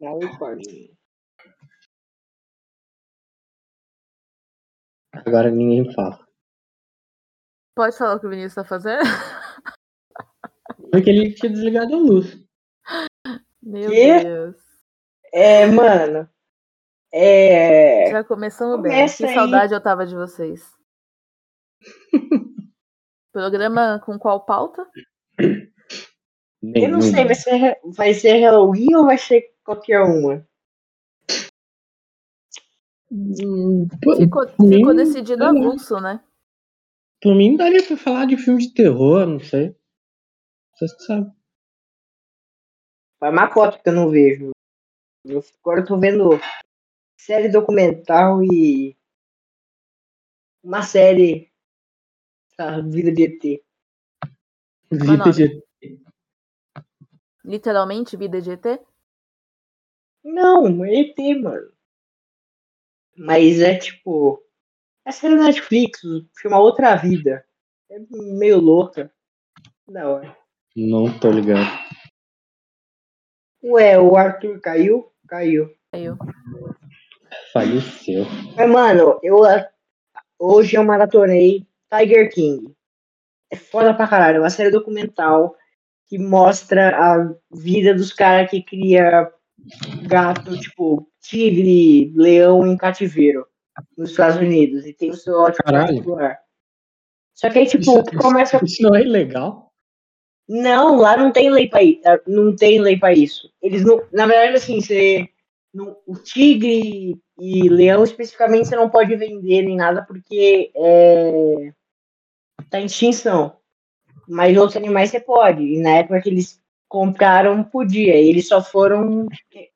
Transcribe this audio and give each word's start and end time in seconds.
Misericórdia. 0.00 0.90
Agora 5.12 5.50
ninguém 5.50 5.92
fala. 5.94 6.26
Pode 7.76 7.96
falar 7.96 8.16
o 8.16 8.20
que 8.20 8.26
o 8.26 8.30
Vinícius 8.30 8.54
tá 8.54 8.64
fazendo? 8.64 9.02
Porque 10.90 11.10
ele 11.10 11.34
tinha 11.34 11.50
desligado 11.50 11.94
a 11.94 11.98
luz. 11.98 12.36
Meu 13.62 13.90
Quê? 13.90 14.22
Deus. 14.22 14.56
É, 15.32 15.66
mano. 15.66 16.28
É. 17.12 18.10
Já 18.10 18.24
começamos 18.24 18.80
bem. 18.82 18.92
Começa 18.92 19.16
Que 19.18 19.24
aí. 19.24 19.34
saudade 19.34 19.72
eu 19.72 19.82
tava 19.82 20.06
de 20.06 20.14
vocês. 20.14 20.72
Programa 23.32 24.00
com 24.04 24.18
qual 24.18 24.44
pauta? 24.44 24.88
Eu 26.74 26.88
não 26.88 27.00
sei, 27.02 27.24
vai 27.24 27.34
ser, 27.34 27.80
vai 27.84 28.14
ser 28.14 28.38
Halloween 28.38 28.94
ou 28.94 29.04
vai 29.06 29.18
ser 29.18 29.54
qualquer 29.64 30.00
uma? 30.02 30.46
Hum, 33.10 33.86
Ficou, 34.18 34.46
por 34.48 34.66
mim, 34.66 34.76
ficou 34.78 34.94
decidido 34.94 35.44
avulso, 35.44 36.00
né? 36.00 36.22
por 37.22 37.34
mim 37.34 37.56
daria 37.56 37.82
pra 37.86 37.96
falar 37.96 38.26
de 38.26 38.36
filme 38.36 38.60
de 38.66 38.74
terror, 38.74 39.26
não 39.26 39.40
sei. 39.40 39.74
Vocês 40.74 40.92
que 40.94 41.02
sabem. 41.04 41.32
Faz 43.20 43.32
uma 43.32 43.48
cota 43.50 43.78
que 43.78 43.88
eu 43.88 43.92
não 43.94 44.10
vejo. 44.10 44.50
Eu, 45.24 45.42
agora 45.62 45.80
eu 45.80 45.86
tô 45.86 45.98
vendo 45.98 46.30
série 47.18 47.48
documental 47.48 48.42
e 48.44 48.94
uma 50.62 50.82
série 50.82 51.50
da 52.58 52.80
vida 52.82 53.10
de 53.12 53.22
ET. 53.22 53.64
Vida 54.90 55.30
de- 55.32 55.62
Literalmente, 57.44 58.16
vida 58.16 58.40
de 58.40 58.52
ET? 58.52 58.80
Não, 60.24 60.84
é 60.84 61.00
ET, 61.00 61.18
mano. 61.42 61.70
Mas 63.16 63.60
é 63.60 63.76
tipo. 63.76 64.42
É 65.04 65.12
série 65.12 65.36
da 65.36 65.44
Netflix, 65.44 66.00
chama 66.40 66.58
Outra 66.58 66.96
Vida. 66.96 67.44
É 67.90 67.98
meio 68.10 68.58
louca. 68.58 69.12
Da 69.86 70.08
hora. 70.08 70.36
Não 70.74 71.18
tô 71.18 71.30
ligado. 71.30 71.68
Ué, 73.62 73.98
o 73.98 74.16
Arthur 74.16 74.60
caiu? 74.60 75.12
Caiu. 75.28 75.74
Caiu. 75.92 76.16
Faleceu. 77.52 78.24
Mas, 78.56 78.70
mano, 78.70 79.20
eu 79.22 79.36
hoje 80.38 80.76
eu 80.76 80.84
maratonei 80.84 81.66
Tiger 81.90 82.32
King. 82.32 82.74
É 83.50 83.56
foda 83.56 83.94
pra 83.94 84.08
caralho. 84.08 84.38
É 84.38 84.40
uma 84.40 84.50
série 84.50 84.70
documental 84.70 85.54
que 86.06 86.18
mostra 86.18 86.96
a 86.96 87.34
vida 87.52 87.94
dos 87.94 88.12
caras 88.12 88.50
que 88.50 88.62
cria 88.62 89.30
gato, 90.06 90.58
tipo, 90.58 91.08
tigre, 91.20 92.12
leão 92.14 92.66
em 92.66 92.76
cativeiro 92.76 93.46
nos 93.96 94.10
Estados 94.10 94.36
Unidos. 94.36 94.84
E 94.86 94.92
tem 94.92 95.10
o 95.10 95.16
seu 95.16 95.34
ótimo 95.40 95.64
Caralho. 95.64 95.86
particular. 95.88 96.38
Só 97.34 97.50
que 97.50 97.58
aí, 97.58 97.66
tipo, 97.66 98.02
começa. 98.18 98.62
Isso 98.64 98.82
não 98.82 98.94
é 98.94 99.02
ilegal? 99.02 99.72
Não, 100.48 100.96
lá 100.96 101.16
não 101.16 101.32
tem 101.32 101.50
lei 101.50 101.68
pra 101.68 101.82
isso. 101.82 102.00
Não 102.26 102.54
tem 102.54 102.78
lei 102.80 102.98
pra 102.98 103.12
isso. 103.12 103.50
Eles 103.62 103.82
não. 103.82 104.02
Na 104.12 104.26
verdade, 104.26 104.56
assim, 104.56 104.80
você. 104.80 105.28
não- 105.72 105.96
o 106.06 106.14
tigre 106.16 107.18
e 107.38 107.68
leão 107.68 108.04
especificamente 108.04 108.68
você 108.68 108.76
não 108.76 108.88
pode 108.88 109.16
vender 109.16 109.62
nem 109.62 109.76
nada 109.76 110.04
porque 110.06 110.70
é, 110.76 111.72
tá 112.70 112.78
em 112.78 112.84
extinção. 112.84 113.56
Mas 114.28 114.56
outros 114.56 114.76
animais 114.76 115.10
você 115.10 115.20
pode. 115.20 115.62
E 115.62 115.80
na 115.80 115.90
época 115.96 116.20
que 116.20 116.28
eles 116.28 116.60
compraram, 116.88 117.64
podia. 117.64 118.20
E 118.20 118.28
eles 118.28 118.48
só 118.48 118.62
foram 118.62 119.26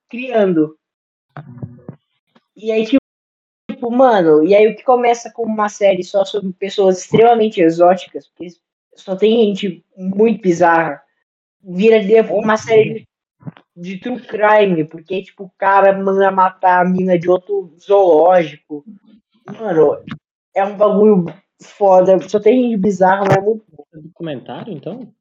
criando. 0.09 0.77
E 2.57 2.73
aí, 2.73 2.85
tipo, 2.85 3.91
mano, 3.91 4.43
e 4.45 4.55
aí 4.55 4.67
o 4.67 4.77
que 4.77 4.83
começa 4.83 5.31
como 5.31 5.53
uma 5.53 5.69
série 5.69 6.03
só 6.03 6.25
sobre 6.25 6.53
pessoas 6.53 6.99
extremamente 6.99 7.61
exóticas, 7.61 8.27
porque 8.28 8.49
só 8.95 9.15
tem 9.15 9.47
gente 9.47 9.84
muito 9.97 10.43
bizarra, 10.43 11.01
vira 11.62 11.99
uma 12.33 12.56
série 12.56 13.06
de, 13.77 13.95
de 13.95 13.99
true 13.99 14.21
crime, 14.21 14.84
porque, 14.84 15.22
tipo, 15.22 15.45
o 15.45 15.53
cara 15.56 15.97
manda 15.97 16.31
matar 16.33 16.84
a 16.84 16.89
mina 16.89 17.17
de 17.19 17.28
outro 17.28 17.72
zoológico. 17.78 18.84
Mano, 19.47 20.03
é 20.55 20.65
um 20.65 20.77
bagulho 20.77 21.27
foda, 21.63 22.19
só 22.29 22.41
tem 22.41 22.63
gente 22.63 22.77
bizarra, 22.77 23.25
mas 23.27 23.37
é 23.37 23.41
muito 23.41 23.65
bom. 23.71 23.85
É 23.95 23.99
documentário, 23.99 24.73
então? 24.73 25.13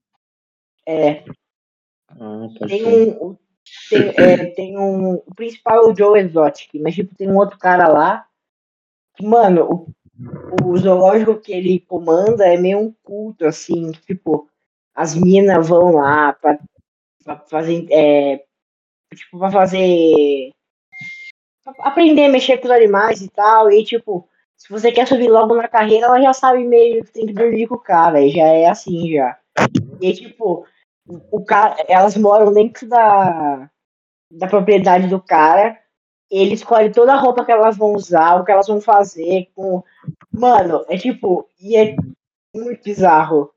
É, 0.88 1.24
Ah, 2.10 2.48
pode 2.60 2.68
tem 2.68 2.86
um. 2.88 3.38
Tem, 3.90 4.10
é, 4.18 4.46
tem 4.52 4.78
um. 4.78 5.16
O 5.16 5.36
principal 5.36 5.78
é 5.86 5.92
o 5.92 5.96
Joe 5.96 6.20
Exotic, 6.20 6.70
mas 6.82 6.96
tipo, 6.96 7.16
tem 7.16 7.30
um 7.30 7.38
outro 7.38 7.58
cara 7.60 7.88
lá. 7.88 8.26
Que, 9.16 9.26
mano, 9.26 9.88
o, 10.64 10.72
o 10.72 10.78
zoológico 10.78 11.40
que 11.40 11.54
ele 11.54 11.80
comanda 11.82 12.46
é 12.48 12.58
meio 12.58 12.80
um 12.80 12.94
culto, 13.04 13.46
assim, 13.46 13.92
tipo, 14.08 14.50
as 14.96 15.16
minas 15.16 15.68
vão 15.68 15.94
lá 15.96 16.34
pra, 16.34 16.60
pra 17.24 17.38
fazer. 17.40 17.88
É, 17.92 18.44
tipo, 19.16 19.40
pra 19.40 19.52
fazer. 19.52 20.52
pra 21.64 21.74
aprender 21.88 22.26
a 22.26 22.30
mexer 22.30 22.58
com 22.58 22.66
os 22.68 22.72
animais 22.72 23.22
e 23.22 23.30
tal. 23.30 23.72
E 23.72 23.84
tipo, 23.84 24.28
se 24.58 24.70
você 24.70 24.92
quer 24.92 25.08
subir 25.08 25.30
logo 25.30 25.56
na 25.56 25.68
carreira, 25.68 26.08
ela 26.08 26.20
já 26.20 26.34
sabe 26.34 26.66
meio 26.66 27.06
que 27.06 27.12
tem 27.12 27.28
que 27.28 27.34
dormir 27.34 27.68
com 27.68 27.76
o 27.76 27.80
cara. 27.80 28.28
Já 28.28 28.48
é 28.48 28.68
assim 28.68 29.14
já. 29.14 29.40
E 30.02 30.14
tipo, 30.14 30.66
o 31.06 31.46
cara, 31.46 31.76
elas 31.88 32.18
moram 32.18 32.52
dentro 32.52 32.88
da, 32.90 33.70
da 34.32 34.48
propriedade 34.48 35.08
do 35.08 35.22
cara. 35.22 35.80
Ele 36.30 36.56
escolhe 36.56 36.92
toda 36.92 37.14
a 37.14 37.20
roupa 37.20 37.46
que 37.46 37.52
elas 37.52 37.78
vão 37.78 37.94
usar, 37.94 38.36
o 38.36 38.44
que 38.44 38.52
elas 38.52 38.68
vão 38.68 38.82
fazer. 38.82 39.50
Com... 39.56 39.84
Mano, 40.32 40.84
é 40.90 40.98
tipo, 40.98 41.48
e 41.62 41.78
é 41.78 41.96
muito 42.54 42.84
bizarro. 42.84 43.54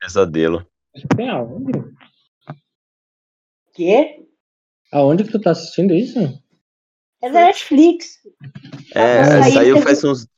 Pesadelo. 0.00 0.66
Tem 1.16 1.30
aonde? 1.30 1.72
Quê? 3.72 4.28
Aonde 4.92 5.24
que 5.24 5.30
tu 5.30 5.40
tá 5.40 5.52
assistindo 5.52 5.94
isso? 5.94 6.18
É 7.24 7.30
da 7.30 7.40
Netflix. 7.46 8.18
É, 8.94 9.18
Nossa, 9.22 9.44
aí 9.44 9.52
saiu 9.52 9.74
teve- 9.76 9.84
faz 9.86 10.04
uns, 10.04 10.28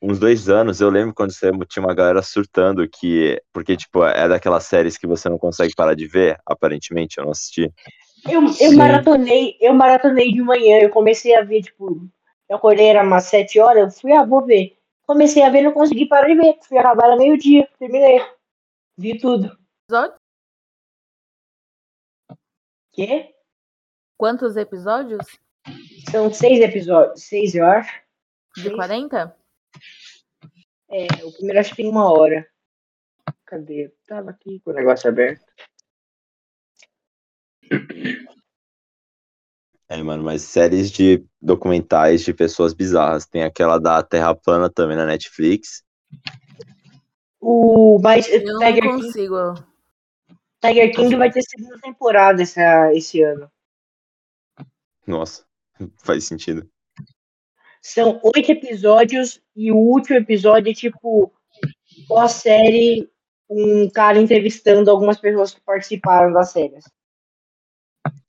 uns 0.00 0.18
dois 0.18 0.48
anos. 0.48 0.80
Eu 0.80 0.88
lembro 0.88 1.14
quando 1.14 1.30
você 1.30 1.50
tinha 1.68 1.84
uma 1.84 1.94
galera 1.94 2.22
surtando 2.22 2.88
que. 2.88 3.38
Porque, 3.52 3.76
tipo, 3.76 4.02
é 4.02 4.26
daquelas 4.26 4.64
séries 4.64 4.96
que 4.96 5.06
você 5.06 5.28
não 5.28 5.36
consegue 5.36 5.74
parar 5.76 5.94
de 5.94 6.06
ver, 6.06 6.38
aparentemente. 6.46 7.18
Eu 7.18 7.24
não 7.24 7.32
assisti. 7.32 7.70
Eu, 8.26 8.42
eu 8.44 8.50
Sim. 8.70 8.76
maratonei, 8.76 9.58
eu 9.60 9.74
maratonei 9.74 10.32
de 10.32 10.40
manhã, 10.40 10.80
eu 10.80 10.88
comecei 10.90 11.36
a 11.36 11.42
ver, 11.42 11.62
tipo, 11.62 12.08
eu 12.48 12.56
acordei, 12.56 12.86
era 12.86 13.02
umas 13.02 13.24
sete 13.24 13.60
horas, 13.60 13.94
eu 13.94 14.00
fui, 14.00 14.12
ah, 14.12 14.24
vou 14.24 14.44
ver. 14.44 14.76
Comecei 15.06 15.42
a 15.42 15.50
ver, 15.50 15.60
não 15.62 15.72
consegui 15.72 16.06
parar 16.06 16.28
de 16.28 16.34
ver. 16.34 16.58
Fui 16.66 16.78
acabar 16.78 17.08
era 17.08 17.16
meio-dia, 17.16 17.68
terminei. 17.78 18.24
Vi 18.96 19.18
tudo. 19.18 19.54
Episódio? 19.86 20.16
Quê? 22.92 23.34
Quantos 24.16 24.56
episódios? 24.56 25.26
São 26.10 26.32
seis 26.32 26.60
episódios, 26.60 27.22
seis 27.22 27.54
acho. 27.56 28.00
De 28.56 28.62
Seis. 28.62 28.74
40? 28.74 29.36
É, 30.88 31.06
o 31.24 31.32
primeiro 31.32 31.60
acho 31.60 31.70
que 31.70 31.76
tem 31.76 31.90
uma 31.90 32.10
hora. 32.10 32.46
Cadê? 33.44 33.92
Tava 34.06 34.30
aqui 34.30 34.60
com 34.60 34.70
o 34.70 34.74
negócio 34.74 35.08
aberto. 35.08 35.44
É, 39.88 40.02
mano, 40.02 40.24
mas 40.24 40.42
séries 40.42 40.90
de 40.90 41.24
documentais 41.40 42.24
de 42.24 42.34
pessoas 42.34 42.74
bizarras. 42.74 43.26
Tem 43.26 43.44
aquela 43.44 43.78
da 43.78 44.02
Terra 44.02 44.34
Plana 44.34 44.68
também 44.68 44.96
na 44.96 45.06
Netflix. 45.06 45.84
O, 47.40 48.00
mas 48.02 48.28
Eu 48.28 48.44
não 48.44 48.58
Tiger 48.58 48.82
King, 48.82 49.02
consigo. 49.02 49.36
Tiger 50.60 50.92
King 50.92 51.16
vai 51.16 51.30
ter 51.30 51.42
segunda 51.42 51.78
temporada 51.80 52.42
essa, 52.42 52.92
esse 52.94 53.22
ano. 53.22 53.50
Nossa, 55.06 55.45
faz 56.04 56.24
sentido. 56.24 56.68
São 57.82 58.20
oito 58.34 58.50
episódios 58.50 59.40
e 59.54 59.70
o 59.70 59.76
último 59.76 60.16
episódio 60.16 60.70
é 60.70 60.74
tipo 60.74 61.32
pós-série, 62.08 63.08
um 63.48 63.88
cara 63.90 64.18
entrevistando 64.18 64.90
algumas 64.90 65.18
pessoas 65.18 65.54
que 65.54 65.60
participaram 65.60 66.32
das 66.32 66.50
séries. 66.50 66.84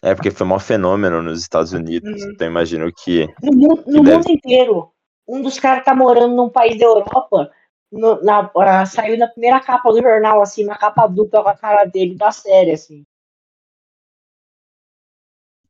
É 0.01 0.13
porque 0.13 0.31
foi 0.31 0.45
um 0.45 0.59
fenômeno 0.59 1.21
nos 1.21 1.39
Estados 1.41 1.73
Unidos. 1.73 2.21
Uhum. 2.21 2.31
Então 2.31 2.47
imagino 2.47 2.91
que. 2.93 3.27
No, 3.41 3.51
mu- 3.51 3.83
no 3.87 4.03
deve- 4.03 4.17
mundo 4.17 4.31
inteiro. 4.31 4.91
Um 5.27 5.41
dos 5.41 5.59
caras 5.59 5.83
tá 5.83 5.93
morando 5.93 6.35
num 6.35 6.49
país 6.49 6.77
da 6.79 6.85
Europa. 6.85 7.51
no- 7.91 8.21
na, 8.21 8.51
ah, 8.57 8.85
saiu 8.85 9.17
na 9.17 9.27
primeira 9.29 9.61
capa 9.61 9.89
do 9.91 10.01
jornal, 10.01 10.41
assim, 10.41 10.63
uma 10.65 10.77
capa 10.77 11.07
dupla 11.07 11.41
com 11.41 11.49
a 11.49 11.55
cara 11.55 11.85
dele 11.85 12.15
da 12.15 12.31
série, 12.31 12.71
assim. 12.71 13.05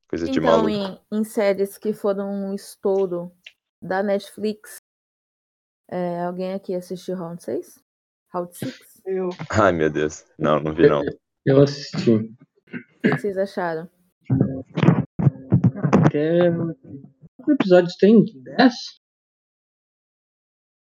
Coisa 0.10 0.26
de 0.26 0.40
Então, 0.40 0.64
maluco. 0.64 0.70
em, 1.12 1.20
em 1.20 1.24
séries 1.24 1.78
que 1.78 1.94
foram 1.94 2.30
um 2.32 2.54
estouro 2.54 3.32
da 3.82 4.02
Netflix, 4.02 4.78
é, 5.90 6.22
alguém 6.24 6.54
aqui 6.54 6.74
assistiu 6.76 7.16
Round 7.16 7.44
6? 7.44 7.84
Round 8.34 8.56
6? 8.56 9.02
Eu, 9.06 9.30
Ai, 9.52 9.72
meu 9.72 9.90
Deus. 9.90 10.26
Não, 10.38 10.60
não 10.60 10.74
vi 10.74 10.88
não. 10.88 11.02
Eu 11.46 11.62
assisti. 11.64 12.12
O 12.12 13.02
que 13.02 13.18
vocês 13.18 13.38
acharam? 13.38 13.90
Porque 16.02 16.52
quantos 17.38 17.54
episódios 17.62 17.96
tem? 17.96 18.26
10? 18.44 18.74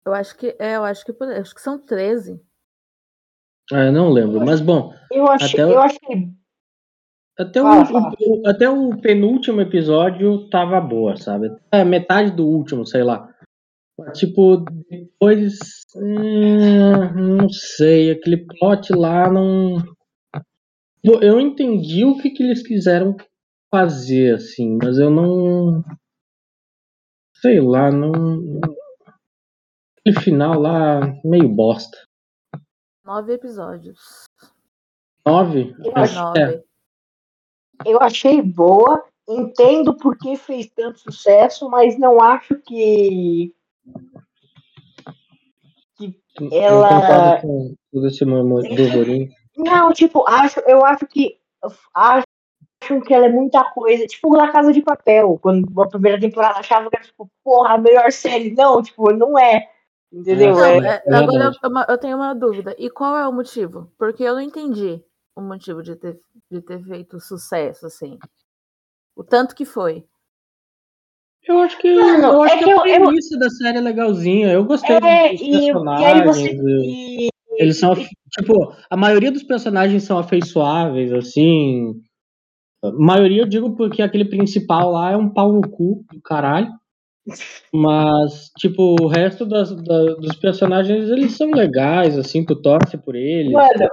Eu 0.05 0.13
acho 0.13 0.35
que 0.37 0.55
é, 0.59 0.75
eu 0.75 0.83
acho 0.83 1.05
que 1.05 1.13
por- 1.13 1.29
acho 1.31 1.55
que 1.55 1.61
são 1.61 1.79
13. 1.79 2.41
Ah, 3.71 3.85
eu 3.85 3.91
não 3.93 4.09
lembro. 4.11 4.45
Mas 4.45 4.59
bom, 4.59 4.93
Eu 5.09 5.25
achei, 5.29 5.61
Até 5.61 5.65
o- 5.65 5.71
eu 5.71 5.79
achei. 5.81 6.33
Até 7.37 7.61
o, 7.61 7.63
Fala, 7.65 7.85
fala. 7.85 8.15
o- 8.19 8.47
até 8.47 8.69
o 8.69 8.99
penúltimo 8.99 9.61
episódio 9.61 10.49
tava 10.49 10.79
boa, 10.81 11.15
sabe? 11.17 11.49
É, 11.71 11.83
metade 11.83 12.31
do 12.31 12.45
último, 12.47 12.85
sei 12.85 13.03
lá. 13.03 13.33
Tipo, 14.13 14.63
depois. 14.89 15.57
hum, 15.95 17.37
não 17.39 17.49
sei, 17.49 18.11
aquele 18.11 18.37
plot 18.45 18.93
lá 18.93 19.27
não. 19.31 19.77
Eu- 21.03 21.39
entendi 21.39 22.05
o 22.05 22.17
que, 22.17 22.29
que 22.29 22.43
eles 22.43 22.61
quiseram 22.65 23.15
fazer, 23.71 24.35
assim, 24.35 24.77
mas 24.81 24.97
eu 24.99 25.09
não. 25.09 25.83
Sei 27.35 27.59
lá, 27.59 27.91
não. 27.91 28.59
Aquele 29.99 30.19
final 30.21 30.59
lá, 30.59 30.99
meio 31.23 31.47
bosta. 31.49 31.97
Nove 33.05 33.33
episódios. 33.33 34.25
Nove? 35.25 35.75
Eu 35.83 35.91
É, 35.95 35.99
acho- 36.01 36.15
Nove. 36.19 36.63
Eu 37.85 38.01
achei 38.01 38.41
boa. 38.41 39.03
Entendo 39.29 39.93
por 39.93 40.17
que 40.17 40.37
fez 40.37 40.67
tanto 40.67 40.99
sucesso, 40.99 41.69
mas 41.69 41.99
não 41.99 42.21
acho 42.21 42.55
que. 42.59 43.53
não 46.39 46.49
ela- 46.51 46.89
concordo 47.41 47.41
com 47.41 47.75
todo 47.91 48.07
esse. 48.07 48.25
Não, 49.57 49.91
tipo, 49.91 50.23
acho, 50.27 50.59
eu 50.61 50.85
acho 50.85 51.05
que. 51.07 51.37
Acho 51.93 52.25
que 53.05 53.13
ela 53.13 53.25
é 53.25 53.29
muita 53.29 53.65
coisa. 53.71 54.05
Tipo, 54.05 54.37
na 54.37 54.49
Casa 54.51 54.71
de 54.71 54.81
Papel, 54.81 55.37
quando 55.41 55.81
a 55.81 55.89
primeira 55.89 56.19
temporada 56.19 56.59
achava 56.59 56.89
que 56.89 56.95
era, 56.95 57.05
tipo, 57.05 57.29
porra, 57.43 57.73
a 57.73 57.77
melhor 57.77 58.09
série. 58.13 58.51
Não, 58.53 58.81
tipo, 58.81 59.11
não 59.11 59.37
é. 59.37 59.67
Entendeu? 60.13 60.55
Não, 60.55 60.63
É, 60.65 61.03
é- 61.05 61.13
agora 61.15 61.51
eu, 61.61 61.71
eu 61.89 61.97
tenho 61.97 62.15
uma 62.15 62.33
dúvida. 62.33 62.73
E 62.79 62.89
qual 62.89 63.17
é 63.17 63.27
o 63.27 63.33
motivo? 63.33 63.91
Porque 63.97 64.23
eu 64.23 64.35
não 64.35 64.41
entendi 64.41 65.03
o 65.37 65.41
motivo 65.41 65.83
de 65.83 65.95
ter, 65.95 66.19
de 66.51 66.61
ter 66.61 66.83
feito 66.83 67.19
sucesso, 67.19 67.85
assim. 67.85 68.17
O 69.15 69.23
tanto 69.23 69.53
que 69.55 69.65
foi. 69.65 70.03
Eu 71.47 71.59
acho 71.59 71.77
que, 71.77 71.93
Mano, 71.95 72.23
eu 72.25 72.41
acho 72.41 72.55
é 72.55 72.57
que, 72.57 72.63
que 72.65 72.71
a 72.71 72.75
eu- 72.75 72.85
eu- 72.85 73.01
premissa 73.05 73.37
da 73.37 73.49
série 73.49 73.77
é 73.77 73.81
legalzinha. 73.81 74.51
Eu 74.51 74.65
gostei 74.65 74.95
É, 74.95 75.31
dos 75.31 75.41
e, 75.41 75.45
e 75.45 75.51
personagens. 75.51 76.37
aí 76.37 76.55
você. 76.57 76.57
e- 76.85 77.29
Eles 77.59 77.79
são, 77.79 77.95
tipo, 77.95 78.75
a 78.89 78.97
maioria 78.97 79.31
dos 79.31 79.43
personagens 79.43 80.03
são 80.03 80.17
afeiçoáveis, 80.17 81.13
assim. 81.13 82.01
A 82.83 82.91
maioria 82.91 83.41
eu 83.43 83.47
digo 83.47 83.75
porque 83.75 84.01
aquele 84.01 84.25
principal 84.25 84.91
lá 84.91 85.11
é 85.11 85.17
um 85.17 85.29
pau 85.29 85.51
no 85.53 85.61
cu 85.67 86.03
do 86.11 86.21
caralho. 86.21 86.71
Mas, 87.73 88.49
tipo, 88.57 88.95
o 89.01 89.07
resto 89.07 89.45
das, 89.45 89.71
da- 89.75 90.15
dos 90.15 90.35
personagens, 90.37 91.09
eles 91.09 91.33
são 91.33 91.49
legais, 91.51 92.17
assim, 92.17 92.45
tu 92.45 92.55
torce 92.61 92.97
por 92.97 93.15
eles. 93.15 93.51
Mano, 93.53 93.89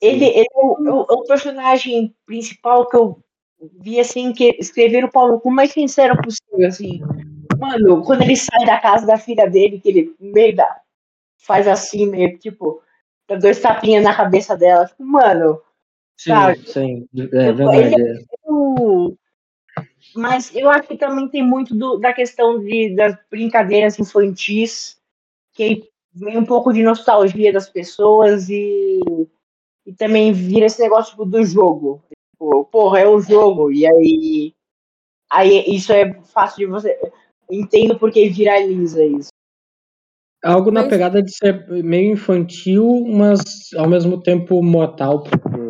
ele, 0.00 0.24
ele 0.26 0.40
é, 0.40 0.44
o, 0.54 0.86
é 0.86 0.92
o- 0.92 1.06
é 1.10 1.12
o 1.14 1.24
personagem 1.24 2.14
principal 2.26 2.88
que 2.88 2.96
eu 2.96 3.18
vi, 3.80 3.98
assim, 4.00 4.32
que 4.32 4.56
escreveram 4.58 5.08
o 5.08 5.12
Paulo 5.12 5.40
cu 5.40 5.50
mais 5.50 5.72
sincero 5.72 6.16
possível, 6.20 6.68
assim. 6.68 7.00
Mano, 7.58 8.02
quando 8.04 8.22
ele 8.22 8.36
sai 8.36 8.64
da 8.66 8.78
casa 8.78 9.06
da 9.06 9.16
filha 9.16 9.48
dele, 9.48 9.80
que 9.80 9.88
ele 9.88 10.14
meio 10.20 10.54
da, 10.56 10.80
faz 11.38 11.66
assim, 11.68 12.06
meio 12.06 12.38
tipo, 12.38 12.82
dá 13.28 13.36
dois 13.36 13.60
tapinhas 13.60 14.04
na 14.04 14.14
cabeça 14.14 14.56
dela. 14.56 14.86
Tipo, 14.86 15.04
mano, 15.04 15.60
sim, 16.16 16.30
sabe? 16.30 16.68
sim, 16.68 17.08
é 17.16 17.52
verdade. 17.52 17.94
é. 18.02 18.18
eu- 18.46 19.16
mas 20.14 20.54
eu 20.54 20.68
acho 20.70 20.86
que 20.88 20.96
também 20.96 21.28
tem 21.28 21.42
muito 21.42 21.74
do- 21.74 21.98
da 21.98 22.12
questão 22.12 22.58
de, 22.62 22.94
das 22.94 23.16
brincadeiras 23.30 23.98
infantis, 23.98 24.96
que 25.52 25.88
vem 26.12 26.38
um 26.38 26.44
pouco 26.44 26.72
de 26.72 26.82
nostalgia 26.82 27.52
das 27.52 27.68
pessoas 27.68 28.48
e, 28.48 29.00
e 29.86 29.92
também 29.92 30.32
vira 30.32 30.66
esse 30.66 30.80
negócio 30.80 31.10
tipo, 31.12 31.24
do 31.24 31.44
jogo. 31.44 32.02
Tipo, 32.32 32.64
porra, 32.66 33.00
é 33.00 33.08
o 33.08 33.20
jogo. 33.20 33.70
E 33.70 33.86
aí, 33.86 34.54
aí 35.30 35.64
isso 35.74 35.92
é 35.92 36.12
fácil 36.24 36.58
de 36.58 36.66
você. 36.66 36.98
Entendo 37.50 37.98
porque 37.98 38.28
viraliza 38.28 39.04
isso. 39.04 39.28
Algo 40.42 40.70
na 40.70 40.82
Mas- 40.82 40.90
pegada 40.90 41.22
de 41.22 41.34
ser 41.34 41.66
meio 41.82 42.12
infantil, 42.12 43.04
mas 43.06 43.40
ao 43.76 43.88
mesmo 43.88 44.20
tempo 44.22 44.62
mortal. 44.62 45.22
Porque... 45.22 45.64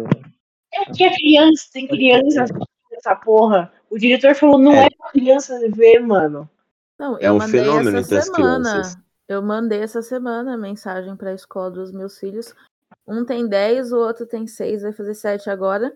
É 0.72 0.84
que 0.93 1.05
é 1.05 1.14
criança, 1.14 1.64
tem 1.72 1.87
criança 1.87 2.43
assistindo 2.43 2.66
essa 2.93 3.14
porra. 3.14 3.72
O 3.88 3.96
diretor 3.99 4.34
falou, 4.34 4.58
não 4.58 4.72
é, 4.72 4.87
É. 4.87 4.88
pra 4.99 5.11
criança 5.11 5.58
ver, 5.70 6.00
mano. 6.00 6.50
Não, 6.99 7.16
É 7.19 7.31
um 7.31 7.40
fenômeno 7.40 7.99
essa 7.99 8.00
entre 8.00 8.19
as 8.19 8.25
semana. 8.26 8.70
crianças. 8.70 8.96
Eu 9.28 9.40
mandei 9.43 9.81
essa 9.81 10.02
semana 10.02 10.56
mensagem 10.56 11.16
para 11.16 11.31
a 11.31 11.34
escola 11.34 11.70
dos 11.70 11.93
meus 11.93 12.19
filhos. 12.19 12.52
Um 13.06 13.25
tem 13.25 13.47
10, 13.49 13.93
o 13.93 13.99
outro 13.99 14.27
tem 14.27 14.47
6, 14.47 14.83
vai 14.83 14.93
fazer 14.93 15.15
7 15.15 15.51
agora. 15.51 15.93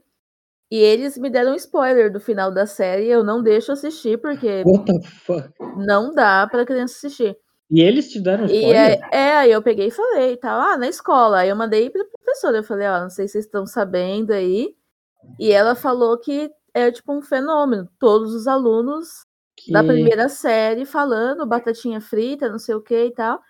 E 0.70 0.76
eles 0.76 1.16
me 1.16 1.30
deram 1.30 1.52
um 1.52 1.56
spoiler 1.56 2.12
do 2.12 2.20
final 2.20 2.50
da 2.52 2.66
série. 2.66 3.06
Eu 3.08 3.24
não 3.24 3.42
deixo 3.42 3.72
assistir, 3.72 4.18
porque 4.20 4.62
não 5.76 6.12
dá 6.12 6.46
pra 6.50 6.66
criança 6.66 6.94
assistir. 6.96 7.36
E 7.70 7.80
eles 7.80 8.10
te 8.10 8.20
deram 8.20 8.44
spoiler? 8.46 8.98
é, 9.12 9.16
é, 9.16 9.36
aí 9.36 9.50
eu 9.52 9.62
peguei 9.62 9.88
e 9.88 9.90
falei, 9.90 10.36
tal, 10.36 10.60
ah, 10.60 10.76
na 10.76 10.88
escola. 10.88 11.38
Aí 11.40 11.48
eu 11.48 11.56
mandei 11.56 11.88
pra 11.90 12.04
professora, 12.04 12.58
eu 12.58 12.64
falei, 12.64 12.86
ó, 12.88 13.00
não 13.00 13.10
sei 13.10 13.26
se 13.26 13.32
vocês 13.32 13.44
estão 13.46 13.66
sabendo 13.66 14.32
aí. 14.32 14.74
E 15.38 15.50
ela 15.50 15.74
falou 15.74 16.18
que 16.18 16.50
é 16.74 16.90
tipo 16.90 17.12
um 17.12 17.22
fenômeno. 17.22 17.88
Todos 17.98 18.34
os 18.34 18.46
alunos 18.46 19.08
Que- 19.56 19.72
da 19.72 19.82
primeira 19.82 20.28
série 20.28 20.84
falando 20.84 21.46
batatinha 21.46 22.00
frita, 22.00 22.48
não 22.48 22.58
sei 22.58 22.74
o 22.74 22.82
que 22.82 23.06
e 23.06 23.10
tal. 23.12 23.40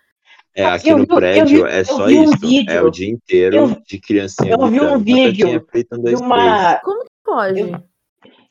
É, 0.58 0.64
aqui 0.64 0.88
Eu 0.88 0.98
no 0.98 1.04
vi- 1.04 1.14
prédio 1.14 1.64
vi- 1.64 1.70
é 1.70 1.84
só 1.84 2.04
um 2.06 2.10
isso. 2.10 2.38
vídeo. 2.38 2.72
É 2.72 2.82
o 2.82 2.90
dia 2.90 3.08
inteiro 3.10 3.56
Eu- 3.56 3.76
de 3.86 3.98
criancinha 4.00 4.52
eu 4.52 4.66
vi 4.66 4.80
um 4.80 4.98
vídeo 4.98 5.64
De 6.02 6.14
uma, 6.16 6.74
Como 6.80 7.04
que 7.04 7.10
pode? 7.24 7.60
Eu- 7.60 7.82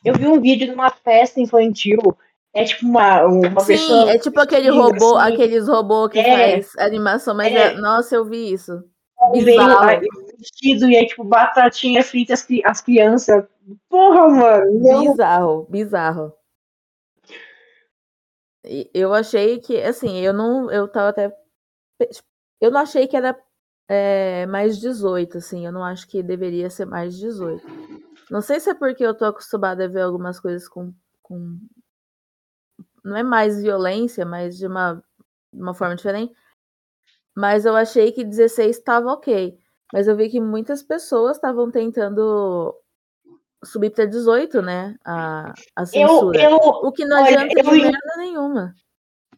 eu 0.04 0.14
vi 0.14 0.26
um 0.26 0.40
vídeo 0.40 0.66
de 0.68 0.72
uma 0.72 0.88
festa 0.90 1.38
infantil. 1.38 1.98
É 2.54 2.64
tipo 2.64 2.86
uma, 2.86 3.24
uma 3.26 3.60
Sim, 3.60 3.66
pessoa. 3.66 4.10
é 4.10 4.18
tipo 4.18 4.40
aquele 4.40 4.70
robô, 4.70 5.16
assim, 5.16 5.34
aqueles 5.34 5.68
robôs 5.68 6.10
que 6.10 6.18
É. 6.18 6.62
faz 6.62 6.72
animação, 6.78 7.34
mas 7.34 7.52
É. 7.54 7.58
é- 7.58 7.74
nossa, 7.74 8.14
eu 8.16 8.24
vi 8.24 8.52
isso. 8.54 8.82
veio 9.32 9.44
bizarro. 9.44 10.00
vestido 10.38 10.88
e 10.88 10.96
aí, 10.96 11.06
tipo, 11.06 11.24
batatinha 11.24 12.02
frita 12.02 12.32
as, 12.32 12.46
as 12.64 12.80
crianças. 12.80 13.44
Porra, 13.90 14.28
mano. 14.28 14.80
Não. 14.80 15.00
Bizarro, 15.10 15.66
bizarro. 15.68 16.32
Eu 18.94 19.12
achei 19.14 19.58
que, 19.58 19.80
assim, 19.82 20.18
eu 20.20 20.32
não, 20.32 20.70
eu 20.70 20.86
tava 20.88 21.08
até, 21.08 21.32
eu 22.60 22.70
não 22.70 22.80
achei 22.80 23.06
que 23.06 23.16
era 23.16 23.38
é, 23.88 24.46
mais 24.46 24.78
18, 24.78 25.38
assim, 25.38 25.66
eu 25.66 25.72
não 25.72 25.82
acho 25.82 26.06
que 26.08 26.22
deveria 26.22 26.70
ser 26.70 26.84
mais 26.84 27.16
18. 27.16 27.62
Não 28.30 28.42
sei 28.42 28.60
se 28.60 28.70
é 28.70 28.74
porque 28.74 29.04
eu 29.04 29.14
tô 29.16 29.24
acostumada 29.24 29.84
a 29.84 29.88
ver 29.88 30.02
algumas 30.02 30.38
coisas 30.38 30.68
com, 30.68 30.92
com 31.22 31.58
não 33.04 33.16
é 33.16 33.22
mais 33.22 33.62
violência, 33.62 34.26
mas 34.26 34.56
de 34.58 34.66
uma, 34.66 35.02
de 35.52 35.62
uma 35.62 35.74
forma 35.74 35.96
diferente. 35.96 36.34
Mas 37.34 37.64
eu 37.64 37.74
achei 37.74 38.12
que 38.12 38.24
16 38.24 38.76
estava 38.76 39.12
ok. 39.12 39.56
Mas 39.92 40.06
eu 40.06 40.16
vi 40.16 40.28
que 40.28 40.40
muitas 40.40 40.82
pessoas 40.82 41.36
estavam 41.36 41.70
tentando 41.70 42.74
subir 43.64 43.90
para 43.90 44.04
18, 44.04 44.60
né? 44.60 44.96
A, 45.04 45.52
a 45.74 45.82
Eu, 45.82 45.86
censura. 45.86 46.42
eu, 46.42 46.56
O 46.56 46.92
que 46.92 47.04
não 47.04 47.22
olha, 47.22 47.40
adianta 47.40 47.62
de 47.62 47.66
eu 47.66 47.72
merda 47.72 48.16
nenhuma. 48.18 48.74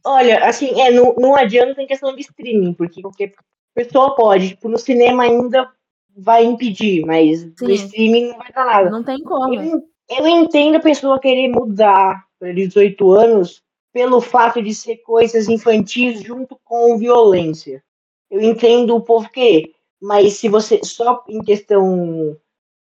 Olha, 0.05 0.45
assim, 0.47 0.81
é, 0.81 0.91
não, 0.91 1.15
não 1.17 1.37
adianta 1.37 1.81
em 1.83 1.87
questão 1.87 2.15
de 2.15 2.23
streaming, 2.23 2.75
porque 2.75 3.03
qualquer 3.03 3.33
pessoa 3.75 4.15
pode. 4.15 4.51
Tipo, 4.51 4.69
no 4.69 4.79
cinema 4.79 5.25
ainda 5.25 5.71
vai 6.17 6.45
impedir, 6.45 7.05
mas 7.05 7.41
Sim. 7.41 7.55
no 7.61 7.71
streaming 7.71 8.29
não 8.29 8.39
vai 8.39 8.53
dar 8.53 8.67
nada. 8.67 8.91
Não 8.91 9.03
tem 9.03 9.23
como. 9.23 9.55
Eu, 9.55 9.83
eu 10.09 10.27
entendo 10.27 10.77
a 10.77 10.81
pessoa 10.81 11.21
querer 11.21 11.49
mudar 11.49 12.25
para 12.39 12.53
18 12.53 13.13
anos 13.13 13.63
pelo 13.93 14.21
fato 14.21 14.63
de 14.63 14.75
ser 14.75 14.99
coisas 14.99 15.49
infantis 15.49 16.23
junto 16.23 16.59
com 16.65 16.99
violência. 16.99 17.83
Eu 18.31 18.41
entendo 18.41 18.95
o 18.95 19.03
povo 19.03 19.29
querer, 19.31 19.73
mas 20.01 20.35
se 20.35 20.49
você 20.49 20.81
só 20.85 21.25
em 21.29 21.41
questão 21.41 22.37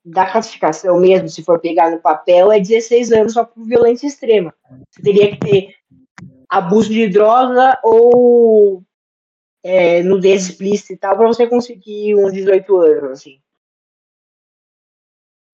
da 0.05 0.31
classificação 0.31 0.99
mesmo, 0.99 1.29
se 1.29 1.43
for 1.43 1.59
pegar 1.59 1.91
no 1.91 2.01
papel, 2.01 2.53
é 2.53 2.61
16 2.61 3.13
anos 3.13 3.33
só 3.33 3.45
por 3.45 3.65
violência 3.65 4.07
extrema. 4.07 4.55
Você 4.91 5.03
teria 5.03 5.31
que 5.31 5.39
ter 5.39 5.75
abuso 6.59 6.91
de 6.91 7.09
droga 7.09 7.79
ou 7.83 8.83
é, 9.63 10.03
nudez 10.03 10.49
explícita 10.49 10.93
e 10.93 10.97
tal 10.97 11.17
para 11.17 11.27
você 11.27 11.47
conseguir 11.47 12.15
um 12.15 12.31
18 12.31 12.77
anos, 12.77 13.11
assim. 13.13 13.41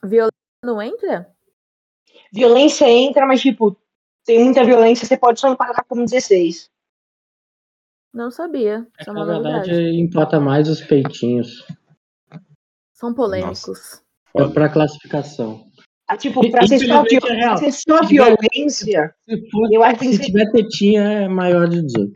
Violência 0.03 0.31
não 0.65 0.83
entra? 0.83 1.35
Violência 2.33 2.89
entra, 2.89 3.27
mas 3.27 3.41
tipo, 3.41 3.77
tem 4.25 4.45
muita 4.45 4.65
violência, 4.65 5.07
você 5.07 5.17
pode 5.17 5.41
só 5.41 5.49
empatar 5.49 5.85
como 5.87 6.05
16. 6.05 6.71
Não 8.13 8.31
sabia. 8.31 8.87
É 8.99 9.03
é 9.03 9.05
que, 9.05 9.13
na 9.13 9.25
verdade, 9.25 10.01
importa 10.01 10.41
mais 10.41 10.69
os 10.69 10.81
peitinhos. 10.81 11.65
São 12.93 13.15
polêmicos. 13.15 14.03
É 14.35 14.49
pra 14.49 14.69
classificação. 14.69 15.70
Ah, 16.11 16.17
tipo, 16.17 16.51
pra 16.51 16.67
ser 16.67 16.81
só, 16.81 17.05
é 17.05 17.57
ser 17.57 17.73
só 17.73 18.03
violência. 18.05 19.15
Se, 19.29 19.49
for, 19.49 19.73
Eu 19.73 19.85
acho 19.85 20.01
que 20.01 20.07
se 20.07 20.17
ser. 20.17 20.25
tiver 20.25 20.51
tetinha, 20.51 21.03
é 21.03 21.29
maior 21.29 21.69
de 21.69 21.83
18. 21.83 22.13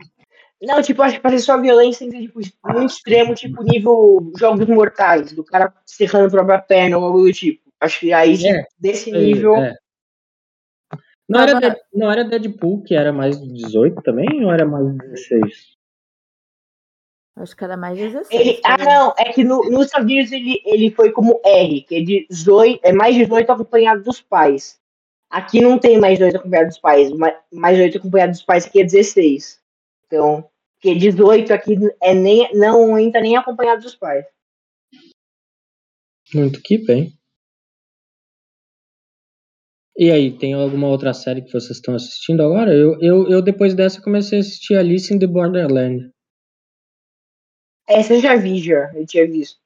Não, 0.63 0.81
tipo, 0.81 1.01
acho 1.01 1.15
que 1.15 1.21
pra 1.21 1.31
ser 1.31 1.39
só 1.39 1.61
violência 1.61 1.99
tem 1.99 2.09
que 2.09 2.17
ser, 2.17 2.49
tipo, 2.49 2.73
muito 2.73 2.91
extremo, 2.91 3.33
tipo, 3.33 3.63
nível 3.63 4.33
Jogos 4.37 4.67
Mortais, 4.67 5.31
do 5.31 5.45
cara 5.45 5.73
serrando 5.85 6.27
a 6.27 6.29
própria 6.29 6.59
perna 6.59 6.97
ou 6.97 7.05
algo 7.05 7.21
do 7.21 7.31
tipo. 7.31 7.61
Acho 7.79 8.01
que 8.01 8.11
aí, 8.11 8.35
É, 8.45 8.65
desse 8.77 9.13
Aí, 9.15 9.27
nível. 9.27 9.55
é. 9.55 9.75
Não, 11.27 11.39
era 11.39 11.77
não 11.93 12.11
era 12.11 12.23
Deadpool, 12.25 12.83
que 12.83 12.93
era 12.95 13.13
mais 13.13 13.39
de 13.41 13.51
18 13.53 14.01
também, 14.01 14.43
ou 14.43 14.51
era 14.51 14.65
mais 14.65 14.85
de 14.91 14.97
16? 14.97 15.74
Acho 17.37 17.55
que 17.55 17.63
era 17.65 17.75
mais 17.75 17.97
16. 17.97 18.29
Ele, 18.31 18.61
ah, 18.63 18.77
não, 18.77 19.13
é 19.17 19.33
que 19.33 19.43
no, 19.43 19.69
nos 19.69 19.87
Estados 19.87 20.09
Unidos 20.09 20.31
ele, 20.31 20.61
ele 20.63 20.89
foi 20.91 21.11
como 21.11 21.41
R, 21.43 21.81
que 21.81 21.95
é, 21.95 22.01
18, 22.29 22.79
é 22.81 22.93
mais 22.93 23.13
18 23.15 23.51
acompanhado 23.51 24.03
dos 24.03 24.21
pais. 24.21 24.79
Aqui 25.29 25.59
não 25.59 25.77
tem 25.77 25.99
mais 25.99 26.17
18 26.17 26.37
acompanhado 26.37 26.69
dos 26.69 26.79
pais, 26.79 27.11
ma- 27.11 27.37
mais 27.51 27.75
18 27.75 27.97
acompanhado 27.97 28.31
dos 28.31 28.41
pais 28.43 28.65
aqui 28.65 28.79
é 28.79 28.85
16. 28.85 29.59
Então, 30.07 30.49
porque 30.75 30.95
18 30.97 31.51
aqui 31.53 31.75
é 32.01 32.13
nem, 32.13 32.49
não 32.53 32.97
entra 32.97 33.19
nem 33.19 33.35
acompanhado 33.35 33.81
dos 33.81 33.95
pais. 33.95 34.25
Muito 36.33 36.61
que 36.61 36.77
bem. 36.85 37.11
E 39.97 40.09
aí, 40.11 40.37
tem 40.37 40.53
alguma 40.53 40.87
outra 40.87 41.13
série 41.13 41.41
que 41.41 41.51
vocês 41.51 41.77
estão 41.77 41.95
assistindo 41.95 42.41
agora? 42.43 42.73
Eu, 42.73 42.99
eu, 43.01 43.29
eu 43.29 43.41
depois 43.41 43.73
dessa 43.73 44.01
comecei 44.01 44.37
a 44.39 44.41
assistir 44.41 44.75
Alice 44.75 45.13
in 45.13 45.19
the 45.19 45.27
Borderland. 45.27 46.11
Essa 47.87 48.13
eu 48.15 48.21
já 48.21 48.35
vi, 48.35 48.59
já, 48.61 48.91
eu 48.93 49.05
tinha 49.05 49.27
visto. 49.27 49.59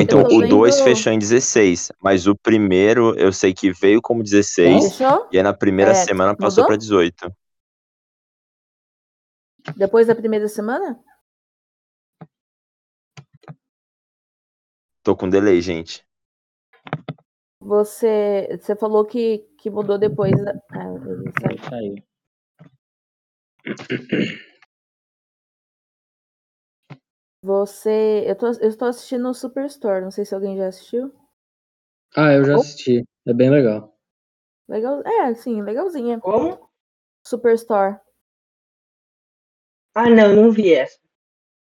Então, 0.00 0.20
o 0.22 0.28
vendo- 0.40 0.48
2 0.48 0.80
fechou 0.80 1.12
em 1.12 1.18
16, 1.18 1.90
mas 2.00 2.28
o 2.28 2.36
primeiro 2.36 3.18
eu 3.18 3.32
sei 3.32 3.52
que 3.52 3.72
veio 3.72 4.00
como 4.00 4.22
16, 4.22 4.96
Fechou? 4.96 5.28
e 5.32 5.36
aí 5.38 5.42
na 5.42 5.52
primeira 5.52 5.90
É, 5.90 5.94
semana 5.94 6.36
passou 6.36 6.62
mudou? 6.62 6.66
pra 6.66 6.76
18. 6.76 7.32
Depois 9.76 10.06
da 10.06 10.14
primeira 10.14 10.46
semana? 10.48 10.98
Tô 15.02 15.16
com 15.16 15.28
delay, 15.28 15.60
gente. 15.60 16.06
Você, 17.60 18.56
você 18.60 18.76
falou 18.76 19.04
que, 19.04 19.38
que 19.58 19.68
mudou 19.68 19.98
depois. 19.98 20.32
da- 20.44 20.54
Ah, 20.70 20.94
ele 20.94 21.32
saiu. 21.68 22.04
Saiu. 23.64 24.38
Você. 27.48 28.24
Eu 28.26 28.36
tô, 28.36 28.46
eu 28.60 28.76
tô 28.76 28.84
assistindo 28.84 29.26
o 29.26 29.32
Superstore, 29.32 30.02
não 30.02 30.10
sei 30.10 30.26
se 30.26 30.34
alguém 30.34 30.54
já 30.58 30.68
assistiu. 30.68 31.10
Ah, 32.14 32.32
eu 32.34 32.44
já 32.44 32.56
Oh. 32.56 32.60
assisti. 32.60 33.02
É 33.26 33.32
bem 33.32 33.48
legal. 33.50 33.94
Legal. 34.68 35.02
É, 35.06 35.34
sim, 35.34 35.62
legalzinha. 35.62 36.20
Como? 36.20 36.68
Superstore. 37.26 38.00
Ah, 39.94 40.08
não, 40.10 40.34
não 40.36 40.50
vi 40.50 40.74
essa. 40.74 40.98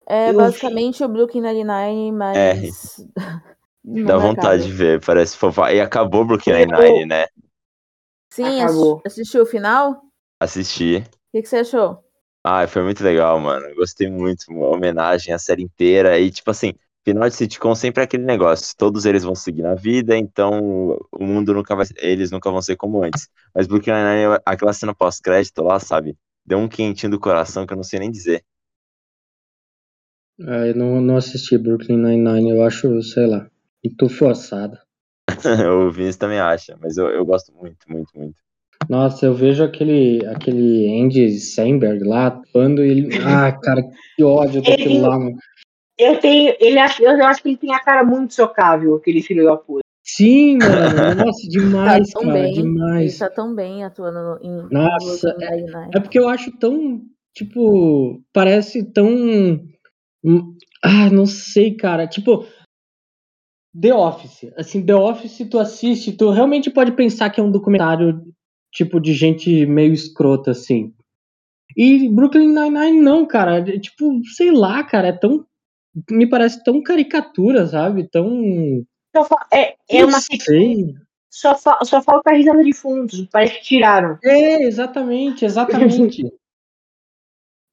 É 0.06 0.30
Eu 0.30 0.36
basicamente 0.36 1.02
o 1.02 1.08
Brooklyn 1.08 1.40
Nine-Nine, 1.42 2.12
mas. 2.12 2.96
Não 3.82 4.06
Dá 4.06 4.14
acaba. 4.16 4.28
vontade 4.28 4.64
de 4.64 4.72
ver, 4.72 5.00
parece 5.04 5.36
fofo. 5.38 5.66
E 5.66 5.80
acabou 5.80 6.24
Brooklyn 6.26 6.52
Eu- 6.52 6.66
Nine-Nine, 6.66 7.06
né? 7.06 7.26
Sim, 8.30 8.60
Acabou. 8.62 8.96
assi- 8.96 9.06
assistiu 9.06 9.42
o 9.42 9.46
final? 9.46 9.92
O 9.92 10.10
Assisti. 10.40 11.02
que, 11.32 11.42
que 11.42 11.48
você 11.48 11.58
achou? 11.58 12.04
Ah, 12.44 12.66
foi 12.66 12.82
muito 12.82 13.02
legal, 13.04 13.38
mano. 13.40 13.66
Eu 13.66 13.76
Gostei 13.76 14.08
muito. 14.10 14.44
Uma 14.50 14.68
homenagem 14.68 15.34
à 15.34 15.38
série 15.38 15.62
inteira. 15.62 16.18
E, 16.18 16.30
tipo 16.30 16.50
assim, 16.50 16.72
final 17.04 17.28
de 17.28 17.34
sitcom 17.36 17.74
sempre 17.74 18.00
é 18.02 18.04
aquele 18.04 18.24
negócio. 18.24 18.74
Todos 18.76 19.04
eles 19.04 19.22
vão 19.22 19.34
seguir 19.34 19.62
na 19.62 19.74
vida, 19.74 20.16
então 20.16 20.98
o 21.12 21.24
mundo 21.24 21.52
nunca 21.54 21.76
vai. 21.76 21.86
Eles 21.96 22.30
nunca 22.30 22.50
vão 22.50 22.62
ser 22.62 22.76
como 22.76 23.02
antes. 23.04 23.28
Mas 23.54 23.66
Brooklyn 23.66 23.94
Nine-Nine, 23.94 24.40
aquela 24.46 24.72
cena 24.72 24.94
pós-crédito 24.94 25.62
lá, 25.62 25.78
sabe? 25.78 26.16
Deu 26.44 26.58
um 26.58 26.68
quentinho 26.68 27.12
do 27.12 27.20
coração 27.20 27.66
que 27.66 27.72
eu 27.72 27.76
não 27.76 27.84
sei 27.84 28.00
nem 28.00 28.10
dizer. 28.10 28.42
Ah, 30.46 30.66
eu 30.66 30.74
não, 30.74 31.00
não 31.00 31.16
assisti 31.16 31.56
Brooklyn 31.56 31.96
Nine-Nine. 31.96 32.50
Eu 32.50 32.62
acho, 32.64 33.02
sei 33.02 33.26
lá, 33.26 33.50
muito 33.82 34.06
forçado. 34.10 34.76
o 35.86 35.90
Vinícius 35.90 36.16
também 36.16 36.40
acha, 36.40 36.76
mas 36.80 36.96
eu, 36.96 37.08
eu 37.08 37.24
gosto 37.24 37.52
muito, 37.52 37.88
muito, 37.88 38.10
muito. 38.16 38.36
Nossa, 38.88 39.26
eu 39.26 39.34
vejo 39.34 39.62
aquele, 39.62 40.24
aquele 40.26 41.00
Andy 41.00 41.38
Samberg 41.38 42.02
lá 42.04 42.26
atuando 42.28 42.84
e 42.84 42.90
ele. 42.90 43.08
Ah, 43.24 43.52
cara, 43.52 43.82
que 44.16 44.22
ódio 44.24 44.62
daquilo 44.62 44.94
Ele- 44.94 45.00
lá, 45.00 45.18
mano. 45.18 45.36
Eu 45.98 46.18
tenho. 46.18 46.54
Ele 46.58 46.78
acha, 46.78 47.02
eu 47.02 47.24
acho 47.26 47.42
que 47.42 47.50
ele 47.50 47.56
tem 47.58 47.74
a 47.74 47.78
cara 47.80 48.02
muito 48.02 48.32
socável, 48.34 48.96
aquele 48.96 49.22
filho 49.22 49.44
da 49.44 49.56
puta. 49.56 49.80
Sim, 50.02 50.56
mano. 50.58 51.14
Nossa, 51.24 51.48
demais, 51.48 52.08
tá 52.10 52.18
tão 52.20 52.28
cara, 52.28 52.40
bem. 52.40 52.52
Ele 52.52 52.62
demais. 52.62 53.18
tá 53.18 53.30
tão 53.30 53.54
bem 53.54 53.84
atuando 53.84 54.42
em 54.42 54.66
Nossa, 54.72 55.36
Nine-Nine. 55.38 55.90
É 55.94 56.00
porque 56.00 56.18
eu 56.18 56.28
acho 56.28 56.50
tão, 56.58 57.02
tipo, 57.34 58.20
parece 58.32 58.82
tão. 58.82 59.08
hum, 60.24 60.56
Ah, 60.82 61.10
não 61.10 61.26
sei, 61.26 61.76
cara. 61.76 62.06
Tipo, 62.08 62.46
The 63.78 63.94
Office. 63.94 64.50
Assim, 64.56 64.84
The 64.84 64.94
Office, 64.94 65.46
tu 65.50 65.58
assiste, 65.58 66.12
tu 66.12 66.30
realmente 66.30 66.70
pode 66.70 66.92
pensar 66.92 67.30
que 67.30 67.38
é 67.40 67.42
um 67.44 67.50
documentário, 67.52 68.22
tipo, 68.72 69.00
de 69.00 69.12
gente 69.12 69.66
meio 69.66 69.92
escrota, 69.92 70.50
assim. 70.52 70.92
E 71.76 72.08
Brooklyn 72.08 72.48
Nine-Nine 72.48 73.00
não, 73.00 73.26
cara. 73.26 73.58
É, 73.58 73.78
Tipo, 73.78 74.20
sei 74.36 74.50
lá, 74.50 74.82
cara, 74.84 75.08
é 75.08 75.12
tão. 75.12 75.44
Me 76.10 76.28
parece 76.28 76.62
tão 76.62 76.82
caricatura, 76.82 77.66
sabe? 77.66 78.08
Tão. 78.08 78.28
Só 79.16 79.24
fa- 79.24 79.46
é, 79.52 79.74
é 79.88 80.00
não 80.02 80.08
uma 80.08 80.20
sei. 80.20 80.94
só, 81.28 81.56
fa- 81.56 81.78
só 81.84 82.00
falta 82.02 82.30
a 82.30 82.34
risada 82.34 82.62
de 82.62 82.72
fundos. 82.72 83.26
Parece 83.30 83.54
que 83.58 83.64
tiraram. 83.64 84.18
É, 84.22 84.62
exatamente, 84.64 85.44
exatamente. 85.44 86.22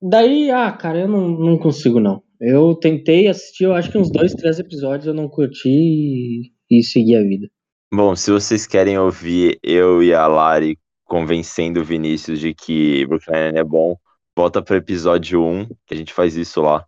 Daí, 0.01 0.51
ah, 0.51 0.71
cara, 0.71 0.99
eu 1.01 1.07
não, 1.07 1.27
não 1.27 1.57
consigo, 1.57 1.99
não. 1.99 2.21
Eu 2.39 2.75
tentei 2.75 3.27
assistir, 3.27 3.63
eu 3.63 3.73
acho 3.73 3.91
que 3.91 3.97
uns 3.97 4.11
dois, 4.11 4.33
três 4.33 4.59
episódios 4.59 5.07
eu 5.07 5.13
não 5.13 5.27
curti 5.27 5.69
e, 5.69 6.51
e 6.69 6.83
segui 6.83 7.15
a 7.15 7.21
vida. 7.21 7.47
Bom, 7.91 8.15
se 8.15 8.29
vocês 8.29 8.67
querem 8.67 8.97
ouvir 8.99 9.57
eu 9.63 10.03
e 10.03 10.13
a 10.13 10.27
Lari 10.27 10.77
convencendo 11.07 11.79
o 11.79 11.83
Vinícius 11.83 12.39
de 12.39 12.53
que 12.53 13.05
Brooklyn 13.07 13.55
é 13.55 13.63
bom, 13.63 13.97
volta 14.35 14.61
pro 14.61 14.75
episódio 14.75 15.41
1, 15.43 15.67
que 15.85 15.93
a 15.93 15.97
gente 15.97 16.13
faz 16.13 16.35
isso 16.35 16.61
lá. 16.61 16.85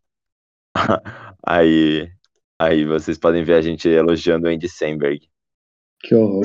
aí, 1.46 2.08
aí 2.60 2.86
vocês 2.86 3.18
podem 3.18 3.44
ver 3.44 3.56
a 3.56 3.62
gente 3.62 3.88
elogiando 3.90 4.48
o 4.48 4.50
Andy 4.50 4.70
Samberg. 4.70 5.28
Que 6.02 6.16
horror. 6.16 6.44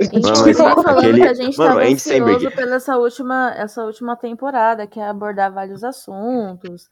A 0.00 0.04
gente 0.04 0.22
Mano, 0.22 0.44
mas 0.46 0.56
falando 0.56 0.98
aquele- 0.98 1.20
que 1.20 1.28
a 1.28 1.34
gente 1.34 1.58
mano, 1.58 1.70
tava 1.70 1.82
Andy 1.82 1.92
ansioso 1.94 2.18
Samberg. 2.18 2.56
pela 2.56 2.74
essa 2.76 2.96
última, 2.98 3.54
essa 3.56 3.84
última 3.84 4.16
temporada, 4.16 4.86
que 4.86 4.98
é 4.98 5.04
abordar 5.06 5.52
vários 5.52 5.84
assuntos, 5.84 6.88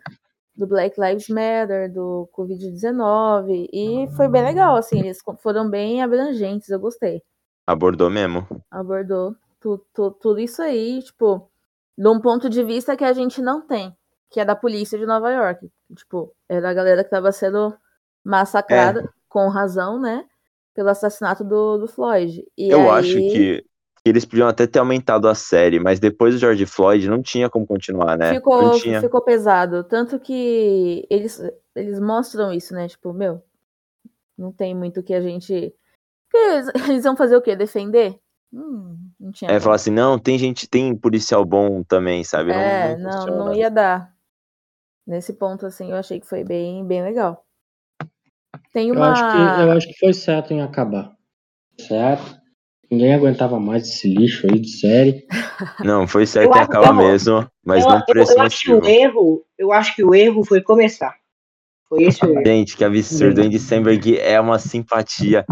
do 0.54 0.66
Black 0.66 1.00
Lives 1.00 1.28
Matter, 1.28 1.92
do 1.92 2.28
Covid-19, 2.36 3.68
e 3.72 4.08
foi 4.16 4.28
bem 4.28 4.42
legal, 4.44 4.76
assim, 4.76 4.98
eles 5.00 5.18
foram 5.42 5.68
bem 5.70 6.02
abrangentes, 6.02 6.68
eu 6.68 6.78
gostei. 6.78 7.22
Abordou 7.70 8.10
mesmo. 8.10 8.46
Abordou 8.70 9.36
tu- 9.60 9.84
tu- 9.94 10.10
tudo 10.12 10.40
isso 10.40 10.60
aí, 10.62 11.02
tipo, 11.02 11.48
de 11.96 12.08
um 12.08 12.20
ponto 12.20 12.48
de 12.48 12.64
vista 12.64 12.96
que 12.96 13.04
a 13.04 13.12
gente 13.12 13.40
não 13.40 13.60
tem, 13.60 13.94
que 14.30 14.40
é 14.40 14.44
da 14.44 14.56
polícia 14.56 14.98
de 14.98 15.06
Nova 15.06 15.30
York. 15.30 15.70
Tipo, 15.94 16.34
era 16.48 16.70
a 16.70 16.74
galera 16.74 17.04
que 17.04 17.10
tava 17.10 17.30
sendo 17.30 17.72
massacrada, 18.24 19.08
com 19.28 19.48
razão, 19.48 20.00
né? 20.00 20.24
Pelo 20.74 20.88
assassinato 20.88 21.44
do, 21.44 21.78
do 21.78 21.86
Floyd. 21.88 22.44
E 22.56 22.70
eu 22.70 22.90
aí- 22.90 22.98
acho 23.00 23.14
que, 23.14 23.64
eles 24.04 24.24
podiam 24.24 24.48
até 24.48 24.66
ter 24.66 24.78
aumentado 24.78 25.28
a 25.28 25.34
série, 25.34 25.78
mas 25.78 26.00
depois 26.00 26.34
do 26.34 26.40
George 26.40 26.64
Floyd 26.66 27.08
não 27.08 27.22
tinha 27.22 27.50
como 27.50 27.66
continuar, 27.66 28.16
né? 28.16 28.34
Ficou, 28.34 28.72
ficou 29.00 29.20
pesado. 29.20 29.84
Tanto 29.84 30.18
que 30.18 31.06
eles, 31.10 31.40
eles 31.76 32.00
mostram 32.00 32.52
isso, 32.52 32.72
né? 32.74 32.88
Tipo, 32.88 33.12
meu, 33.12 33.42
não 34.38 34.50
tem 34.52 34.74
muito 34.74 35.00
o 35.00 35.02
que 35.02 35.12
a 35.12 35.20
gente. 35.20 35.74
Porque 36.30 36.70
eles, 36.90 37.04
vão 37.04 37.16
fazer 37.16 37.37
o 37.37 37.42
quê? 37.42 37.56
Defender? 37.56 38.18
Hum, 38.52 38.96
não 39.18 39.32
tinha. 39.32 39.50
É, 39.50 39.60
falar 39.60 39.76
assim, 39.76 39.90
não, 39.90 40.18
tem 40.18 40.38
gente, 40.38 40.68
tem 40.68 40.96
policial 40.96 41.44
bom 41.44 41.82
também, 41.82 42.25
sabe? 42.25 42.52
É, 42.52 42.96
não, 42.96 43.26
não, 43.26 43.46
não 43.46 43.54
ia 43.54 43.70
dar. 43.70 44.12
Nesse 45.06 45.32
ponto, 45.32 45.66
assim, 45.66 45.90
eu 45.90 45.96
achei 45.96 46.20
que 46.20 46.26
foi 46.26 46.44
bem, 46.44 46.84
bem 46.87 47.02
legal. 47.02 47.44
Tem 48.72 48.88
Eu 48.88 48.94
uma. 48.94 49.10
acho, 49.10 49.30
que, 49.30 49.37
eu 49.37 49.70
acho 49.72 49.87
que 49.88 49.99
foi 49.99 50.12
certo 50.12 50.52
em 50.52 50.62
acabar. 50.62 51.12
Certo? 51.80 52.38
Ninguém 52.90 53.14
aguentava 53.14 53.58
mais 53.58 53.84
esse 53.88 54.12
lixo 54.12 54.46
aí 54.46 54.58
de 54.60 54.68
série. 54.78 55.26
Não, 55.84 56.06
foi 56.06 56.26
certo 56.26 56.52
Eu 56.54 56.60
em 56.60 56.64
acabar 56.64 56.90
eu- 56.90 56.94
mesmo, 56.94 57.49
mas 57.64 57.84
eu, 57.84 57.90
não 57.92 58.02
por 58.04 58.16
eu- 58.16 58.22
esse 58.22 58.32
eu 58.38 58.42
acho 58.42 58.60
que 58.60 58.72
o 58.72 58.84
erro, 58.84 59.44
eu 59.58 59.72
acho 59.72 59.94
que 59.96 60.04
o 60.04 60.14
erro 60.14 60.44
foi 60.44 60.60
começar. 60.60 61.16
Foi 61.88 62.02
esse 62.02 62.25
o 62.25 62.30
erro. 62.30 62.42
Gente, 62.44 62.76
que 62.76 62.84
absurdo. 62.84 63.40
Andy 63.40 63.58
Samberg 63.58 64.18
é 64.18 64.40
uma 64.40 64.58
simpatia. 64.58 65.44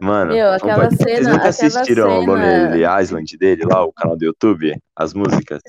Mano, 0.00 0.32
Meu, 0.32 0.50
aquela 0.52 0.88
pa- 0.88 0.90
vocês 0.90 1.18
cena- 1.18 1.32
nunca 1.32 1.48
assistiram 1.48 2.08
o 2.08 2.20
cena- 2.20 2.32
Lonely 2.32 2.82
Island 3.02 3.36
dele 3.38 3.64
lá, 3.64 3.84
o 3.84 3.92
canal 3.92 4.16
do 4.16 4.24
YouTube? 4.24 4.72
As 4.96 5.14
músicas? 5.14 5.60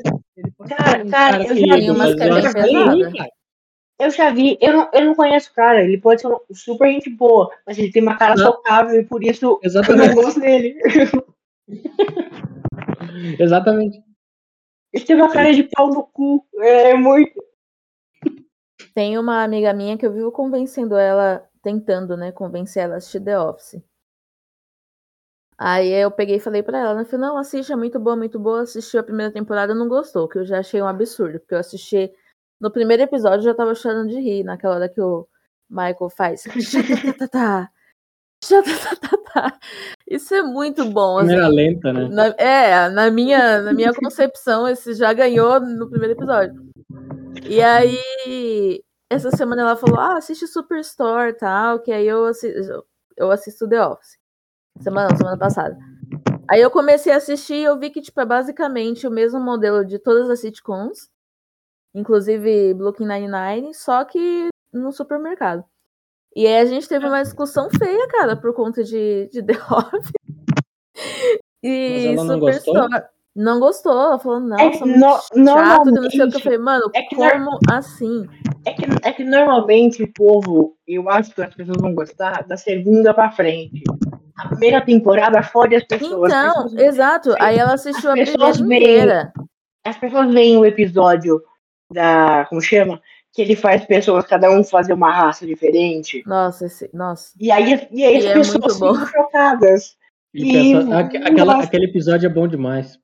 Cara, 0.68 1.06
cara, 1.10 1.44
eu 1.44 1.56
já 1.56 1.76
tem 1.76 1.92
umas 1.92 2.12
é 2.12 2.16
bem 2.16 2.28
eu 4.02 4.10
já 4.12 4.32
vi, 4.32 4.58
Eu 4.62 4.72
vi, 4.72 4.74
não, 4.74 4.90
eu 4.94 5.06
não 5.06 5.16
conheço 5.16 5.52
o 5.52 5.54
cara, 5.54 5.84
ele 5.84 5.98
pode 6.00 6.22
ser 6.22 6.28
um 6.28 6.38
super 6.54 6.90
gente 6.92 7.10
boa, 7.10 7.50
mas 7.68 7.78
ele 7.78 7.92
tem 7.92 8.02
uma 8.02 8.18
cara 8.18 8.36
Não. 8.36 8.46
socável 8.46 9.00
e 9.00 9.04
por 9.04 9.22
isso 9.24 9.46
eu 9.46 9.50
não 9.52 9.60
Exatamente. 9.64 10.16
gosto 10.16 10.40
dele. 10.40 10.76
Exatamente. 13.40 14.02
Ele 14.94 15.06
tem 15.06 15.16
uma 15.16 15.32
cara 15.32 15.54
de 15.54 15.64
pau 15.64 15.90
no 15.90 16.04
cu, 16.04 16.46
é 16.60 16.94
muito. 16.96 17.44
Tem 18.96 19.18
uma 19.18 19.44
amiga 19.44 19.74
minha 19.74 19.98
que 19.98 20.06
eu 20.06 20.14
vivo 20.14 20.32
convencendo 20.32 20.96
ela, 20.96 21.46
tentando, 21.62 22.16
né, 22.18 22.32
convencer 22.32 22.84
ela 22.84 22.96
a 22.96 22.98
assistir 22.98 23.20
The 23.20 23.40
Office. 23.40 23.82
Aí 25.62 25.90
eu 25.92 26.10
peguei 26.10 26.38
e 26.38 26.40
falei 26.40 26.64
pra 26.64 26.78
ela, 26.80 26.92
ela 26.92 27.06
falou, 27.06 27.28
não, 27.28 27.38
assiste, 27.38 27.74
é 27.74 27.76
muito 27.76 28.00
boa, 28.00 28.16
muito 28.16 28.40
boa. 28.40 28.62
Assistiu 28.62 29.02
a 29.02 29.04
primeira 29.04 29.30
temporada, 29.34 29.76
não 29.76 29.90
gostou, 29.90 30.26
que 30.30 30.38
eu 30.38 30.46
já 30.46 30.60
achei 30.60 30.82
um 30.82 30.88
absurdo, 30.88 31.38
porque 31.40 31.54
eu 31.54 31.60
assisti 31.60 32.10
no 32.62 32.72
primeiro 32.72 33.04
episódio 33.04 33.40
eu 33.40 33.52
já 33.52 33.54
tava 33.54 33.76
chorando 33.76 34.08
de 34.10 34.20
rir, 34.20 34.44
naquela 34.46 34.76
hora 34.76 34.88
que 34.90 35.02
o 35.02 35.28
Michael 35.70 36.10
faz. 36.10 36.46
Isso 40.10 40.34
é 40.34 40.42
muito 40.42 40.86
bom, 40.86 41.18
assim. 41.18 41.32
Câmera 41.32 41.48
lenta, 41.50 41.92
né? 41.94 42.08
Na- 42.10 42.36
é, 42.38 42.90
na 42.90 43.12
minha, 43.12 43.62
na 43.62 43.74
minha 43.74 43.94
concepção, 43.94 44.68
esse 44.68 44.94
já 44.94 45.12
ganhou 45.14 45.60
no 45.60 45.90
primeiro 45.90 46.14
episódio. 46.14 46.70
E 47.46 47.62
aí, 47.62 48.82
essa 49.10 49.30
semana 49.32 49.62
ela 49.62 49.76
falou: 49.76 50.00
Ah, 50.00 50.18
assiste 50.18 50.48
Superstore 50.48 51.34
tal, 51.34 51.80
que 51.80 51.92
aí 51.92 52.08
eu 52.08 52.26
assisto, 52.26 52.86
eu 53.18 53.32
assisto 53.32 53.68
The 53.68 53.86
Office. 53.86 54.19
Semana, 54.80 55.16
semana 55.16 55.38
passada. 55.38 55.78
Aí 56.50 56.62
eu 56.62 56.72
comecei 56.72 57.12
a 57.14 57.18
assistir 57.18 57.56
e 57.56 57.64
eu 57.64 57.78
vi 57.78 57.90
que, 57.90 58.02
tipo, 58.02 58.20
é 58.20 58.26
basicamente 58.26 59.06
o 59.08 59.12
mesmo 59.12 59.40
modelo 59.40 59.86
de 59.86 60.00
todas 60.00 60.30
as 60.30 60.40
sitcoms, 60.40 61.10
inclusive 61.94 62.74
Brooklyn 62.74 63.08
Nine-Nine, 63.08 63.74
só 63.74 64.04
que 64.04 64.48
no 64.74 64.92
supermercado. 64.92 65.64
E 66.36 66.46
aí 66.48 66.58
a 66.58 66.66
gente 66.66 66.88
teve 66.88 67.06
uma 67.06 67.22
discussão 67.22 67.70
feia, 67.70 68.08
cara, 68.08 68.36
por 68.36 68.54
conta 68.54 68.84
de, 68.84 69.30
de 69.32 69.42
The 69.44 69.54
Office. 69.54 70.12
E 71.62 71.94
Mas 71.94 72.06
ela 72.06 72.24
não 72.28 72.40
gostou? 72.40 72.74
Superstore. 72.76 73.06
Não 73.36 73.60
gostou, 73.60 73.92
ela 73.94 74.20
falou, 74.20 74.40
nossa, 74.40 74.64
É 74.64 74.70
que 74.72 74.86
no- 74.86 75.54
chato, 75.54 75.84
que 75.84 75.92
não 75.92 76.10
sei 76.10 76.22
o 76.24 76.30
que. 76.30 76.36
Eu 76.38 76.42
falei, 76.42 76.58
mano, 76.58 76.92
é 76.94 77.02
que 77.04 77.16
como 77.16 77.60
assim? 77.72 78.28
É 78.66 78.74
que, 78.74 78.86
é 79.04 79.14
que 79.14 79.24
normalmente 79.24 80.04
o 80.04 80.12
povo, 80.12 80.76
eu 80.88 81.10
acho 81.10 81.34
que 81.34 81.42
as 81.42 81.54
pessoas 81.54 81.78
vão 81.80 81.94
gostar 81.94 82.46
da 82.48 82.58
segunda 82.58 83.14
pra 83.14 83.32
frente. 83.32 83.84
A 84.40 84.48
primeira 84.48 84.82
temporada 84.82 85.42
fode 85.44 85.76
as 85.76 85.84
pessoas. 85.84 86.32
Então, 86.32 86.48
as 86.50 86.64
pessoas, 86.72 86.82
exato. 86.82 87.36
Aí 87.40 87.58
ela 87.58 87.74
assistiu 87.74 88.10
a 88.10 88.14
as 88.14 88.20
primeira 88.20 88.38
pessoas 88.38 88.60
veem- 88.60 88.82
inteira. 88.84 89.34
as 89.86 89.98
pessoas 89.98 90.34
veem 90.34 90.58
o 90.58 90.66
episódio 90.66 91.42
da. 91.92 92.46
Como 92.50 92.62
chama? 92.62 93.02
Que 93.34 93.42
ele 93.44 93.56
faz 93.56 93.86
pessoas, 93.86 94.26
cada 94.26 94.50
um 94.50 94.64
fazer 94.64 94.94
uma 94.94 95.12
raça 95.12 95.46
diferente. 95.46 96.24
Nossa, 96.26 96.66
esse, 96.66 96.90
nossa. 96.94 97.32
E 97.40 97.52
aí, 97.52 97.88
e 97.92 98.04
aí 98.04 98.16
E 98.16 98.18
as 98.18 98.26
é 98.26 98.34
pessoas 98.34 98.74
ficam 98.76 99.06
chocadas. 99.08 99.96
E 100.34 100.50
E- 100.50 100.52
pensa, 100.82 100.98
aque- 101.00 101.18
aquela- 101.18 101.54
Nossa. 101.56 101.68
aquele 101.68 101.86
episódio 101.86 102.26
é 102.28 102.30
bom 102.30 102.48
demais. 102.48 102.98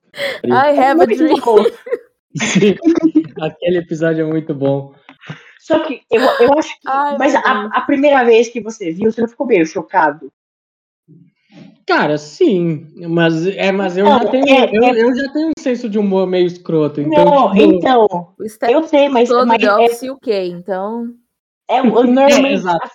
I 0.44 0.50
have 0.78 0.82
a 1.02 1.06
Muito 1.06 1.16
dream. 1.16 1.36
aquele 3.40 3.78
episódio 3.78 4.22
é 4.26 4.28
muito 4.28 4.54
bom. 4.54 4.92
Só 5.60 5.80
que 5.80 6.02
eu, 6.10 6.20
eu 6.20 6.58
acho 6.58 6.68
que. 6.80 6.88
Ai, 6.88 7.16
mas 7.18 7.34
a, 7.34 7.66
a 7.72 7.80
primeira 7.82 8.24
vez 8.24 8.48
que 8.48 8.60
você 8.60 8.92
viu, 8.92 9.10
você 9.10 9.20
não 9.20 9.28
ficou 9.28 9.46
meio 9.46 9.66
chocado? 9.66 10.30
Cara, 11.86 12.18
sim, 12.18 12.88
mas 13.08 13.46
é, 13.46 13.70
mas 13.70 13.96
eu 13.96 14.04
Não, 14.06 14.18
já 14.18 14.28
tenho, 14.28 14.44
é- 14.48 14.70
eu, 14.76 14.82
é- 14.84 15.00
eu 15.02 15.14
já 15.16 15.32
tenho 15.32 15.48
um 15.50 15.52
senso 15.62 15.88
de 15.88 15.98
humor 15.98 16.26
meio 16.26 16.46
escroto, 16.46 17.00
então 17.00 17.24
não, 17.24 17.52
tipo, 17.52 17.72
então. 17.74 18.04
O 18.06 18.68
Eu 18.68 18.82
sei, 18.88 19.08
mas, 19.08 19.28
todo 19.28 19.46
mas 19.46 19.58
The 19.60 19.66
é, 19.66 19.72
Office 19.74 20.02
UK, 20.02 20.32
então. 20.48 21.10
é, 21.70 21.78
eu 21.78 21.84
normalmente. 22.04 22.52
exato. 22.54 22.90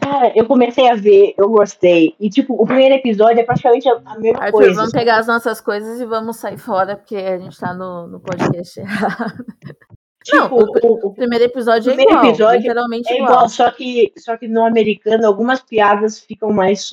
Cara, 0.00 0.32
eu 0.36 0.44
comecei 0.44 0.90
a 0.90 0.94
ver, 0.96 1.34
eu 1.38 1.48
gostei. 1.48 2.14
E, 2.20 2.28
tipo, 2.28 2.54
o 2.60 2.66
primeiro 2.66 2.96
episódio 2.96 3.40
é 3.40 3.44
praticamente 3.44 3.88
a, 3.88 4.18
mesma 4.18 4.40
Arthur, 4.40 4.52
coisa. 4.58 4.74
vamos 4.74 4.92
pegar 4.92 5.18
as 5.18 5.26
nossas 5.28 5.60
coisas 5.60 5.98
e 6.00 6.04
vamos 6.04 6.36
sair 6.36 6.58
fora, 6.58 6.96
porque 6.96 7.16
a 7.16 7.38
gente 7.38 7.58
tá 7.58 7.72
no, 7.72 8.06
no 8.08 8.20
podcast 8.20 8.80
errado. 8.80 9.44
Tipo, 10.24 10.36
Não, 10.38 10.52
o- 10.54 10.62
o, 10.62 10.86
o- 10.86 11.06
O 11.08 11.14
primeiro 11.14 11.44
episódio 11.44 11.90
é 11.90 11.94
primeiro 11.94 12.12
igual, 12.18 12.28
episódio 12.30 12.60
literalmente 12.62 13.12
é 13.12 13.16
igual. 13.16 13.30
igual, 13.30 13.48
só 13.50 13.70
que, 13.70 14.10
só 14.16 14.38
que 14.38 14.48
no 14.48 14.64
americano 14.64 15.26
algumas 15.26 15.60
piadas 15.60 16.18
ficam 16.18 16.50
mais 16.50 16.92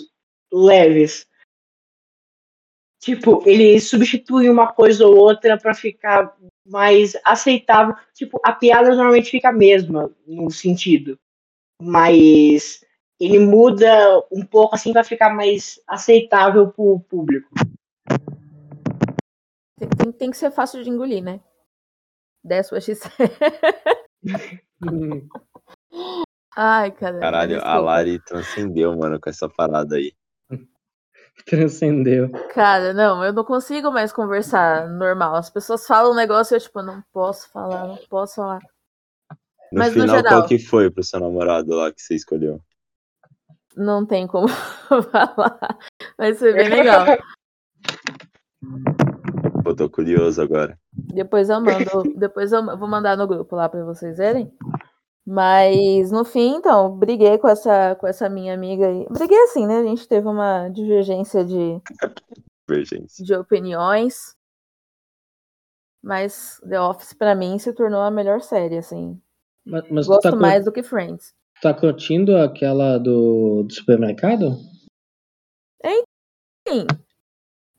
leves. 0.51 1.27
Tipo, 2.99 3.41
ele 3.47 3.79
substitui 3.79 4.49
uma 4.49 4.71
coisa 4.71 5.07
ou 5.07 5.17
outra 5.17 5.57
pra 5.57 5.73
ficar 5.73 6.35
mais 6.65 7.15
aceitável. 7.25 7.95
Tipo, 8.13 8.39
a 8.43 8.51
piada 8.51 8.89
normalmente 8.89 9.31
fica 9.31 9.49
a 9.49 9.53
mesma 9.53 10.13
no 10.27 10.51
sentido. 10.51 11.17
Mas 11.81 12.85
ele 13.19 13.39
muda 13.39 13.87
um 14.31 14.45
pouco 14.45 14.75
assim 14.75 14.93
pra 14.93 15.03
ficar 15.03 15.33
mais 15.33 15.79
aceitável 15.87 16.71
pro 16.71 16.99
público. 17.09 17.49
Tem, 19.97 20.11
tem- 20.11 20.29
que 20.29 20.37
ser 20.37 20.51
fácil 20.51 20.83
de 20.83 20.89
engolir, 20.91 21.23
né? 21.23 21.39
That's 22.47 22.71
what 22.71 22.83
she 22.83 22.93
said. 22.93 23.11
Hum, 24.83 25.27
Ai, 26.55 26.91
cara. 26.91 27.19
Caralho, 27.19 27.63
a. 27.63 27.79
Lari 27.79 28.19
transcendeu, 28.19 28.95
mano, 28.97 29.19
com 29.19 29.29
essa 29.29 29.47
parada 29.49 29.95
aí. 29.95 30.13
Transcendeu. 31.49 32.29
Cara, 32.53 32.93
não, 32.93 33.23
eu 33.23 33.33
não 33.33 33.43
consigo 33.43 33.91
mais 33.91 34.11
conversar 34.13 34.87
normal. 34.89 35.35
As 35.35 35.49
pessoas 35.49 35.85
falam 35.85 36.11
um 36.11 36.15
negócio 36.15 36.53
e 36.53 36.57
eu, 36.57 36.61
tipo, 36.61 36.81
não 36.81 37.03
posso 37.11 37.49
falar, 37.49 37.87
não 37.87 37.97
posso 38.09 38.35
falar. 38.35 38.59
No 39.71 39.79
Mas 39.79 39.95
no 39.95 40.01
final, 40.01 40.17
geral- 40.17 40.39
qual 40.39 40.47
que 40.47 40.59
foi 40.59 40.89
pro 40.91 41.03
seu 41.03 41.19
namorado 41.19 41.73
lá 41.75 41.91
que 41.91 42.01
você 42.01 42.15
escolheu? 42.15 42.61
Não 43.75 44.05
tem 44.05 44.27
como 44.27 44.47
falar. 45.11 45.77
Vai 46.17 46.33
ser 46.33 46.53
bem 46.53 46.69
legal. 46.69 47.05
Pô, 49.63 49.73
tô 49.73 49.89
curioso 49.89 50.41
agora. 50.41 50.77
Depois 50.93 51.49
eu 51.49 51.61
mando, 51.61 52.13
depois 52.17 52.51
eu 52.51 52.77
vou 52.77 52.87
mandar 52.87 53.15
no 53.15 53.27
grupo 53.27 53.55
lá 53.55 53.69
pra 53.69 53.83
vocês 53.85 54.17
verem. 54.17 54.51
Mas 55.25 56.11
no 56.11 56.25
fim, 56.25 56.55
então, 56.55 56.97
briguei 56.97 57.37
com 57.37 57.47
essa, 57.47 57.95
com 57.95 58.07
essa 58.07 58.27
minha 58.27 58.53
amiga 58.53 58.87
aí. 58.87 59.05
Briguei 59.09 59.37
assim, 59.43 59.67
né? 59.67 59.77
A 59.79 59.83
gente 59.83 60.07
teve 60.07 60.27
uma 60.27 60.67
divergência 60.69 61.45
de, 61.45 61.79
Divergência. 62.67 63.23
de 63.23 63.33
opiniões. 63.35 64.35
Mas 66.03 66.59
The 66.67 66.81
Office 66.81 67.13
pra 67.13 67.35
mim 67.35 67.59
se 67.59 67.71
tornou 67.73 68.01
a 68.01 68.09
melhor 68.09 68.41
série, 68.41 68.77
assim. 68.77 69.21
Mas, 69.63 69.83
mas 69.91 70.05
tu 70.07 70.09
Gosto 70.09 70.21
tá, 70.23 70.31
cur- 70.31 70.39
mais 70.41 70.65
do 70.65 70.71
que 70.71 70.81
Friends. 70.81 71.35
tá 71.61 71.71
curtindo 71.73 72.35
aquela 72.37 72.97
do, 72.97 73.61
do 73.63 73.71
supermercado? 73.73 74.57
Sim, 76.67 76.85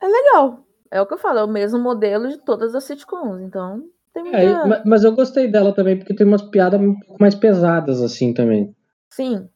é 0.00 0.06
legal. 0.06 0.64
É 0.90 1.00
o 1.00 1.06
que 1.06 1.14
eu 1.14 1.18
falo, 1.18 1.38
é 1.38 1.44
o 1.44 1.48
mesmo 1.48 1.78
modelo 1.78 2.28
de 2.28 2.36
todas 2.38 2.74
as 2.74 2.84
sitcoms, 2.84 3.40
então 3.40 3.88
muita... 4.20 4.36
É, 4.38 4.66
ma- 4.66 4.82
mas 4.84 5.04
eu 5.04 5.12
gostei 5.14 5.48
dela 5.48 5.72
também, 5.72 5.96
porque 5.96 6.14
tem 6.14 6.26
umas 6.26 6.42
piadas 6.42 6.80
um 6.80 6.98
pouco 6.98 7.16
mais 7.20 7.34
pesadas, 7.34 8.02
assim, 8.02 8.34
também. 8.34 8.74
Sim, 9.12 9.48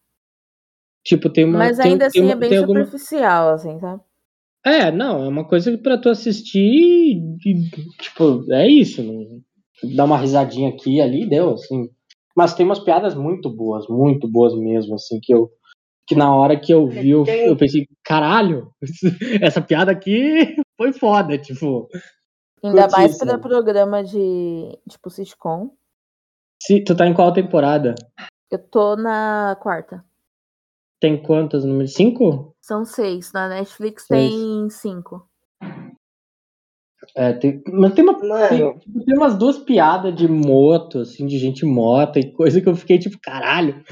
Tipo, 1.05 1.31
tem 1.31 1.45
uma. 1.45 1.59
mas 1.59 1.77
tem- 1.79 1.92
ainda 1.92 2.07
assim 2.07 2.21
uma- 2.21 2.33
é 2.33 2.35
bem 2.35 2.49
tem 2.49 2.59
alguma- 2.59 2.85
superficial, 2.85 3.51
assim, 3.51 3.79
sabe? 3.79 4.03
É, 4.64 4.90
não, 4.90 5.25
é 5.25 5.29
uma 5.29 5.45
coisa 5.47 5.77
pra 5.79 5.97
tu 5.97 6.09
assistir 6.09 6.59
e, 6.61 7.71
tipo, 8.01 8.45
é 8.53 8.66
isso. 8.69 9.03
Não... 9.03 9.40
Dá 9.95 10.05
uma 10.05 10.19
risadinha 10.19 10.71
aqui 10.71 10.97
e 10.97 11.01
ali, 11.01 11.29
deu, 11.29 11.51
assim. 11.55 11.88
Mas 12.37 12.55
tem 12.55 12.66
umas 12.66 12.81
piadas 12.81 13.14
muito 13.14 13.49
boas, 13.49 13.87
muito 13.88 14.27
boas 14.27 14.55
mesmo, 14.59 14.95
assim, 14.97 15.21
que 15.23 15.33
eu. 15.33 15.49
Que 16.09 16.14
na 16.16 16.35
hora 16.35 16.59
que 16.59 16.73
eu 16.73 16.88
vi, 16.88 17.11
eu, 17.11 17.25
eu 17.27 17.57
pensei, 17.57 17.87
caralho, 18.05 18.71
essa 19.40 19.61
piada 19.61 19.92
aqui 19.92 20.57
foi 20.77 20.92
foda, 20.92 21.38
tipo. 21.38 21.88
Ainda 22.62 22.88
mais 22.88 23.19
para 23.19 23.38
programa 23.38 24.03
de, 24.03 24.79
tipo, 24.88 25.11
sitcom. 25.11 25.71
Se, 26.62 26.83
tu 26.83 26.97
tá 26.97 27.07
em 27.07 27.14
qual 27.14 27.33
temporada? 27.33 27.95
Eu 28.51 28.59
tô 28.59 28.97
na 28.97 29.57
quarta. 29.61 30.05
Tem 31.01 31.21
quantas? 31.23 31.64
Número 31.64 31.87
5? 31.88 32.55
São 32.62 32.85
seis. 32.85 33.31
Na 33.33 33.49
Netflix 33.49 34.07
Seis. 34.07 34.33
tem 34.33 34.71
cinco. 34.71 35.29
É, 37.14 37.33
tem, 37.35 37.62
mas 37.69 37.92
tem, 37.95 38.03
uma, 38.03 38.14
tem, 38.49 38.79
tipo, 38.79 39.05
tem 39.05 39.16
umas 39.16 39.37
duas 39.37 39.59
piadas 39.59 40.14
de 40.14 40.27
moto, 40.27 41.01
assim, 41.01 41.27
de 41.27 41.38
gente 41.38 41.64
morta 41.64 42.19
e 42.19 42.33
coisa 42.33 42.61
que 42.61 42.69
eu 42.69 42.75
fiquei 42.75 42.99
tipo, 42.99 43.19
caralho, 43.21 43.85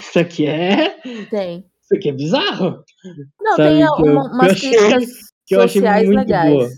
isso 0.00 0.18
aqui 0.18 0.46
é. 0.46 0.98
Tem. 1.30 1.58
Isso 1.82 1.94
aqui 1.94 2.08
é 2.08 2.12
bizarro. 2.12 2.82
Não, 3.40 3.56
Sabe 3.56 3.68
tem 3.68 3.80
eu- 3.82 3.92
uma- 3.92 4.32
umas 4.32 4.46
eu 4.46 4.52
achei- 4.52 4.70
críticas 4.70 5.10
sociais 5.48 6.06
muito 6.08 6.18
legais. 6.18 6.50
boa. 6.52 6.68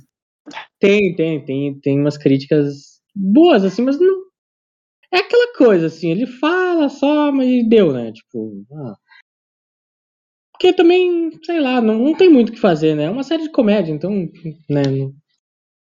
Tem, 0.78 1.14
tem, 1.14 1.44
tem, 1.44 1.80
tem 1.80 2.00
umas 2.00 2.16
críticas 2.16 3.00
boas, 3.14 3.64
assim, 3.64 3.82
mas 3.82 3.98
não. 3.98 4.20
É 5.12 5.18
aquela 5.18 5.52
coisa, 5.56 5.86
assim, 5.86 6.10
ele 6.10 6.26
fala 6.26 6.88
só, 6.88 7.32
mas 7.32 7.68
deu, 7.68 7.92
né? 7.92 8.12
Tipo. 8.12 8.64
ah. 8.72 8.94
Porque 10.52 10.72
também, 10.74 11.30
sei 11.42 11.58
lá, 11.58 11.80
não, 11.80 11.98
não 11.98 12.14
tem 12.14 12.28
muito 12.28 12.50
o 12.50 12.52
que 12.52 12.60
fazer, 12.60 12.94
né? 12.94 13.04
É 13.04 13.10
uma 13.10 13.22
série 13.22 13.44
de 13.44 13.50
comédia, 13.50 13.92
então, 13.92 14.10
né? 14.68 14.82
Não 14.82 15.14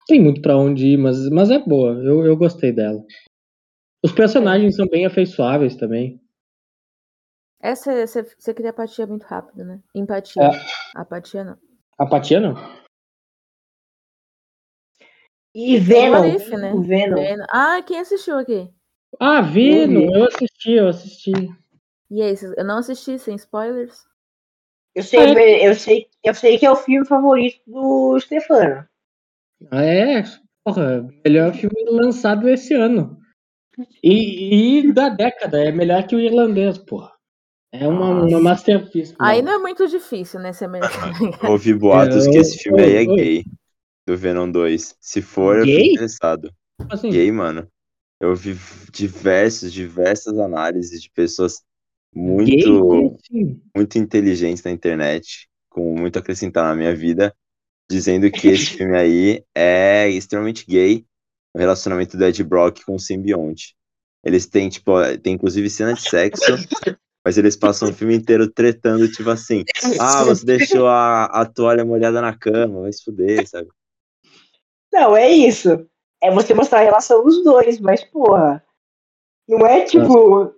tem 0.07 0.21
muito 0.21 0.41
pra 0.41 0.57
onde 0.57 0.87
ir, 0.87 0.97
mas, 0.97 1.29
mas 1.29 1.51
é 1.51 1.59
boa. 1.59 1.93
Eu, 2.03 2.25
eu 2.25 2.37
gostei 2.37 2.73
dela. 2.73 3.05
Os 4.03 4.13
personagens 4.13 4.75
são 4.75 4.87
bem 4.87 5.07
afeiçoáveis 5.07 5.77
também. 5.77 6.21
É, 7.63 7.77
você 7.77 8.55
cria 8.55 8.71
apatia 8.71 9.07
muito 9.07 9.23
rápido, 9.23 9.65
né? 9.65 9.81
Empatia. 9.95 10.43
É. 10.43 10.51
Apatia 10.97 11.45
não. 11.45 11.57
Apatia 11.97 12.41
não. 12.41 12.82
E 15.55 15.79
Venom. 15.79 16.21
What 16.23 16.37
If, 16.37 16.49
né? 16.51 16.73
O 16.73 16.81
Venom. 16.81 17.15
Venom. 17.17 17.47
Ah, 17.51 17.83
quem 17.87 17.99
assistiu 18.01 18.39
aqui? 18.39 18.71
Ah, 19.21 19.41
Venom, 19.43 20.09
eu 20.15 20.25
assisti, 20.25 20.73
eu 20.73 20.89
assisti. 20.89 21.33
E 22.11 22.23
aí, 22.23 22.37
vocês- 22.37 22.55
eu 22.57 22.65
não 22.65 22.79
assisti, 22.79 23.19
sem 23.19 23.35
spoilers. 23.37 24.05
Eu 24.95 25.03
sei, 25.03 25.67
eu, 25.67 25.75
sei, 25.75 26.07
eu 26.23 26.35
sei 26.35 26.59
que 26.59 26.67
é 26.67 26.71
o 26.71 26.77
filme 26.77 27.07
favorito 27.07 27.61
do 27.67 28.19
Stefano. 28.21 28.87
Ah, 29.71 29.83
É, 29.85 30.23
porra, 30.65 31.09
melhor 31.25 31.53
filme 31.55 31.85
lançado 31.91 32.49
esse 32.49 32.75
ano. 32.75 33.19
E, 34.03 34.81
e 34.81 34.93
da 34.93 35.09
década, 35.09 35.63
é 35.65 35.73
melhor 35.73 36.07
que 36.07 36.15
o 36.15 36.21
irlandês, 36.21 36.77
porra. 36.77 37.13
É 37.73 37.89
uma, 37.89 38.23
uma 38.27 38.39
masterpiece. 38.41 39.15
Aí 39.19 39.39
mano. 39.43 39.51
não 39.51 39.59
é 39.61 39.63
muito 39.63 39.89
difícil, 39.89 40.41
né? 40.41 40.53
Ser 40.53 40.69
melhor. 40.69 40.91
Ouvi 41.51 41.73
boatos 41.73 42.27
É, 42.27 42.31
que 42.31 42.37
esse 42.39 42.59
filme 42.59 42.83
aí 42.83 42.97
é 42.97 43.05
gay. 43.07 43.45
Do 44.07 44.17
Venom 44.17 44.51
2. 44.51 44.97
Se 45.01 45.23
for, 45.23 45.59
eu 45.59 45.65
fico 45.65 45.81
interessado. 45.81 46.53
Assim, 46.91 47.11
Gay, 47.11 47.31
mano. 47.31 47.69
Eu 48.21 48.37
vi 48.37 48.57
diversos, 48.93 49.73
diversas 49.73 50.39
análises 50.39 51.03
de 51.03 51.11
pessoas 51.11 51.63
muito, 52.15 52.51
gay, 52.51 53.17
assim? 53.19 53.63
muito 53.75 53.99
inteligentes 53.99 54.63
na 54.63 54.71
internet, 54.71 55.49
com 55.69 55.95
muito 55.97 56.17
a 56.17 56.21
acrescentar 56.21 56.65
na 56.65 56.75
minha 56.75 56.95
vida, 56.95 57.35
dizendo 57.91 58.31
que 58.31 58.49
esse 58.49 58.67
filme 58.79 58.97
aí 58.97 59.45
é 59.55 60.09
extremamente 60.09 60.65
gay, 60.67 61.05
o 61.55 61.59
relacionamento 61.59 62.17
do 62.17 62.25
Ed 62.25 62.45
Brock 62.45 62.85
com 62.85 62.95
o 62.95 63.01
simbionte. 63.01 63.75
Eles 64.25 64.47
têm, 64.47 64.69
tipo, 64.69 64.93
tem 65.23 65.35
inclusive 65.35 65.69
cena 65.69 65.95
de 65.95 66.03
sexo, 66.03 66.53
mas 67.25 67.37
eles 67.39 67.57
passam 67.57 67.91
o 67.91 67.93
filme 67.93 68.15
inteiro 68.15 68.49
tretando, 68.49 69.11
tipo 69.11 69.31
assim, 69.31 69.65
ah, 69.99 70.25
você 70.25 70.45
deixou 70.45 70.87
a, 70.87 71.25
a 71.25 71.45
toalha 71.45 71.85
molhada 71.85 72.21
na 72.21 72.37
cama, 72.37 72.83
vai 72.83 72.93
se 72.93 73.03
fuder, 73.03 73.49
sabe? 73.49 73.69
Não, 74.93 75.17
é 75.17 75.31
isso. 75.31 75.87
É 76.23 76.31
você 76.31 76.55
mostrar 76.55 76.81
a 76.81 76.85
relação 76.85 77.25
dos 77.25 77.43
dois, 77.43 77.81
mas, 77.81 78.05
porra. 78.05 78.63
Não 79.49 79.67
é 79.67 79.85
tipo. 79.85 80.53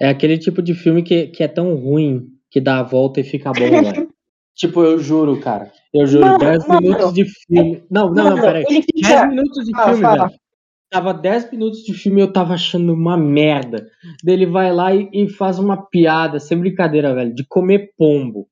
É 0.00 0.08
aquele 0.08 0.38
tipo 0.38 0.60
de 0.60 0.74
filme 0.74 1.02
que, 1.02 1.28
que 1.28 1.42
é 1.42 1.48
tão 1.48 1.74
ruim 1.76 2.28
que 2.50 2.60
dá 2.60 2.80
a 2.80 2.82
volta 2.82 3.20
e 3.20 3.24
fica 3.24 3.52
bom, 3.52 3.54
velho. 3.54 4.08
tipo, 4.56 4.82
eu 4.82 4.98
juro, 4.98 5.38
cara. 5.40 5.70
Eu 5.92 6.06
juro, 6.06 6.24
Mano, 6.26 6.38
10 6.38 6.66
mano, 6.66 6.80
minutos 6.80 7.12
de 7.12 7.24
filme. 7.24 7.84
Não, 7.90 8.06
não, 8.06 8.14
não, 8.14 8.24
Mano, 8.30 8.40
peraí. 8.42 8.64
ele 8.68 8.80
10 8.80 8.86
fica. 8.96 9.26
minutos 9.26 9.64
de 9.64 9.70
Fala, 9.72 9.86
filme, 9.88 10.02
fala. 10.02 10.26
velho. 10.28 10.40
Tava 10.90 11.14
10 11.14 11.50
minutos 11.50 11.82
de 11.84 11.94
filme 11.94 12.20
e 12.20 12.24
eu 12.24 12.32
tava 12.32 12.54
achando 12.54 12.92
uma 12.92 13.16
merda. 13.16 13.88
Daí 14.22 14.34
ele 14.34 14.46
vai 14.46 14.72
lá 14.72 14.94
e, 14.94 15.08
e 15.12 15.28
faz 15.28 15.58
uma 15.58 15.86
piada, 15.88 16.38
sem 16.38 16.58
brincadeira, 16.58 17.14
velho, 17.14 17.34
de 17.34 17.44
comer 17.46 17.90
pombo. 17.96 18.48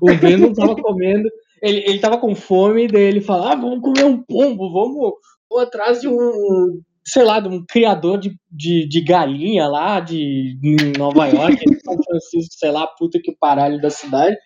O 0.00 0.12
Venom 0.14 0.52
tava 0.52 0.74
comendo, 0.80 1.28
ele, 1.64 1.82
ele 1.86 1.98
tava 1.98 2.18
com 2.18 2.34
fome, 2.34 2.86
daí 2.86 3.02
ele 3.02 3.22
fala: 3.22 3.52
ah, 3.52 3.56
vamos 3.56 3.80
comer 3.80 4.04
um 4.04 4.22
pombo, 4.22 4.70
vamos, 4.70 5.14
vamos 5.50 5.66
atrás 5.66 6.00
de 6.00 6.08
um, 6.08 6.82
sei 7.06 7.24
lá, 7.24 7.40
de 7.40 7.48
um 7.48 7.64
criador 7.66 8.18
de, 8.18 8.36
de, 8.50 8.86
de 8.86 9.00
galinha 9.00 9.66
lá 9.66 9.98
de 9.98 10.58
Nova 10.98 11.26
York, 11.26 11.56
São 11.82 11.96
Francisco, 12.02 12.54
sei 12.58 12.70
lá, 12.70 12.86
puta 12.86 13.18
que 13.18 13.34
paralho 13.40 13.80
da 13.80 13.88
cidade. 13.88 14.36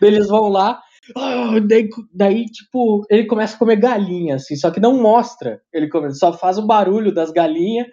Daí 0.00 0.10
eles 0.10 0.26
vão 0.26 0.48
lá, 0.48 0.80
ah, 1.14 1.60
daí, 1.60 1.88
daí, 2.12 2.46
tipo, 2.46 3.06
ele 3.08 3.26
começa 3.26 3.54
a 3.54 3.58
comer 3.58 3.76
galinha, 3.76 4.34
assim, 4.34 4.56
só 4.56 4.70
que 4.70 4.80
não 4.80 5.00
mostra 5.00 5.60
ele 5.72 5.88
comendo, 5.88 6.16
só 6.16 6.32
faz 6.32 6.58
o 6.58 6.66
barulho 6.66 7.14
das 7.14 7.30
galinhas. 7.30 7.86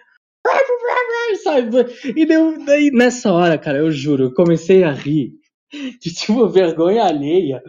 E 2.16 2.26
deu, 2.26 2.64
daí, 2.64 2.90
nessa 2.92 3.32
hora, 3.32 3.56
cara, 3.56 3.78
eu 3.78 3.90
juro, 3.90 4.24
eu 4.24 4.34
comecei 4.34 4.82
a 4.82 4.90
rir 4.90 5.32
de, 5.72 6.12
tipo, 6.12 6.48
vergonha 6.48 7.04
alheia. 7.04 7.62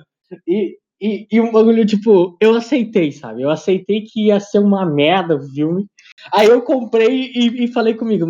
E, 0.47 0.77
e, 1.05 1.27
e 1.31 1.41
um 1.41 1.51
bagulho, 1.51 1.85
tipo, 1.85 2.37
eu 2.41 2.55
aceitei, 2.55 3.11
sabe? 3.11 3.41
Eu 3.41 3.49
aceitei 3.49 4.01
que 4.01 4.27
ia 4.27 4.39
ser 4.39 4.59
uma 4.59 4.85
merda 4.85 5.35
o 5.35 5.41
filme. 5.53 5.85
Aí 6.33 6.47
eu 6.47 6.61
comprei 6.61 7.31
e, 7.33 7.65
e 7.65 7.67
falei 7.67 7.93
comigo, 7.93 8.25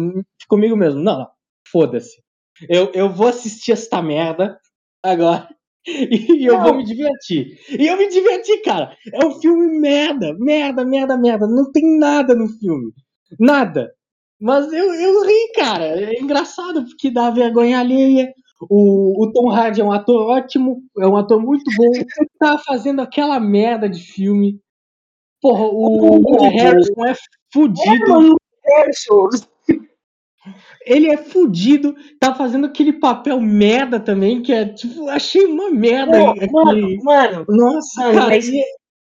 comigo 0.47 0.75
mesmo, 0.75 1.01
não, 1.01 1.19
não, 1.19 1.27
foda-se. 1.71 2.21
Eu, 2.69 2.91
eu 2.93 3.09
vou 3.09 3.27
assistir 3.27 3.73
esta 3.73 4.01
merda 4.01 4.57
agora 5.03 5.47
e 5.87 6.45
eu 6.45 6.55
Não. 6.55 6.63
vou 6.63 6.75
me 6.75 6.83
divertir. 6.83 7.59
E 7.69 7.87
eu 7.87 7.97
me 7.97 8.09
diverti, 8.09 8.57
cara. 8.61 8.95
É 9.13 9.25
um 9.25 9.39
filme 9.39 9.79
merda, 9.79 10.33
merda, 10.39 10.83
merda, 10.83 11.17
merda. 11.17 11.47
Não 11.47 11.71
tem 11.71 11.97
nada 11.99 12.33
no 12.33 12.47
filme. 12.47 12.91
Nada. 13.39 13.93
Mas 14.39 14.71
eu, 14.73 14.93
eu 14.93 15.25
ri, 15.25 15.51
cara. 15.53 15.85
É 15.85 16.19
engraçado 16.19 16.85
porque 16.85 17.11
dá 17.11 17.29
vergonha 17.29 17.79
alheia. 17.79 18.33
O, 18.69 19.23
o 19.25 19.31
Tom 19.33 19.49
Hardy 19.49 19.81
é 19.81 19.83
um 19.83 19.91
ator 19.91 20.29
ótimo, 20.29 20.81
é 20.97 21.05
um 21.07 21.17
ator 21.17 21.41
muito 21.41 21.63
bom. 21.75 21.91
Tá 22.39 22.57
fazendo 22.59 23.01
aquela 23.01 23.39
merda 23.39 23.89
de 23.89 24.01
filme. 24.01 24.59
Porra, 25.41 25.65
o 25.65 26.21
Woody 26.21 26.47
Harrison 26.57 27.05
é 27.05 27.13
fudido. 27.51 28.35
Harrison. 28.65 29.29
Ele 30.85 31.09
é 31.09 31.17
fudido, 31.17 31.95
tá 32.19 32.35
fazendo 32.35 32.65
aquele 32.67 32.93
papel 32.93 33.41
merda 33.41 33.99
também, 33.99 34.41
que 34.43 34.51
é 34.53 34.65
tipo, 34.65 35.09
achei 35.09 35.45
uma 35.45 35.71
merda. 35.71 36.19
Pô, 36.19 36.29
aquele- 36.29 36.51
Mano, 36.51 37.03
mano, 37.03 37.45
Nossa, 37.49 38.01
Mano, 38.01 38.13
cara, 38.13 38.27
mas 38.29 38.49
é- 38.49 38.63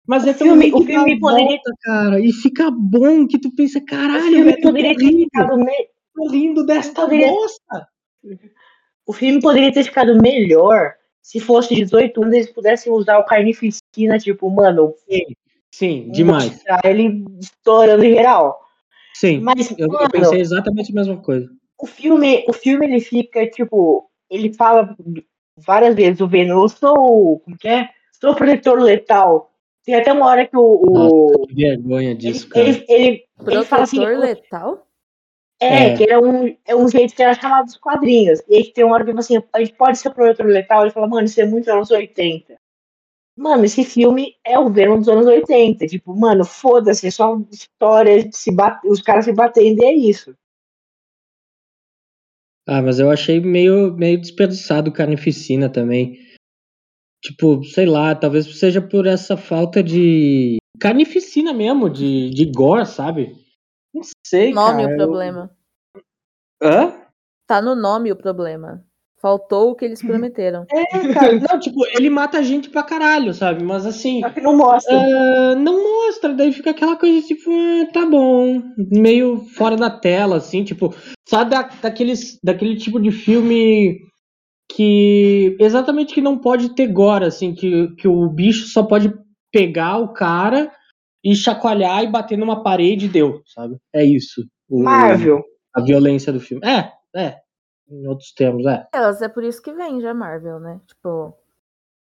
mas 0.07 0.25
o 0.25 0.29
é 0.29 0.35
filme- 0.35 0.73
o 0.75 0.83
filme 0.85 1.19
poderia- 1.19 1.47
volta, 1.47 1.71
cara, 1.83 2.21
e 2.21 2.33
fica 2.33 2.71
bom 2.71 3.27
que 3.27 3.39
tu 3.39 3.51
pensa, 3.55 3.79
o 3.79 3.85
caralho, 3.87 4.25
filme 4.25 4.43
velho, 4.45 4.59
eu 4.59 4.63
poderia 4.63 4.93
tô 4.93 4.99
ter 4.99 5.07
ficado 5.17 5.57
rindo 6.31 6.67
desta 6.67 7.03
poderia- 7.03 7.29
bosta. 7.29 7.89
O 9.07 9.13
filme 9.13 9.41
poderia 9.41 9.73
ter 9.73 9.85
ficado 9.85 10.21
melhor 10.21 10.95
se 11.21 11.39
fosse 11.41 11.75
18 11.75 12.23
anos 12.23 12.35
eles 12.35 12.51
pudessem 12.53 12.93
usar 12.93 13.19
o 13.19 13.25
carnificina, 13.25 14.19
tipo, 14.19 14.51
mano, 14.51 14.95
Sim, 15.71 16.11
demais. 16.11 16.53
mostrar 16.53 16.81
ele 16.85 17.25
estourando 17.41 18.05
em 18.05 18.15
geral. 18.15 18.61
Sim, 19.15 19.41
Mas, 19.41 19.71
eu, 19.73 19.87
eu 19.87 19.93
mano, 19.93 20.11
pensei 20.11 20.41
exatamente 20.41 20.91
a 20.93 20.95
mesma 20.95 21.17
coisa. 21.17 21.49
o 21.81 21.87
filme, 21.87 22.45
o 22.49 22.53
filme 22.53 22.87
ele 22.87 23.01
fica, 23.01 23.47
tipo, 23.49 24.09
ele 24.31 24.53
fala 24.53 24.97
várias 25.57 25.95
vezes 25.95 26.21
o 26.21 26.27
Venom, 26.29 26.63
eu 26.63 26.69
sou, 26.69 27.39
como 27.41 27.57
que 27.59 27.69
é? 27.69 27.89
Sou 28.21 28.35
protetor 28.35 28.81
letal. 28.81 29.51
Tem 29.85 29.95
até 29.97 30.13
uma 30.13 30.27
hora 30.27 30.47
que 30.47 30.57
o, 30.57 30.83
o- 30.89 31.47
Que 31.49 31.55
vergonha 31.55 32.11
ele, 32.11 32.15
disso, 32.19 32.49
cara. 32.49 32.69
ele, 32.69 32.85
ele, 32.89 33.25
ele 33.49 33.65
fala 33.65 33.83
assim, 33.83 33.97
Protetor 33.97 34.21
letal? 34.21 34.87
É, 35.63 35.93
É. 35.93 35.97
que 35.97 36.03
era 36.05 36.21
um, 36.21 36.57
é 36.67 36.75
um 36.75 36.89
jeito 36.89 37.15
que 37.15 37.23
era 37.23 37.35
chamado 37.35 37.67
dos 37.67 37.77
quadrinhos. 37.77 38.41
E 38.49 38.57
aí 38.57 38.73
tem 38.73 38.85
uma 38.85 38.95
hora 38.95 39.05
que 39.05 39.11
assim, 39.13 39.41
a 39.53 39.59
gente 39.61 39.75
pode 39.75 39.99
ser 39.99 40.11
protetor 40.11 40.47
letal, 40.47 40.83
ele 40.83 40.91
fala, 40.91 41.07
mano, 41.07 41.25
isso 41.25 41.41
é 41.41 41.47
muito 41.47 41.71
anos 41.71 41.91
80. 41.91 42.57
Mano, 43.37 43.65
esse 43.65 43.83
filme 43.85 44.35
é 44.45 44.59
o 44.59 44.69
Venom 44.69 44.99
dos 44.99 45.09
anos 45.09 45.27
80. 45.27 45.87
Tipo, 45.87 46.15
mano, 46.15 46.45
foda-se, 46.45 47.07
é 47.07 47.11
só 47.11 47.39
história 47.51 48.29
se 48.33 48.53
bate, 48.53 48.87
os 48.87 49.01
caras 49.01 49.25
se 49.25 49.33
batendo 49.33 49.83
e 49.83 49.87
é 49.87 49.95
isso. 49.95 50.35
Ah, 52.67 52.83
mas 52.83 52.99
eu 53.01 53.11
achei 53.11 53.41
meio, 53.41 53.93
meio 53.95 54.21
desperdiçado 54.21 54.93
carnificina 54.93 55.69
também. 55.69 56.19
Tipo, 57.23 57.63
sei 57.65 57.87
lá, 57.87 58.15
talvez 58.15 58.47
seja 58.59 58.81
por 58.81 59.07
essa 59.07 59.37
falta 59.37 59.83
de 59.83 60.59
carnificina 60.81 61.53
mesmo, 61.53 61.89
de, 61.89 62.31
de 62.31 62.47
gore, 62.47 62.87
sabe? 62.87 63.42
Não 63.95 64.03
sei, 64.27 64.53
Nome 64.53 64.83
cara. 64.83 64.95
o 64.95 64.97
problema. 64.97 65.51
Eu... 65.95 66.03
Hã? 66.69 67.03
Tá 67.47 67.61
no 67.61 67.75
nome 67.75 68.11
o 68.13 68.17
problema. 68.17 68.85
Faltou 69.21 69.71
o 69.71 69.77
que 69.77 69.85
eles 69.85 70.03
prometeram. 70.03 70.67
É, 70.69 71.13
cara, 71.13 71.39
não, 71.39 71.61
tipo, 71.61 71.87
ele 71.97 72.11
mata 72.11 72.43
gente 72.43 72.69
pra 72.69 72.83
caralho, 72.83 73.33
sabe? 73.33 73.63
Mas 73.63 73.87
assim, 73.87 74.21
Só 74.21 74.31
que 74.31 74.41
não 74.41 74.57
mostra. 74.57 74.93
ah, 74.93 75.55
não 75.55 75.81
mostra, 75.81 76.35
daí 76.35 76.51
fica 76.51 76.71
aquela 76.71 76.97
coisa 76.97 77.25
tipo, 77.25 77.49
ah, 77.49 77.87
tá 77.93 78.05
bom, 78.05 78.61
meio 78.91 79.45
fora 79.55 79.77
da 79.77 79.89
tela, 79.89 80.39
assim, 80.39 80.65
tipo, 80.65 80.93
só 81.29 81.45
da, 81.45 81.63
daqueles, 81.63 82.37
daquele 82.43 82.75
tipo 82.77 82.99
de 82.99 83.13
filme 83.13 84.01
que 84.75 85.57
exatamente 85.61 86.15
que 86.15 86.21
não 86.21 86.37
pode 86.37 86.75
ter 86.75 86.89
gore, 86.89 87.25
assim, 87.27 87.55
que, 87.55 87.95
que 87.95 88.09
o 88.09 88.29
bicho 88.29 88.67
só 88.69 88.83
pode 88.83 89.15
pegar 89.53 89.99
o 89.99 90.13
cara 90.13 90.73
e 91.25 91.35
chacoalhar 91.37 92.03
e 92.03 92.09
bater 92.11 92.37
numa 92.39 92.63
parede 92.63 93.07
e 93.07 93.09
deu, 93.09 93.43
sabe? 93.47 93.77
É 93.93 94.05
isso. 94.05 94.45
o- 94.69 94.83
Marvel. 94.83 95.43
A 95.75 95.81
violência 95.81 96.33
do 96.33 96.41
filme. 96.41 96.67
É, 96.67 96.93
é. 97.15 97.37
Em 97.91 98.07
outros 98.07 98.33
termos, 98.33 98.65
é. 98.67 98.87
Elas 98.95 99.21
é 99.23 99.29
por 99.29 99.45
isso 99.45 99.61
que 99.63 99.73
vende 99.73 100.07
a 100.07 100.15
Marvel, 100.15 100.59
né? 100.61 100.81
Tipo, 100.87 101.35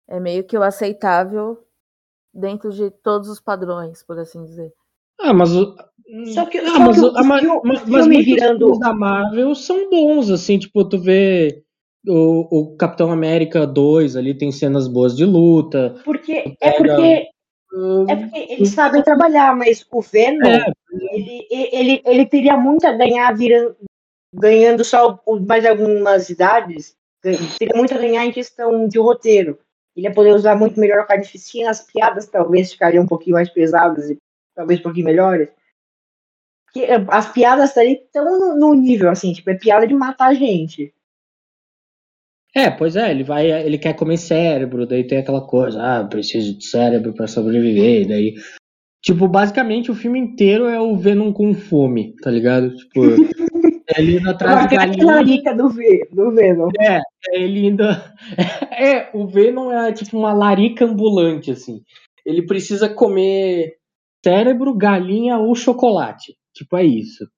é 0.10 0.20
meio 0.20 0.44
que 0.44 0.58
o 0.58 0.64
aceitável 0.64 1.58
dentro 2.34 2.72
de 2.72 2.90
todos 2.92 3.30
os 3.30 3.40
padrões, 3.40 4.04
por 4.04 4.18
assim 4.20 4.44
dizer. 4.44 4.72
Ah, 5.20 5.34
mas 5.34 5.56
o. 5.56 5.76
Só 6.34 6.46
que- 6.46 6.60
ah, 6.60 6.70
só 6.74 6.80
mas, 6.80 6.96
que 7.00 7.06
o- 7.06 7.14
mas, 7.24 7.42
filme- 7.42 7.62
mas, 7.64 7.86
mas 7.90 8.08
muitos 8.08 8.26
virando- 8.26 8.60
filmes 8.60 8.80
da 8.80 8.94
Marvel 8.94 9.56
são 9.56 9.90
bons, 9.90 10.30
assim, 10.30 10.60
tipo, 10.60 10.84
tu 10.88 11.00
vê 11.00 11.64
o, 12.08 12.60
o 12.74 12.76
Capitão 12.78 13.12
América 13.12 13.66
2 13.66 14.16
ali 14.16 14.34
tem 14.38 14.52
cenas 14.52 14.88
boas 14.88 15.16
de 15.16 15.26
luta. 15.26 15.96
Porque, 16.06 16.32
é 16.34 16.72
Pega- 16.72 16.78
porque, 16.96 17.20
Hum, 17.20 17.26
é 18.08 18.16
porque 18.16 18.54
eles 18.54 18.70
sabem 18.70 19.02
trabalhar, 19.04 19.56
mas 19.56 19.86
o 19.92 20.02
Venom, 20.02 20.48
É, 20.48 20.72
Ele, 21.12 21.48
ele, 21.50 22.02
ele 22.06 22.26
teria 22.26 22.58
muito 22.58 22.86
a 22.86 22.92
ganhar 22.92 23.36
virando, 23.36 23.76
ganhando 24.34 24.84
só 24.84 25.20
mais 25.46 25.66
algumas 25.66 26.30
idades. 26.30 26.96
Teria 27.22 27.76
muito 27.76 27.94
a 27.94 27.98
ganhar 27.98 28.26
em 28.26 28.32
questão 28.32 28.88
de 28.88 29.00
roteiro. 29.00 29.60
Ele 29.96 30.08
ia 30.08 30.13
poder 30.13 30.34
usar 30.34 30.56
muito 30.56 30.80
melhor 30.80 31.00
a 31.00 31.06
carnificina, 31.06 31.70
as 31.70 31.82
piadas 31.82 32.28
talvez 32.28 32.72
ficariam 32.72 33.04
um 33.04 33.08
pouquinho 33.08 33.36
mais 33.36 33.50
pesadas 33.50 34.10
e 34.10 34.18
talvez 34.56 34.80
um 34.80 34.84
pouquinho 34.84 35.06
melhores. 35.06 35.50
Porque 36.66 36.88
as 37.10 37.32
piadas 37.32 37.76
ali 37.78 37.94
estão 37.94 38.24
no, 38.26 38.56
no 38.56 38.74
nível, 38.74 39.10
assim, 39.10 39.34
tipo, 39.34 39.50
é 39.50 39.56
piada 39.56 39.88
de 39.88 39.96
matar 39.96 40.36
gente. 40.36 40.94
É, 42.58 42.72
pois 42.72 42.96
é, 42.96 43.12
ele 43.12 43.24
vai, 43.24 43.52
ele 43.52 43.78
quer 43.78 43.93
comer 43.93 44.17
cérebro, 44.17 44.88
daí 44.88 45.06
tem 45.06 45.20
aquela 45.20 45.41
coisa, 45.41 45.80
ah, 45.80 46.04
preciso 46.06 46.58
de 46.58 46.65
cérebro 46.65 47.13
para 47.13 47.28
sobreviver, 47.28 48.08
daí 48.08 48.34
tipo, 49.04 49.28
basicamente 49.28 49.91
o 49.91 49.96
filme 49.96 50.17
inteiro 50.17 50.65
é 50.65 50.82
o 50.82 50.98
Venom 50.98 51.32
com 51.32 51.54
fome, 51.54 52.15
tá 52.24 52.32
ligado? 52.32 52.76
Tipo, 52.76 53.02
ele 53.96 54.17
indo 54.17 54.28
atrás 54.28 54.67
de 54.67 54.76
galinha. 54.76 55.56
do, 55.56 55.70
v, 55.70 56.10
do 56.12 56.32
Venom. 56.32 56.70
É 56.80 57.00
ele 57.32 57.67
ainda 57.67 58.15
é, 58.74 59.15
o 59.15 59.28
Venom 59.28 59.72
é 59.72 59.91
tipo 59.93 60.17
uma 60.17 60.34
larica 60.34 60.84
ambulante 60.84 61.52
assim. 61.52 61.84
Ele 62.26 62.43
precisa 62.48 62.89
comer 62.89 63.76
cérebro, 64.26 64.76
galinha 64.76 65.38
ou 65.38 65.54
chocolate. 65.54 66.36
Tipo, 66.56 66.78
é 66.78 66.86
isso. 66.86 67.30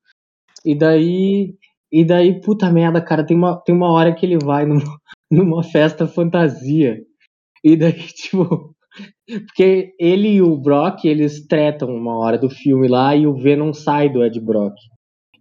E 0.66 0.74
daí 0.74 1.56
e 1.92 2.06
daí, 2.06 2.40
puta 2.40 2.72
merda, 2.72 3.02
cara, 3.02 3.26
tem 3.26 3.36
uma, 3.36 3.60
tem 3.62 3.74
uma 3.74 3.92
hora 3.92 4.14
que 4.14 4.26
ele 4.26 4.38
vai 4.38 4.66
numa, 4.66 4.82
numa 5.32 5.64
festa 5.64 6.08
fantasia. 6.08 7.02
E 7.64 7.76
daí, 7.76 7.94
tipo. 8.14 8.76
Porque 9.26 9.94
ele 10.00 10.30
e 10.30 10.42
o 10.42 10.58
Brock, 10.58 11.06
eles 11.06 11.46
tretam 11.48 11.90
uma 11.90 12.18
hora 12.18 12.38
do 12.38 12.50
filme 12.50 12.88
lá 12.88 13.16
e 13.16 13.28
o 13.28 13.36
Venom 13.36 13.72
sai 13.72 14.10
do 14.10 14.24
Ed 14.24 14.40
Brock. 14.40 14.74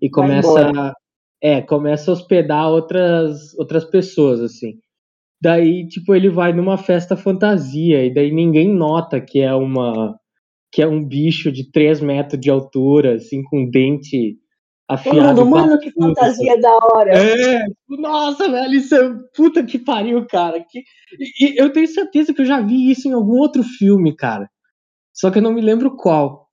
E 0.00 0.08
começa. 0.08 0.94
É, 1.40 1.60
começa 1.62 2.10
a 2.10 2.14
hospedar 2.14 2.68
outras, 2.68 3.54
outras 3.58 3.84
pessoas, 3.84 4.40
assim. 4.40 4.74
Daí, 5.40 5.86
tipo, 5.86 6.14
ele 6.14 6.28
vai 6.28 6.52
numa 6.52 6.76
festa 6.76 7.16
fantasia, 7.16 8.04
e 8.04 8.12
daí 8.12 8.32
ninguém 8.32 8.72
nota 8.72 9.20
que 9.20 9.40
é 9.40 9.54
uma. 9.54 10.16
que 10.72 10.82
é 10.82 10.86
um 10.86 11.04
bicho 11.04 11.52
de 11.52 11.70
3 11.70 12.00
metros 12.00 12.40
de 12.40 12.50
altura, 12.50 13.14
assim, 13.14 13.42
com 13.44 13.68
dente 13.68 14.36
afiado. 14.88 15.44
Mano, 15.44 15.46
mano, 15.46 15.78
que 15.78 15.92
fantasia 15.92 16.58
da 16.60 16.76
hora. 16.76 17.12
É, 17.12 17.64
nossa, 17.88 18.50
velho, 18.50 18.74
isso 18.74 18.94
é 18.94 19.14
puta 19.36 19.62
que 19.64 19.78
pariu, 19.78 20.26
cara. 20.26 20.64
Que, 20.68 20.80
e, 21.18 21.52
e 21.52 21.58
eu 21.58 21.70
tenho 21.70 21.86
certeza 21.86 22.32
que 22.32 22.40
eu 22.40 22.46
já 22.46 22.60
vi 22.60 22.90
isso 22.90 23.08
em 23.08 23.12
algum 23.12 23.38
outro 23.38 23.62
filme, 23.62 24.16
cara. 24.16 24.48
Só 25.12 25.30
que 25.30 25.38
eu 25.38 25.42
não 25.42 25.52
me 25.52 25.60
lembro 25.60 25.96
qual. 25.96 26.48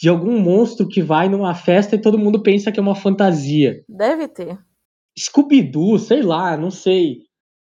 De 0.00 0.08
algum 0.08 0.40
monstro 0.40 0.88
que 0.88 1.02
vai 1.02 1.28
numa 1.28 1.54
festa 1.54 1.94
e 1.94 2.00
todo 2.00 2.18
mundo 2.18 2.42
pensa 2.42 2.72
que 2.72 2.80
é 2.80 2.82
uma 2.82 2.94
fantasia. 2.94 3.84
Deve 3.86 4.26
ter. 4.28 4.58
Scooby-Doo, 5.18 5.98
sei 5.98 6.22
lá, 6.22 6.56
não 6.56 6.70
sei. 6.70 7.18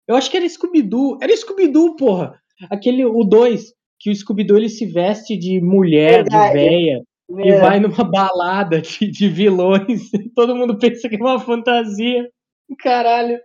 Eu 0.07 0.17
acho 0.17 0.31
que 0.31 0.37
era 0.37 0.49
Scooby-Doo. 0.49 1.19
Era 1.23 1.35
Scooby-Doo, 1.37 1.95
porra. 1.95 2.35
Aquele, 2.71 3.05
o 3.05 3.23
2, 3.23 3.73
que 4.01 4.11
o 4.11 4.14
Scooby-Doo 4.14 4.57
ele 4.57 4.69
se 4.69 4.85
veste 4.87 5.37
de 5.37 5.61
mulher, 5.61 6.25
Verdade. 6.25 6.49
de 6.49 6.59
véia. 6.59 7.03
E 7.30 7.50
é. 7.50 7.60
vai 7.60 7.80
numa 7.80 8.04
balada 8.04 8.80
de, 8.80 9.10
de 9.10 9.28
vilões. 9.28 10.10
Todo 10.34 10.54
mundo 10.54 10.78
pensa 10.78 11.08
que 11.08 11.16
é 11.16 11.18
uma 11.18 11.40
fantasia. 11.40 12.28
Caralho. 12.78 13.38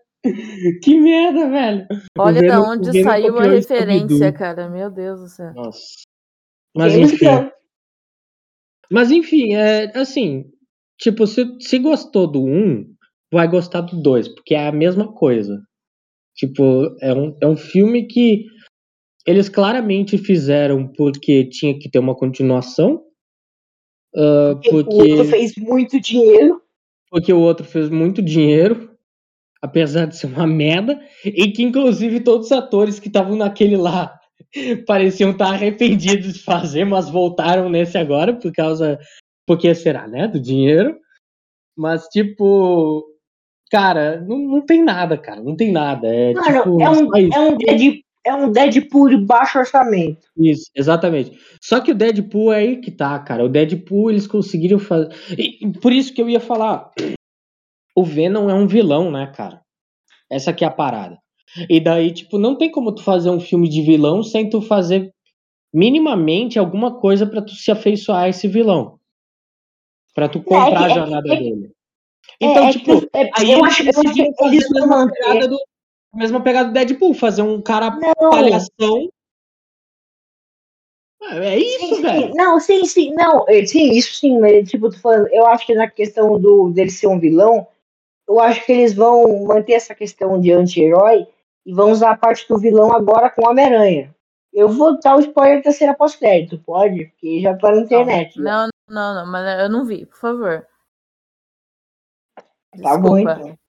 Que 0.83 0.99
merda, 0.99 1.49
velho. 1.49 1.87
Olha 2.17 2.45
da 2.45 2.61
onde 2.61 3.03
saiu 3.03 3.37
a 3.37 3.43
referência, 3.43 4.31
cara. 4.33 4.69
Meu 4.69 4.91
Deus 4.91 5.21
do 5.21 5.27
céu. 5.27 5.53
Nossa. 5.53 5.79
Mas 6.75 6.93
enfim. 6.93 7.25
Mas 8.91 9.11
enfim, 9.11 9.53
é 9.53 9.97
assim. 9.97 10.45
Tipo, 10.99 11.25
se, 11.25 11.45
se 11.61 11.79
gostou 11.79 12.27
do 12.27 12.43
1, 12.43 12.49
um, 12.49 12.95
vai 13.31 13.47
gostar 13.47 13.81
do 13.81 14.01
2, 14.01 14.27
porque 14.35 14.53
é 14.53 14.67
a 14.67 14.71
mesma 14.71 15.13
coisa. 15.13 15.61
Tipo, 16.35 16.95
é 17.01 17.13
um, 17.13 17.37
é 17.41 17.47
um 17.47 17.55
filme 17.55 18.05
que 18.05 18.45
eles 19.25 19.47
claramente 19.47 20.17
fizeram 20.17 20.91
porque 20.91 21.45
tinha 21.45 21.77
que 21.77 21.89
ter 21.89 21.99
uma 21.99 22.15
continuação 22.15 23.01
Uh, 24.15 24.55
porque, 24.55 24.69
porque, 24.69 24.95
o 24.95 25.17
outro 25.17 25.25
fez 25.25 25.55
muito 25.57 25.99
dinheiro. 25.99 26.61
Porque 27.09 27.33
o 27.33 27.39
outro 27.39 27.65
fez 27.65 27.89
muito 27.89 28.21
dinheiro, 28.21 28.91
apesar 29.61 30.05
de 30.05 30.15
ser 30.15 30.27
uma 30.27 30.45
merda, 30.45 30.99
e 31.25 31.51
que 31.51 31.63
inclusive 31.63 32.19
todos 32.19 32.47
os 32.47 32.51
atores 32.51 32.99
que 32.99 33.07
estavam 33.07 33.35
naquele 33.35 33.75
lá 33.75 34.19
pareciam 34.85 35.31
estar 35.31 35.49
arrependidos 35.49 36.33
de 36.33 36.43
fazer, 36.43 36.85
mas 36.85 37.09
voltaram 37.09 37.69
nesse 37.69 37.97
agora 37.97 38.33
por 38.33 38.51
causa. 38.51 38.99
Porque 39.45 39.73
será, 39.73 40.07
né? 40.07 40.27
Do 40.27 40.39
dinheiro. 40.39 40.97
Mas, 41.75 42.07
tipo. 42.07 43.05
Cara, 43.71 44.19
não, 44.21 44.37
não 44.37 44.65
tem 44.65 44.83
nada, 44.83 45.17
cara. 45.17 45.41
Não 45.41 45.55
tem 45.55 45.71
nada. 45.71 46.07
É, 46.07 46.33
Mano, 46.33 46.45
tipo, 46.45 46.81
é 46.81 46.89
um, 46.89 47.15
é 47.15 47.39
um 47.39 47.57
Deadpool 47.57 48.08
é 48.25 48.33
um 48.33 48.51
Deadpool 48.51 49.09
de 49.09 49.17
baixo 49.17 49.59
orçamento. 49.59 50.27
Isso, 50.37 50.69
exatamente. 50.75 51.39
Só 51.61 51.79
que 51.79 51.91
o 51.91 51.95
Deadpool 51.95 52.53
é 52.53 52.57
aí 52.57 52.77
que 52.81 52.91
tá, 52.91 53.17
cara. 53.19 53.43
O 53.43 53.49
Deadpool 53.49 54.11
eles 54.11 54.27
conseguiram 54.27 54.79
fazer. 54.79 55.09
E, 55.37 55.71
por 55.79 55.91
isso 55.93 56.13
que 56.13 56.21
eu 56.21 56.29
ia 56.29 56.39
falar. 56.39 56.91
O 57.95 58.03
Venom 58.03 58.49
é 58.49 58.53
um 58.53 58.67
vilão, 58.67 59.11
né, 59.11 59.27
cara? 59.35 59.61
Essa 60.29 60.51
aqui 60.51 60.63
é 60.63 60.67
a 60.67 60.71
parada. 60.71 61.17
E 61.69 61.79
daí, 61.79 62.11
tipo, 62.11 62.37
não 62.37 62.55
tem 62.55 62.71
como 62.71 62.93
tu 62.93 63.03
fazer 63.03 63.29
um 63.29 63.39
filme 63.39 63.67
de 63.67 63.81
vilão 63.81 64.21
sem 64.21 64.49
tu 64.49 64.61
fazer 64.61 65.11
minimamente 65.73 66.59
alguma 66.59 66.99
coisa 66.99 67.25
para 67.25 67.41
tu 67.41 67.53
se 67.53 67.71
afeiçoar 67.71 68.23
a 68.23 68.29
esse 68.29 68.47
vilão. 68.47 68.99
Pra 70.13 70.29
tu 70.29 70.41
comprar 70.41 70.81
é, 70.81 70.83
é, 70.83 70.85
a 70.85 70.89
jornada 70.89 71.33
é, 71.33 71.37
dele. 71.37 71.71
Então, 72.39 72.67
é, 72.67 72.71
tipo, 72.71 72.91
é, 73.13 73.29
aí 73.37 73.51
eu 73.51 73.63
acho, 73.65 73.83
que 73.83 74.21
eles 74.45 74.69
vão 74.69 74.87
manter. 74.87 75.47
Do, 75.47 75.57
a 76.13 76.17
mesma 76.17 76.41
pegada 76.41 76.69
do 76.69 76.73
Deadpool, 76.73 77.13
fazer 77.13 77.41
um 77.41 77.61
cara 77.61 77.91
não. 77.91 78.29
palhação. 78.29 79.09
É, 81.21 81.37
é 81.37 81.59
isso, 81.59 81.95
sim, 81.95 82.01
velho. 82.01 82.27
Sim. 82.27 82.33
Não, 82.35 82.59
sim, 82.59 82.85
sim, 82.85 83.13
não, 83.13 83.45
é, 83.47 83.65
sim, 83.65 83.91
isso 83.91 84.15
sim, 84.15 84.39
mas 84.39 84.69
tipo, 84.69 84.89
tô 84.89 84.97
falando, 84.97 85.27
eu 85.27 85.45
acho 85.47 85.65
que 85.65 85.75
na 85.75 85.89
questão 85.89 86.39
do 86.39 86.69
dele 86.69 86.89
ser 86.89 87.07
um 87.07 87.19
vilão, 87.19 87.67
eu 88.27 88.39
acho 88.39 88.65
que 88.65 88.71
eles 88.71 88.93
vão 88.93 89.45
manter 89.45 89.73
essa 89.73 89.93
questão 89.93 90.39
de 90.39 90.51
anti-herói 90.51 91.27
e 91.65 91.73
vão 91.73 91.91
usar 91.91 92.11
a 92.11 92.17
parte 92.17 92.47
do 92.47 92.57
vilão 92.57 92.91
agora 92.93 93.29
com 93.29 93.47
Homem-Aranha. 93.47 94.15
Eu 94.51 94.69
vou 94.69 94.99
dar 94.99 95.17
o 95.17 95.19
spoiler 95.19 95.61
da 95.61 95.71
cena 95.71 95.93
pós-crédito, 95.93 96.57
pode? 96.59 97.05
Porque 97.05 97.41
já 97.41 97.55
tá 97.55 97.71
na 97.71 97.81
internet. 97.81 98.39
Não, 98.39 98.67
não, 98.87 99.13
não, 99.13 99.31
mas 99.31 99.59
eu 99.59 99.69
não 99.69 99.85
vi, 99.85 100.05
por 100.05 100.17
favor. 100.17 100.65
Tá 102.35 102.43
Desculpa. 102.75 102.99
bom, 103.01 103.17
então. 103.17 103.59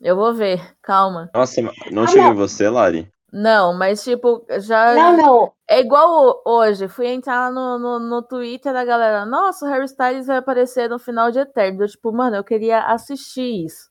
Eu 0.00 0.16
vou 0.16 0.34
ver, 0.34 0.60
calma. 0.82 1.30
Nossa, 1.34 1.60
não 1.90 2.04
ah, 2.04 2.06
chegou 2.06 2.30
em 2.30 2.34
você, 2.34 2.68
Lari? 2.68 3.08
Não, 3.32 3.76
mas 3.76 4.02
tipo, 4.02 4.44
já. 4.58 4.94
Não, 4.94 5.16
não. 5.16 5.52
É 5.68 5.80
igual 5.80 6.42
hoje. 6.44 6.88
Fui 6.88 7.06
entrar 7.06 7.52
no, 7.52 7.78
no, 7.78 7.98
no 8.00 8.22
Twitter 8.22 8.72
da 8.72 8.84
galera. 8.84 9.24
Nossa, 9.24 9.64
o 9.64 9.68
Harry 9.68 9.84
Styles 9.84 10.26
vai 10.26 10.38
aparecer 10.38 10.88
no 10.88 10.98
final 10.98 11.30
de 11.30 11.38
Eterno. 11.38 11.84
Eu, 11.84 11.88
tipo, 11.88 12.12
mano, 12.12 12.36
eu 12.36 12.42
queria 12.42 12.80
assistir 12.86 13.66
isso. 13.66 13.88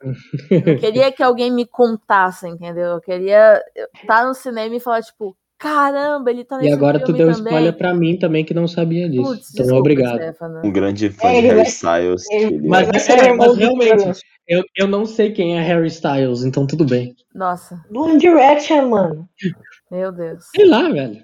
eu 0.51 0.75
queria 0.77 1.11
que 1.11 1.23
alguém 1.23 1.51
me 1.51 1.65
contasse, 1.65 2.47
entendeu? 2.47 2.87
Eu 2.87 3.01
queria 3.01 3.63
estar 4.01 4.25
no 4.25 4.33
cinema 4.33 4.75
e 4.75 4.79
falar, 4.79 5.01
tipo, 5.03 5.37
caramba, 5.57 6.31
ele 6.31 6.43
tá 6.43 6.57
nesse 6.57 6.69
E 6.69 6.73
agora 6.73 6.99
tu 6.99 7.13
deu 7.13 7.31
também. 7.31 7.53
spoiler 7.53 7.77
pra 7.77 7.93
mim 7.93 8.17
também 8.17 8.43
que 8.43 8.53
não 8.53 8.67
sabia 8.67 9.09
disso. 9.09 9.23
Puts, 9.23 9.51
então, 9.51 9.63
desculpa, 9.63 9.79
obrigado. 9.79 10.15
Stefano. 10.17 10.61
Um 10.65 10.71
grande 10.71 11.09
fã 11.09 11.27
é, 11.27 11.41
de 11.41 11.47
Harry 11.47 11.67
Styles. 11.67 12.23
Mas, 12.63 13.09
é, 13.09 13.33
mas 13.33 13.57
realmente, 13.57 14.19
eu, 14.49 14.63
eu 14.75 14.87
não 14.87 15.05
sei 15.05 15.31
quem 15.31 15.57
é 15.57 15.61
Harry 15.61 15.87
Styles, 15.87 16.43
então 16.43 16.65
tudo 16.65 16.83
bem. 16.83 17.15
Nossa. 17.35 17.85
Do 17.91 18.01
One 18.01 18.17
Direction, 18.17 18.89
mano. 18.89 19.29
Meu 19.91 20.11
Deus. 20.11 20.45
Sei 20.55 20.65
lá, 20.65 20.89
velho. 20.89 21.23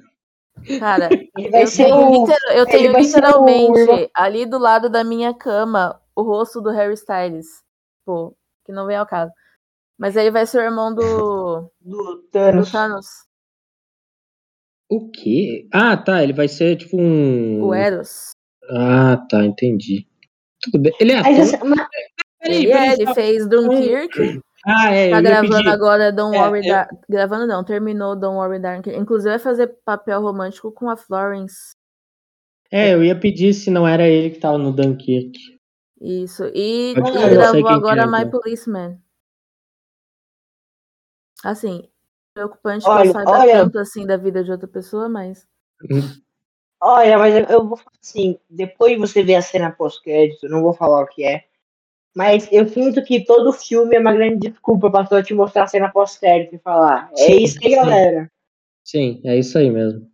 Cara, 0.79 1.09
eu 1.37 1.69
tenho, 1.69 1.95
o... 1.95 2.21
liter... 2.21 2.37
eu 2.55 2.65
tenho 2.67 2.97
literalmente 2.97 3.81
o... 3.81 4.09
ali 4.15 4.45
do 4.45 4.59
lado 4.59 4.89
da 4.89 5.03
minha 5.03 5.33
cama 5.33 5.99
o 6.15 6.21
rosto 6.21 6.61
do 6.61 6.69
Harry 6.69 6.93
Styles. 6.93 7.47
Pô, 8.05 8.37
que 8.63 8.71
não 8.71 8.85
vem 8.85 8.95
ao 8.95 9.07
caso. 9.07 9.31
Mas 9.97 10.15
ele 10.15 10.29
vai 10.29 10.45
ser 10.45 10.59
o 10.59 10.61
irmão 10.61 10.93
do. 10.93 11.71
Do 11.81 12.23
Thanos. 12.31 12.67
Do 12.67 12.71
Thanos. 12.71 13.07
O 14.89 15.09
quê? 15.09 15.67
Ah, 15.73 15.97
tá. 15.97 16.21
Ele 16.21 16.33
vai 16.33 16.47
ser 16.47 16.77
tipo 16.77 16.95
um. 16.95 17.63
O 17.63 17.73
Eros. 17.73 18.31
Ah, 18.69 19.17
tá. 19.29 19.43
Entendi. 19.43 20.07
Tudo 20.61 20.79
bem. 20.79 20.93
Ele 20.99 21.13
é 21.13 21.17
ator. 21.17 21.67
Mas, 21.67 21.87
Peraí, 22.45 22.67
peraí, 22.67 22.89
ele 22.93 23.13
fez 23.13 23.47
Dunkirk. 23.47 24.41
Ah, 24.65 24.91
é. 24.91 25.09
Tá 25.09 25.21
gravando 25.21 25.69
agora 25.69 26.11
Don't 26.11 26.35
é, 26.35 26.41
Worry 26.41 26.69
é, 26.69 26.87
Gravando 27.09 27.47
não, 27.47 27.63
terminou 27.63 28.15
Don't 28.15 28.35
Worry 28.35 28.59
Dark. 28.59 28.87
Inclusive 28.87 29.29
vai 29.29 29.39
fazer 29.39 29.67
papel 29.85 30.21
romântico 30.21 30.71
com 30.71 30.89
a 30.89 30.97
Florence. 30.97 31.75
É, 32.71 32.93
eu 32.93 33.03
ia 33.03 33.17
pedir 33.17 33.53
se 33.53 33.69
não 33.69 33.87
era 33.87 34.07
ele 34.07 34.31
que 34.31 34.39
tava 34.39 34.57
no 34.57 34.71
Dunkirk. 34.71 35.37
Isso. 36.01 36.45
E, 36.53 36.91
e 36.91 36.93
gravou 36.93 37.67
agora 37.67 38.03
é, 38.03 38.07
My 38.07 38.29
Policeman. 38.29 38.99
Assim, 41.43 41.87
preocupante 42.33 42.87
olha, 42.87 43.13
passar 43.13 43.39
olha. 43.39 43.53
tanto 43.53 43.79
assim 43.79 44.05
da 44.05 44.17
vida 44.17 44.43
de 44.43 44.51
outra 44.51 44.67
pessoa, 44.67 45.07
mas. 45.07 45.47
Olha, 46.81 47.17
mas 47.17 47.35
eu, 47.35 47.43
eu 47.45 47.67
vou 47.67 47.77
falar 47.77 47.97
assim, 48.01 48.39
depois 48.49 48.97
você 48.99 49.23
vê 49.23 49.35
a 49.35 49.41
cena 49.41 49.71
pós-crédito, 49.71 50.49
não 50.49 50.61
vou 50.61 50.73
falar 50.73 51.03
o 51.03 51.07
que 51.07 51.23
é, 51.23 51.45
mas 52.15 52.47
eu 52.51 52.67
sinto 52.67 53.03
que 53.03 53.25
todo 53.25 53.51
filme 53.53 53.95
é 53.95 53.99
uma 53.99 54.13
grande 54.13 54.49
desculpa 54.49 54.89
pra 54.89 55.05
só 55.05 55.21
te 55.21 55.33
mostrar 55.33 55.63
a 55.63 55.67
cena 55.67 55.91
pós-crédito 55.91 56.55
e 56.55 56.59
falar, 56.59 57.09
é 57.13 57.17
Sim, 57.17 57.43
isso 57.43 57.57
aí, 57.63 57.69
sim. 57.69 57.75
galera. 57.75 58.31
Sim, 58.83 59.21
é 59.25 59.37
isso 59.37 59.57
aí 59.57 59.69
mesmo. 59.69 60.09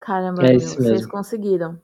Caramba, 0.00 0.42
É 0.46 0.50
meu, 0.50 0.60
vocês 0.60 0.88
mesmo. 0.90 1.08
conseguiram. 1.10 1.80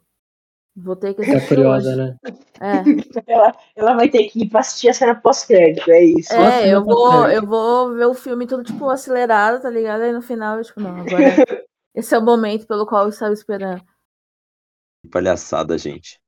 Vou 0.77 0.97
ter 0.97 1.15
que 1.15 1.23
Tá 1.25 1.37
assistir 1.37 1.49
curiosa, 1.55 1.89
hoje. 1.91 1.97
né? 1.99 2.17
É, 2.61 2.83
Ela, 3.31 3.57
ela 3.77 3.95
vai 3.95 4.09
ter 4.09 4.25
que 4.29 4.43
ir 4.43 4.49
pra 4.51 4.61
assistir 4.61 4.89
a 4.89 4.95
cena 4.95 5.15
pós-crédito, 5.15 5.89
é 5.91 6.03
isso. 6.03 6.33
É 6.33 6.73
eu, 6.75 6.83
vou, 6.85 6.97
pós-crédito. 6.97 7.45
eu 7.45 7.49
vou 7.49 7.95
ver 7.95 8.07
o 8.07 8.15
filme 8.15 8.47
tudo, 8.47 8.65
tipo, 8.65 8.89
acelerado, 8.91 9.63
tá 9.63 9.71
ligado? 9.71 10.03
Aí 10.03 10.13
no 10.13 10.23
final, 10.23 10.59
eu, 10.59 10.65
tipo, 10.65 10.81
não, 10.81 11.01
agora 11.01 11.23
esse 11.95 12.13
é 12.15 12.19
o 12.19 12.23
momento 12.25 12.67
pelo 12.67 12.87
qual 12.87 13.05
eu 13.05 13.09
estava 13.11 13.33
esperando. 13.33 13.85
Que 15.03 15.11
palhaçada, 15.11 15.77
gente. 15.79 16.19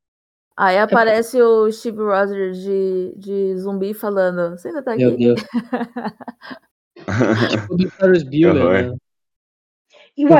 Aí 0.56 0.78
aparece 0.78 1.40
o 1.42 1.70
Steve 1.70 1.98
Rogers 1.98 2.58
de, 2.58 3.14
de 3.16 3.56
zumbi 3.58 3.92
falando, 3.92 4.56
você 4.56 4.68
ainda 4.68 4.82
tá 4.82 4.96
Meu 4.96 5.10
aqui? 5.10 5.18
Deus. 5.18 5.40
tipo 7.50 7.76
do 7.76 7.90
Ferris 7.90 8.22
Bueller, 8.22 8.90
né? 8.90 8.96
E 10.16 10.24
o 10.24 10.30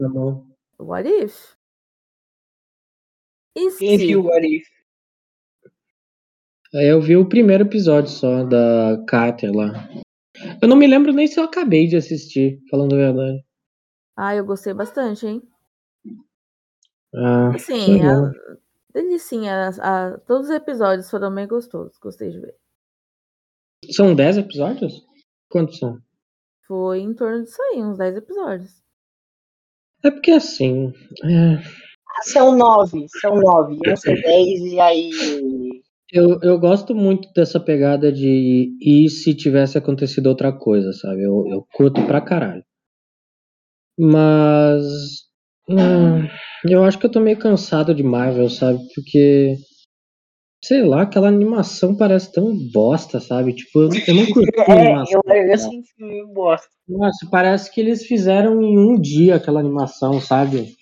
na 0.00 0.08
mão. 0.08 0.44
What 0.76 1.08
if? 1.08 1.54
E 3.56 3.70
Quem 3.78 3.96
se? 3.96 4.06
viu 4.08 4.24
o 4.24 4.32
Arif? 4.32 4.66
Aí 6.74 6.88
eu 6.88 7.00
vi 7.00 7.16
o 7.16 7.28
primeiro 7.28 7.62
episódio 7.62 8.10
só 8.10 8.42
da 8.42 9.04
Carter 9.06 9.52
lá. 9.52 9.88
Eu 10.60 10.66
não 10.66 10.76
me 10.76 10.88
lembro 10.88 11.12
nem 11.12 11.28
se 11.28 11.38
eu 11.38 11.44
acabei 11.44 11.86
de 11.86 11.96
assistir, 11.96 12.60
falando 12.68 12.94
a 12.94 12.98
verdade. 12.98 13.44
Ah, 14.16 14.34
eu 14.34 14.44
gostei 14.44 14.74
bastante, 14.74 15.24
hein? 15.24 15.42
Ah, 17.14 17.50
Assim, 17.54 18.02
a. 18.02 18.32
delicinha. 18.94 19.70
a- 19.80 20.14
a- 20.14 20.18
todos 20.20 20.48
os 20.48 20.54
episódios 20.54 21.10
foram 21.10 21.34
bem 21.34 21.46
gostosos. 21.46 21.98
Gostei 21.98 22.30
de 22.30 22.40
ver. 22.40 22.54
São 23.90 24.14
10 24.14 24.38
episódios? 24.38 24.92
Quantos 25.50 25.78
são? 25.78 25.98
Foi 26.66 27.00
em 27.00 27.12
torno 27.14 27.42
disso 27.44 27.60
aí, 27.62 27.82
uns 27.82 27.98
10 27.98 28.16
episódios. 28.16 28.82
É 30.02 30.10
porque 30.10 30.30
assim. 30.30 30.92
é, 31.24 31.62
São 32.22 32.56
nove, 32.56 33.06
são 33.20 33.34
nove. 33.36 33.78
Iam 33.84 33.96
ser 33.96 34.20
dez 34.22 34.60
e 34.60 34.80
aí. 34.80 35.10
eu, 36.12 36.38
eu 36.42 36.58
gosto 36.58 36.94
muito 36.94 37.30
dessa 37.34 37.58
pegada 37.60 38.10
de 38.12 38.76
e 38.80 39.08
se 39.10 39.34
tivesse 39.34 39.76
acontecido 39.76 40.26
outra 40.28 40.52
coisa, 40.56 40.92
sabe? 40.92 41.22
Eu, 41.22 41.44
eu 41.48 41.66
curto 41.74 42.04
pra 42.06 42.20
caralho. 42.20 42.64
Mas. 43.98 44.82
Hum, 45.68 46.28
eu 46.68 46.84
acho 46.84 46.98
que 46.98 47.06
eu 47.06 47.10
tô 47.10 47.20
meio 47.20 47.38
cansado 47.38 47.94
de 47.94 48.02
Marvel, 48.02 48.48
sabe? 48.50 48.78
Porque. 48.94 49.56
Sei 50.64 50.82
lá, 50.82 51.02
aquela 51.02 51.28
animação 51.28 51.94
parece 51.94 52.32
tão 52.32 52.56
bosta, 52.72 53.20
sabe? 53.20 53.54
Tipo, 53.54 53.82
eu, 53.82 53.88
eu 54.08 54.14
não 54.14 54.26
curti 54.32 54.60
a 54.60 54.64
É, 54.72 54.80
animação. 54.86 55.20
eu, 55.26 55.34
eu 55.34 55.58
senti 55.58 55.92
meio 55.98 56.26
bosta. 56.28 56.68
Nossa, 56.88 57.28
parece 57.30 57.70
que 57.70 57.80
eles 57.80 58.06
fizeram 58.06 58.62
em 58.62 58.78
um 58.78 58.98
dia 58.98 59.36
aquela 59.36 59.60
animação, 59.60 60.20
sabe? 60.22 60.74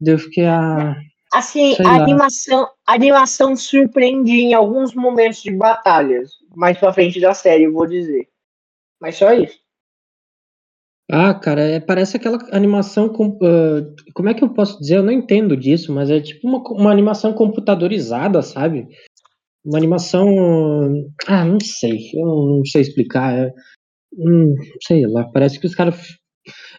Daí 0.00 0.14
Eu 0.14 0.18
fiquei, 0.18 0.46
ah, 0.46 0.96
Assim, 1.32 1.76
a 1.80 1.98
lá. 1.98 2.04
animação, 2.04 2.68
a 2.86 2.94
animação 2.94 3.54
surpreende 3.54 4.32
em 4.32 4.54
alguns 4.54 4.94
momentos 4.94 5.42
de 5.42 5.50
batalhas. 5.50 6.30
Mais 6.56 6.78
pra 6.78 6.92
frente 6.92 7.20
da 7.20 7.34
série, 7.34 7.64
eu 7.64 7.72
vou 7.72 7.86
dizer. 7.86 8.28
Mas 9.00 9.16
só 9.16 9.32
isso. 9.32 9.58
Ah, 11.10 11.34
cara, 11.34 11.62
é, 11.62 11.80
parece 11.80 12.16
aquela 12.16 12.38
animação 12.52 13.08
com, 13.08 13.38
ah, 13.42 13.82
como 14.14 14.28
é 14.28 14.34
que 14.34 14.44
eu 14.44 14.50
posso 14.52 14.78
dizer? 14.78 14.98
Eu 14.98 15.02
não 15.02 15.12
entendo 15.12 15.56
disso, 15.56 15.92
mas 15.92 16.10
é 16.10 16.20
tipo 16.20 16.46
uma, 16.46 16.58
uma 16.70 16.90
animação 16.92 17.32
computadorizada, 17.32 18.42
sabe? 18.42 18.86
Uma 19.64 19.78
animação, 19.78 20.28
ah, 21.26 21.44
não 21.44 21.58
sei, 21.60 21.98
eu 22.14 22.26
não 22.26 22.64
sei 22.64 22.82
explicar, 22.82 23.34
é, 23.34 23.52
hum, 24.18 24.54
sei 24.86 25.06
lá, 25.06 25.24
parece 25.32 25.60
que 25.60 25.66
os 25.66 25.74
caras 25.74 26.18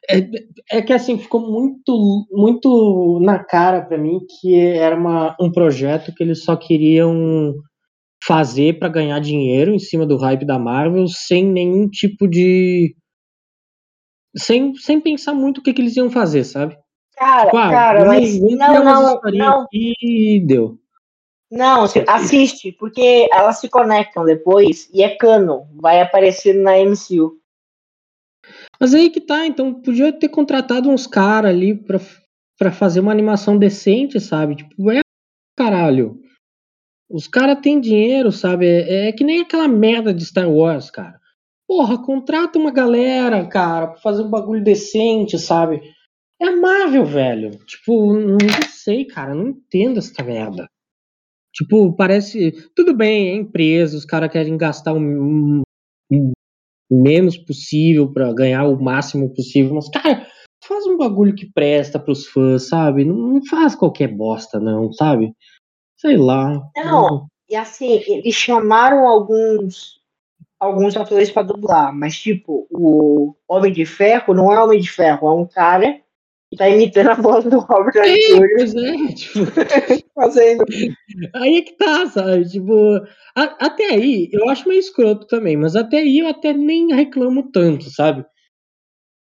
é, 0.09 0.27
é 0.71 0.81
que 0.81 0.93
assim 0.93 1.17
ficou 1.17 1.41
muito 1.41 2.25
muito 2.31 3.19
na 3.21 3.43
cara 3.43 3.81
pra 3.81 3.97
mim 3.97 4.19
que 4.41 4.55
era 4.55 4.95
uma, 4.95 5.35
um 5.39 5.51
projeto 5.51 6.13
que 6.15 6.23
eles 6.23 6.43
só 6.43 6.55
queriam 6.55 7.53
fazer 8.25 8.79
pra 8.79 8.89
ganhar 8.89 9.19
dinheiro 9.19 9.73
em 9.73 9.79
cima 9.79 10.05
do 10.05 10.17
hype 10.17 10.45
da 10.45 10.59
Marvel 10.59 11.07
sem 11.07 11.45
nenhum 11.45 11.87
tipo 11.89 12.27
de 12.27 12.95
sem, 14.35 14.75
sem 14.75 14.99
pensar 14.99 15.33
muito 15.33 15.59
o 15.59 15.61
que, 15.61 15.73
que 15.73 15.81
eles 15.81 15.95
iam 15.95 16.09
fazer, 16.09 16.43
sabe? 16.43 16.77
Cara, 17.15 17.45
Tipo, 17.45 17.57
ah, 17.57 17.69
cara, 17.69 18.05
mas 18.05 18.39
não, 18.39 18.83
não, 18.83 19.21
não, 19.33 19.67
e 19.73 20.41
deu. 20.45 20.79
não, 21.51 21.83
assiste, 22.07 22.71
porque 22.71 23.27
elas 23.31 23.59
se 23.59 23.67
conectam 23.67 24.23
depois 24.23 24.89
e 24.93 25.03
é 25.03 25.15
cano, 25.15 25.67
vai 25.81 25.99
aparecer 26.01 26.53
na 26.53 26.77
MCU. 26.77 27.37
Mas 28.79 28.93
aí 28.93 29.09
que 29.09 29.19
tá, 29.19 29.45
então 29.45 29.73
podia 29.73 30.13
ter 30.13 30.29
contratado 30.29 30.89
uns 30.89 31.05
caras 31.05 31.51
ali 31.51 31.75
pra, 31.75 31.99
pra 32.57 32.71
fazer 32.71 33.01
uma 33.01 33.11
animação 33.11 33.57
decente, 33.57 34.19
sabe? 34.21 34.55
Tipo, 34.55 34.89
é 34.91 35.01
caralho. 35.57 36.21
Os 37.09 37.27
caras 37.27 37.59
têm 37.59 37.81
dinheiro, 37.81 38.31
sabe? 38.31 38.65
É, 38.65 39.09
é 39.09 39.11
que 39.11 39.25
nem 39.25 39.41
aquela 39.41 39.67
merda 39.67 40.13
de 40.13 40.25
Star 40.25 40.49
Wars, 40.49 40.89
cara. 40.89 41.18
Porra, 41.69 42.03
contrata 42.03 42.57
uma 42.57 42.71
galera, 42.71 43.45
cara, 43.45 43.89
pra 43.89 44.01
fazer 44.01 44.23
um 44.23 44.29
bagulho 44.29 44.63
decente, 44.63 45.37
sabe? 45.37 45.79
É 46.41 46.47
a 46.47 46.55
Marvel, 46.57 47.05
velho. 47.05 47.51
Tipo, 47.63 48.11
não 48.11 48.39
sei, 48.71 49.05
cara, 49.05 49.35
não 49.35 49.49
entendo 49.49 49.99
essa 49.99 50.23
merda. 50.23 50.67
Tipo, 51.53 51.93
parece. 51.93 52.53
Tudo 52.75 52.95
bem, 52.95 53.29
é 53.29 53.35
empresa, 53.35 53.95
os 53.95 54.03
caras 54.03 54.31
querem 54.31 54.57
gastar 54.57 54.95
o 54.95 55.61
menos 56.91 57.37
possível 57.37 58.11
pra 58.11 58.33
ganhar 58.33 58.65
o 58.65 58.81
máximo 58.81 59.31
possível, 59.31 59.75
mas, 59.75 59.87
cara, 59.89 60.25
faz 60.63 60.87
um 60.87 60.97
bagulho 60.97 61.35
que 61.35 61.51
presta 61.53 61.99
pros 61.99 62.25
fãs, 62.25 62.67
sabe? 62.67 63.05
Não, 63.05 63.15
não 63.15 63.45
faz 63.45 63.75
qualquer 63.75 64.07
bosta, 64.07 64.59
não, 64.59 64.91
sabe? 64.91 65.35
Sei 65.99 66.17
lá. 66.17 66.67
Não, 66.75 67.27
e 67.47 67.55
assim, 67.55 68.01
eles 68.07 68.33
chamaram 68.33 69.07
alguns 69.07 69.98
alguns 70.59 70.95
atores 70.97 71.31
pra 71.31 71.41
dublar, 71.43 71.93
mas 71.95 72.17
tipo, 72.19 72.67
o 72.69 73.33
Homem 73.47 73.71
de 73.71 73.85
Ferro 73.85 74.33
não 74.33 74.51
é 74.51 74.61
Homem 74.61 74.79
de 74.79 74.91
Ferro, 74.91 75.27
é 75.27 75.33
um 75.33 75.45
cara 75.47 76.01
que 76.51 76.57
tá 76.57 76.67
imitando 76.67 77.09
a 77.11 77.13
voz 77.15 77.45
do 77.45 77.59
Robert 77.59 77.93
Downey 77.93 79.13
tipo, 79.13 79.39
fazendo. 80.15 80.65
aí 81.35 81.57
é 81.57 81.61
que 81.61 81.73
tá, 81.77 82.07
sabe? 82.07 82.49
Tipo, 82.49 82.73
a- 83.35 83.55
até 83.67 83.85
aí 83.91 84.29
eu 84.33 84.49
acho 84.49 84.67
meio 84.67 84.79
escroto 84.79 85.27
também, 85.27 85.55
mas 85.55 85.75
até 85.75 85.97
aí 85.99 86.19
eu 86.19 86.27
até 86.27 86.51
nem 86.51 86.93
reclamo 86.93 87.51
tanto, 87.51 87.89
sabe? 87.89 88.25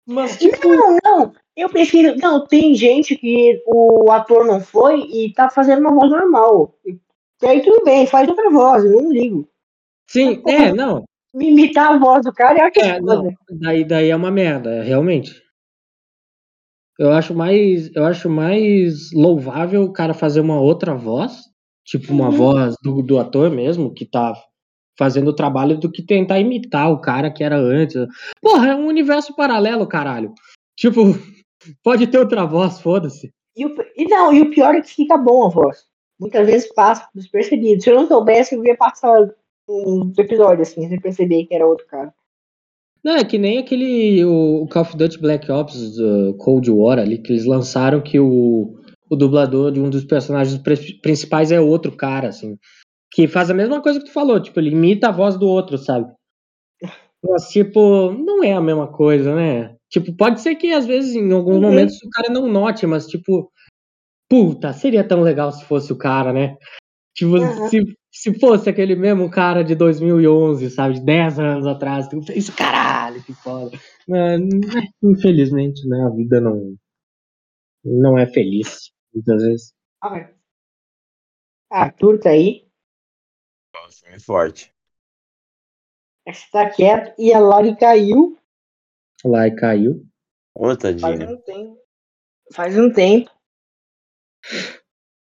Mas, 0.06 0.37
tipo, 0.38 0.68
Não, 0.68 0.98
não, 1.04 1.32
eu 1.56 1.68
prefiro. 1.68 2.16
Não, 2.18 2.44
tem 2.46 2.74
gente 2.74 3.14
que 3.16 3.62
o 3.66 4.11
ator 4.11 4.44
não 4.44 4.61
foi 4.61 5.00
e 5.02 5.32
tá 5.32 5.48
fazendo 5.48 5.80
uma 5.80 5.94
voz 5.94 6.11
normal. 6.11 6.74
E 6.85 7.46
aí 7.46 7.62
tudo 7.62 7.85
bem, 7.85 8.06
faz 8.06 8.28
outra 8.28 8.50
voz, 8.50 8.85
eu 8.85 9.00
não 9.02 9.12
ligo. 9.12 9.48
sim, 10.08 10.42
é, 10.48 10.72
não, 10.72 11.04
Me 11.35 11.49
imitar 11.51 11.92
a 11.92 11.99
voz 11.99 12.25
do 12.25 12.33
cara 12.33 12.59
é 12.59 12.64
outra 12.64 12.87
é, 12.87 13.01
não, 13.01 13.33
daí, 13.61 13.85
daí 13.85 14.11
é 14.11 14.16
uma 14.16 14.31
merda, 14.31 14.83
realmente. 14.83 15.33
Eu 16.99 17.11
acho 17.11 17.35
mais, 17.35 17.95
eu 17.95 18.05
acho 18.05 18.29
mais 18.29 19.11
louvável 19.12 19.83
o 19.83 19.92
cara 19.92 20.12
fazer 20.12 20.40
uma 20.40 20.61
outra 20.61 20.95
voz, 20.95 21.40
tipo 21.85 22.12
uma 22.12 22.27
Uhum. 22.27 22.37
voz 22.37 22.75
do, 22.83 23.03
do 23.03 23.18
ator 23.18 23.51
mesmo, 23.51 23.92
que 23.95 24.05
tá 24.05 24.35
fazendo 24.99 25.29
o 25.29 25.35
trabalho, 25.35 25.79
do 25.79 25.90
que 25.90 26.05
tentar 26.05 26.38
imitar 26.38 26.92
o 26.92 27.01
cara 27.01 27.31
que 27.31 27.42
era 27.42 27.57
antes. 27.57 27.97
Porra, 28.40 28.68
é 28.68 28.75
um 28.75 28.87
universo 28.87 29.35
paralelo, 29.35 29.87
caralho. 29.87 30.35
Tipo, 30.77 31.01
pode 31.83 32.07
ter 32.07 32.18
outra 32.18 32.45
voz, 32.45 32.79
foda-se. 32.79 33.33
E, 33.57 33.64
o, 33.64 33.75
e 33.97 34.05
não, 34.05 34.33
e 34.33 34.42
o 34.42 34.51
pior 34.51 34.75
é 34.75 34.83
que 34.83 34.90
fica 34.90 35.16
bom 35.16 35.47
a 35.47 35.49
voz. 35.49 35.85
Muitas 36.21 36.47
vezes 36.47 36.73
passa 36.75 37.09
despercebido. 37.14 37.83
Se 37.83 37.90
eu 37.90 37.97
não 37.97 38.07
soubesse, 38.07 38.55
eu 38.55 38.64
ia 38.64 38.77
passar 38.77 39.29
um 39.68 40.12
episódio 40.18 40.62
assim, 40.62 40.89
sem 40.89 41.01
perceber 41.01 41.45
que 41.47 41.55
era 41.55 41.66
outro 41.66 41.86
cara. 41.86 42.12
Não, 43.05 43.16
é 43.16 43.24
que 43.24 43.36
nem 43.36 43.59
aquele 43.59 44.24
o, 44.24 44.62
o 44.62 44.68
Call 44.68 44.82
of 44.82 44.97
Duty 44.97 45.18
Black 45.20 45.51
Ops 45.51 45.99
uh, 45.99 46.34
Cold 46.39 46.70
War 46.70 46.99
ali, 46.99 47.18
que 47.18 47.32
eles 47.32 47.45
lançaram 47.45 48.01
que 48.01 48.20
o, 48.20 48.78
o 49.11 49.16
dublador 49.16 49.72
de 49.72 49.80
um 49.80 49.91
dos 49.91 50.05
personagens 50.05 50.57
pri- 50.62 51.01
principais 51.01 51.51
é 51.51 51.61
outro 51.61 51.91
cara, 51.97 52.28
assim. 52.28 52.57
Que 53.12 53.26
faz 53.26 53.51
a 53.51 53.55
mesma 53.55 53.82
coisa 53.82 53.99
que 53.99 54.07
tu 54.07 54.12
falou, 54.12 54.41
tipo, 54.41 54.59
ele 54.61 54.70
imita 54.70 55.09
a 55.09 55.12
voz 55.12 55.36
do 55.36 55.47
outro, 55.49 55.76
sabe? 55.76 56.12
Mas, 57.24 57.49
tipo, 57.49 58.12
não 58.12 58.43
é 58.43 58.53
a 58.53 58.61
mesma 58.61 58.86
coisa, 58.86 59.34
né? 59.34 59.76
Tipo, 59.91 60.14
pode 60.16 60.41
ser 60.41 60.55
que 60.55 60.72
às 60.72 60.86
vezes, 60.86 61.14
em 61.14 61.30
alguns 61.32 61.57
Uhum. 61.57 61.61
momentos, 61.62 61.97
o 62.03 62.09
cara 62.11 62.32
não 62.32 62.49
note, 62.49 62.86
mas, 62.86 63.07
tipo, 63.07 63.51
puta, 64.30 64.72
seria 64.72 65.07
tão 65.07 65.20
legal 65.22 65.53
se 65.53 65.64
fosse 65.64 65.93
o 65.93 65.99
cara, 65.99 66.32
né? 66.32 66.57
Tipo, 67.14 67.36
Uhum. 67.38 67.68
se, 67.68 67.98
se 68.10 68.38
fosse 68.38 68.70
aquele 68.70 68.94
mesmo 68.96 69.30
cara 69.30 69.62
de 69.62 69.74
2011, 69.74 70.70
sabe? 70.70 70.94
De 70.94 71.04
10 71.04 71.38
anos 71.38 71.66
atrás, 71.66 72.08
tu 72.08 72.22
fez 72.22 72.48
caralho, 72.50 73.22
que 73.22 73.34
foda. 73.34 73.78
Mas, 74.08 74.40
né, 74.40 74.88
infelizmente, 75.02 75.86
né? 75.86 76.04
A 76.06 76.10
vida 76.10 76.40
não, 76.40 76.74
não 77.84 78.18
é 78.18 78.26
feliz, 78.26 78.90
muitas 79.14 79.42
vezes. 79.42 79.74
Ah, 80.02 80.30
Arthur 81.70 82.18
tá 82.18 82.30
aí. 82.30 82.66
É 83.74 83.86
um 83.86 83.90
filme 83.90 84.20
forte. 84.20 84.72
Está 86.26 86.70
quieto. 86.70 87.14
E 87.18 87.32
a 87.32 87.40
Lori 87.40 87.76
caiu. 87.76 88.38
Lá 89.24 89.46
e 89.48 89.54
caiu. 89.56 90.06
Ô, 90.54 90.66
Faz 90.66 90.78
tadinha. 90.78 91.30
um 91.30 91.36
tempo. 91.42 91.78
Faz 92.52 92.78
um 92.78 92.92
tempo. 92.92 93.30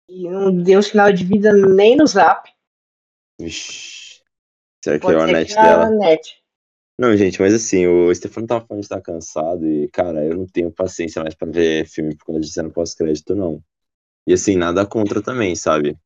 E 0.09 0.29
não 0.29 0.55
deu 0.57 0.83
sinal 0.83 1.13
de 1.13 1.25
vida 1.25 1.53
nem 1.53 1.97
no 1.97 2.07
zap. 2.07 2.51
Vixe. 3.41 4.21
Será 4.83 4.99
que 4.99 5.07
é 5.07 5.15
a 5.15 5.27
net 5.27 5.55
dela? 5.55 5.91
net. 5.91 6.37
Não, 6.99 7.15
gente, 7.17 7.41
mas 7.41 7.53
assim, 7.53 7.87
o 7.87 8.15
Stefano 8.15 8.47
tava 8.47 8.65
falando 8.65 8.81
de 8.81 8.87
estar 8.87 9.01
cansado 9.03 9.69
e, 9.69 9.89
cara, 9.89 10.25
eu 10.25 10.35
não 10.37 10.47
tenho 10.47 10.71
paciência 10.71 11.23
mais 11.23 11.35
pra 11.35 11.51
ver 11.51 11.87
filme 11.87 12.17
por 12.17 12.27
causa 12.27 12.41
de 12.41 12.49
cena 12.49 12.71
pós-crédito, 12.71 13.35
não. 13.35 13.63
E 14.27 14.33
assim, 14.33 14.57
nada 14.57 14.87
contra 14.87 15.21
também, 15.21 15.55
sabe? 15.55 15.99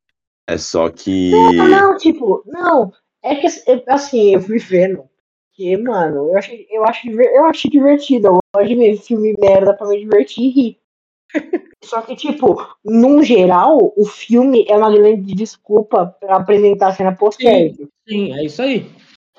É 0.48 0.58
só 0.58 0.90
que. 0.90 1.30
Não, 1.30 1.68
não, 1.68 1.96
tipo, 1.96 2.42
não. 2.46 2.92
É 3.22 3.36
que 3.36 3.46
assim, 3.86 4.34
eu 4.34 4.40
fui 4.40 4.58
vendo. 4.58 5.08
Que, 5.52 5.76
mano, 5.76 6.30
eu 6.30 6.38
achei, 6.38 6.66
eu 6.70 6.82
diver- 7.04 7.32
eu 7.34 7.44
achei 7.44 7.70
divertido. 7.70 8.28
Eu 8.28 8.38
gosto 8.54 8.68
de 8.68 8.74
ver 8.74 8.96
filme 8.96 9.34
merda 9.38 9.74
pra 9.74 9.86
me 9.86 9.98
divertir 10.00 10.44
e 10.44 10.50
rir. 10.50 10.79
Só 11.82 12.02
que, 12.02 12.14
tipo, 12.14 12.56
num 12.84 13.22
geral, 13.22 13.92
o 13.96 14.04
filme 14.04 14.64
é 14.68 14.76
uma 14.76 14.90
grande 14.92 15.34
desculpa 15.34 16.14
pra 16.20 16.36
apresentar 16.36 16.88
a 16.88 16.92
cena 16.92 17.14
pós-crédito. 17.16 17.88
Sim, 18.08 18.32
é 18.34 18.44
isso 18.44 18.60
aí. 18.62 18.86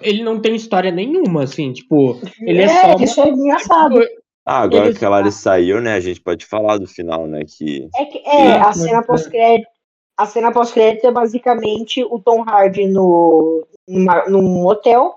Ele 0.02 0.24
não 0.24 0.40
tem 0.40 0.56
história 0.56 0.92
nenhuma, 0.92 1.44
assim, 1.44 1.72
tipo, 1.72 2.20
ele 2.42 2.62
é, 2.62 2.66
É, 2.66 2.68
só 2.82 2.88
uma- 2.96 3.04
isso 3.04 3.22
é 3.22 3.30
engraçado. 3.30 4.00
Ah, 4.44 4.62
agora 4.62 4.86
Eles- 4.86 4.98
que 4.98 5.06
a 5.06 5.10
Lari 5.10 5.32
saiu, 5.32 5.80
né? 5.80 5.94
A 5.94 6.00
gente 6.00 6.20
pode 6.20 6.46
falar 6.48 6.78
do 6.80 6.88
final, 6.88 7.28
né? 7.28 7.44
Que. 7.46 7.88
É, 7.96 8.06
que, 8.06 8.18
é 8.26 8.60
a 8.60 8.74
Sim, 8.74 8.82
cena 8.86 8.98
mas- 8.98 9.06
pós-crédito. 9.08 9.70
A 10.18 10.26
cena 10.26 10.52
pós-crédito 10.52 11.06
é 11.06 11.12
basicamente 11.12 12.04
o 12.04 12.20
Tom 12.20 12.44
Hardy 12.48 12.88
no, 12.88 13.66
numa- 13.88 14.26
num 14.28 14.66
hotel 14.66 15.16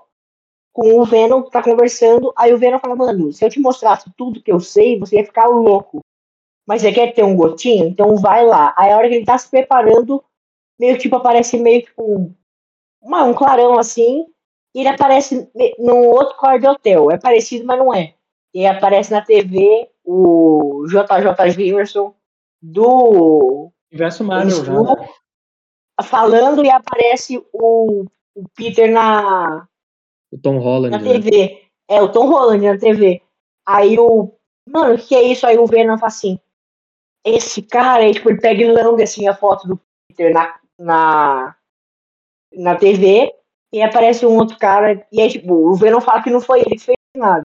com 0.71 0.99
o 0.99 1.05
Venom 1.05 1.41
que 1.41 1.51
tá 1.51 1.61
conversando. 1.63 2.31
Aí 2.37 2.53
o 2.53 2.57
Venom 2.57 2.79
fala, 2.79 2.95
mano, 2.95 3.33
se 3.33 3.43
eu 3.43 3.49
te 3.49 3.59
mostrasse 3.59 4.09
tudo 4.15 4.41
que 4.41 4.51
eu 4.51 4.59
sei, 4.59 4.97
você 4.99 5.17
ia 5.17 5.25
ficar 5.25 5.47
louco. 5.47 5.99
Mas 6.67 6.81
você 6.81 6.91
quer 6.91 7.13
ter 7.13 7.23
um 7.23 7.35
gotinho? 7.35 7.87
Então 7.87 8.15
vai 8.17 8.45
lá. 8.45 8.73
Aí 8.77 8.91
a 8.91 8.97
hora 8.97 9.07
que 9.07 9.15
ele 9.15 9.25
tá 9.25 9.37
se 9.37 9.49
preparando, 9.49 10.23
meio 10.79 10.97
tipo, 10.97 11.15
aparece 11.15 11.57
meio 11.57 11.83
que 11.83 11.91
um, 11.97 12.33
uma- 13.01 13.23
um 13.23 13.33
clarão 13.33 13.77
assim. 13.77 14.25
E 14.73 14.79
ele 14.79 14.89
aparece 14.89 15.49
num 15.79 16.07
outro 16.09 16.35
quarto 16.37 16.61
de 16.61 16.67
hotel. 16.67 17.11
É 17.11 17.17
parecido, 17.17 17.65
mas 17.65 17.77
não 17.77 17.93
é. 17.93 18.15
E 18.53 18.65
aparece 18.65 19.11
na 19.11 19.21
TV 19.21 19.89
o 20.03 20.85
JJ 20.87 21.51
Jameson 21.51 22.13
do 22.61 23.71
universo 23.91 24.23
Marvel 24.23 24.63
já. 24.65 24.73
MCU 24.73 24.83
né? 24.95 25.09
falando 26.03 26.65
e 26.65 26.69
aparece 26.69 27.37
o, 27.53 28.05
o 28.35 28.49
Peter 28.55 28.91
na, 28.91 29.67
O 30.31 30.37
Tom 30.37 30.57
Holland. 30.59 30.91
na 30.91 31.01
né? 31.01 31.19
TV. 31.21 31.61
É, 31.89 32.01
o 32.01 32.11
Tom 32.11 32.27
Holland 32.27 32.65
na 32.65 32.77
TV. 32.77 33.21
Aí 33.65 33.97
o. 33.99 34.33
Mano, 34.67 34.95
o 34.95 34.97
que 34.97 35.15
é 35.15 35.21
isso? 35.23 35.45
Aí 35.45 35.57
o 35.57 35.67
Venom 35.67 35.97
fala 35.97 36.07
assim. 36.07 36.39
Esse 37.25 37.61
cara, 37.63 38.03
aí, 38.03 38.13
tipo, 38.13 38.29
ele 38.29 38.39
pega 38.39 38.61
e 38.61 38.71
lambe 38.71 39.01
assim 39.01 39.27
a 39.27 39.35
foto 39.35 39.67
do 39.67 39.81
Peter 40.07 40.31
na, 40.31 40.59
na, 40.79 41.55
na 42.53 42.75
TV. 42.75 43.33
E 43.73 43.81
aparece 43.81 44.25
um 44.25 44.37
outro 44.37 44.57
cara. 44.59 45.05
E 45.11 45.19
aí, 45.19 45.29
tipo, 45.29 45.53
o 45.53 45.75
Venom 45.75 45.99
fala 45.99 46.21
que 46.21 46.29
não 46.29 46.39
foi 46.39 46.61
ele 46.61 46.75
que 46.75 46.83
fez 46.85 46.97
nada. 47.17 47.41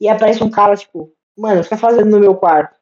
E 0.00 0.08
aparece 0.08 0.42
um 0.42 0.50
cara, 0.50 0.74
tipo, 0.76 1.12
mano, 1.36 1.60
o 1.60 1.62
que 1.64 1.70
tá 1.70 1.76
fazendo 1.76 2.10
no 2.10 2.20
meu 2.20 2.34
quarto? 2.36 2.76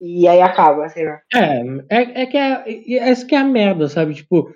E 0.00 0.28
aí 0.28 0.42
acaba, 0.42 0.88
sei 0.88 1.06
lá. 1.06 1.20
É, 1.32 1.62
é, 1.88 2.22
é 2.22 2.26
que 2.26 2.36
é, 2.36 2.64
é- 2.66 3.10
essa 3.10 3.24
que 3.24 3.34
é 3.34 3.38
a 3.38 3.44
merda, 3.44 3.88
sabe? 3.88 4.14
Tipo, 4.14 4.52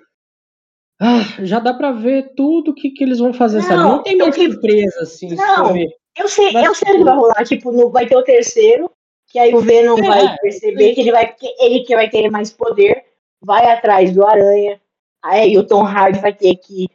ah, 1.01 1.21
já 1.39 1.59
dá 1.59 1.73
pra 1.73 1.91
ver 1.91 2.33
tudo 2.35 2.73
que, 2.75 2.91
que 2.91 3.03
eles 3.03 3.19
vão 3.19 3.33
fazer, 3.33 3.61
sabe? 3.61 3.75
Não, 3.81 3.89
Não 3.97 4.03
tem 4.03 4.17
mais 4.17 4.35
surpresa, 4.35 5.01
assim, 5.01 5.33
Não. 5.35 5.67
sobre... 5.67 5.87
Eu 6.17 6.27
sei, 6.27 6.51
Mas- 6.51 6.65
eu 6.65 6.75
sei 6.75 6.93
o 6.93 6.97
que 6.97 7.03
vai 7.03 7.15
rolar. 7.15 7.45
Tipo, 7.45 7.71
no, 7.71 7.89
vai 7.89 8.07
ter 8.07 8.15
o 8.17 8.23
terceiro, 8.23 8.91
que 9.27 9.39
aí 9.39 9.53
o 9.53 9.59
Venom 9.61 9.97
É, 9.97 10.01
vai 10.01 10.37
perceber 10.37 10.93
que 10.93 11.01
ele 11.01 11.11
vai 11.11 11.33
que 11.33 11.47
ele 11.59 11.81
que 11.81 11.95
vai 11.95 12.09
ter 12.09 12.29
mais 12.29 12.51
poder, 12.51 13.03
vai 13.41 13.65
atrás 13.71 14.13
do 14.13 14.25
Aranha. 14.25 14.79
Aí 15.23 15.57
o 15.57 15.63
Tom 15.65 15.83
Hardy 15.83 16.19
vai 16.19 16.33
ter 16.33 16.55
que 16.55 16.87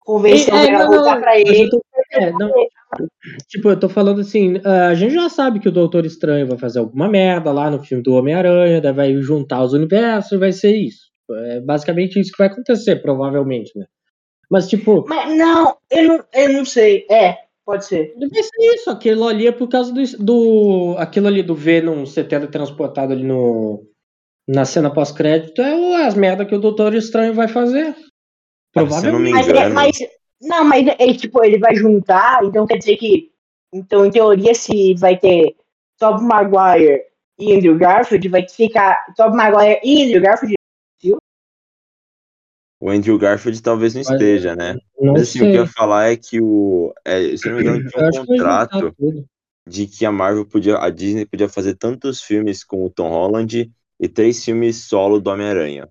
convencer 0.00 0.52
É, 0.52 0.56
o 0.56 0.60
Venom 0.60 0.80
a 0.80 0.86
voltar 0.86 1.14
não, 1.14 1.20
pra 1.20 1.38
ele. 1.38 1.68
tô- 1.70 1.82
é, 2.12 2.30
não, 2.30 2.50
tipo, 3.48 3.68
eu 3.70 3.78
tô 3.78 3.88
falando 3.88 4.20
assim, 4.20 4.54
a 4.64 4.94
gente 4.94 5.14
já 5.14 5.28
sabe 5.28 5.58
que 5.58 5.68
o 5.68 5.72
Doutor 5.72 6.06
Estranho 6.06 6.46
vai 6.46 6.56
fazer 6.58 6.78
alguma 6.78 7.08
merda 7.08 7.50
lá 7.52 7.70
no 7.70 7.82
filme 7.82 8.02
do 8.02 8.14
Homem-Aranha, 8.14 8.80
daí 8.80 8.92
vai 8.92 9.14
juntar 9.16 9.62
os 9.64 9.72
universos 9.72 10.32
e 10.32 10.36
vai 10.38 10.52
ser 10.52 10.76
isso. 10.76 11.08
É 11.46 11.60
basicamente 11.60 12.20
isso 12.20 12.30
que 12.32 12.38
vai 12.38 12.48
acontecer, 12.48 12.96
provavelmente, 12.96 13.76
né? 13.76 13.86
Mas, 14.50 14.68
tipo, 14.68 15.04
Mas 15.08 15.36
não, 15.36 15.76
eu 15.90 16.04
não, 16.08 16.24
eu 16.34 16.52
não 16.52 16.64
sei. 16.64 17.06
É, 17.10 17.38
pode 17.64 17.86
ser. 17.86 18.14
Vai 18.18 18.42
ser 18.42 18.74
isso, 18.74 18.90
aquilo 18.90 19.26
ali 19.26 19.46
é 19.46 19.52
por 19.52 19.68
causa 19.68 19.92
do, 19.92 20.02
do 20.18 20.94
aquilo 20.98 21.26
ali 21.28 21.42
do 21.42 21.54
Venom 21.54 22.04
ser 22.06 22.24
teletransportado 22.24 23.12
ali 23.12 23.22
no 23.24 23.86
na 24.46 24.64
cena 24.66 24.92
pós-crédito 24.92 25.62
é 25.62 25.74
o- 25.74 25.94
as 26.06 26.14
merdas 26.14 26.46
que 26.46 26.54
o 26.54 26.60
Doutor 26.60 26.94
Estranho 26.94 27.32
vai 27.32 27.48
fazer. 27.48 27.88
Ah, 27.96 28.04
Provavelmente. 28.74 29.32
Mas, 29.32 29.48
é, 29.48 29.68
mas 29.70 29.96
não, 30.42 30.64
mas 30.64 30.84
ele 30.98 31.14
tipo 31.14 31.42
ele 31.42 31.58
vai 31.58 31.74
juntar, 31.74 32.44
então 32.44 32.66
quer 32.66 32.76
dizer 32.76 32.96
que 32.96 33.30
então 33.72 34.04
em 34.04 34.10
teoria 34.10 34.54
se 34.54 34.94
vai 34.96 35.16
ter 35.18 35.56
Tobey 35.98 36.22
Maguire 36.26 37.02
e 37.38 37.54
Andrew 37.56 37.78
Garfield 37.78 38.28
vai 38.28 38.46
ficar 38.48 38.98
Tobey 39.16 39.36
Maguire 39.36 39.80
e 39.82 40.04
Andrew 40.04 40.20
Garfield 40.22 40.54
O 42.84 42.90
Andrew 42.90 43.16
Garfield 43.16 43.62
talvez 43.62 43.94
não 43.94 44.02
esteja, 44.02 44.54
né? 44.54 44.76
Não 45.00 45.14
Mas 45.14 45.22
assim, 45.22 45.38
o 45.38 45.44
que 45.44 45.52
sei. 45.52 45.58
eu 45.58 45.64
ia 45.64 45.66
falar 45.66 46.12
é 46.12 46.16
que 46.18 46.38
o. 46.38 46.92
É, 47.02 47.34
se 47.34 47.48
não 47.48 47.56
me 47.56 47.62
engano, 47.62 47.88
tinha 47.88 48.20
um 48.20 48.26
contrato 48.26 48.94
de 49.66 49.86
que 49.86 50.04
a 50.04 50.12
Marvel 50.12 50.44
podia. 50.44 50.76
A 50.76 50.90
Disney 50.90 51.24
podia 51.24 51.48
fazer 51.48 51.76
tantos 51.76 52.20
filmes 52.20 52.62
com 52.62 52.84
o 52.84 52.90
Tom 52.90 53.08
Holland 53.08 53.72
e 53.98 54.06
três 54.06 54.44
filmes 54.44 54.84
solo 54.84 55.18
do 55.18 55.30
Homem-Aranha. 55.30 55.88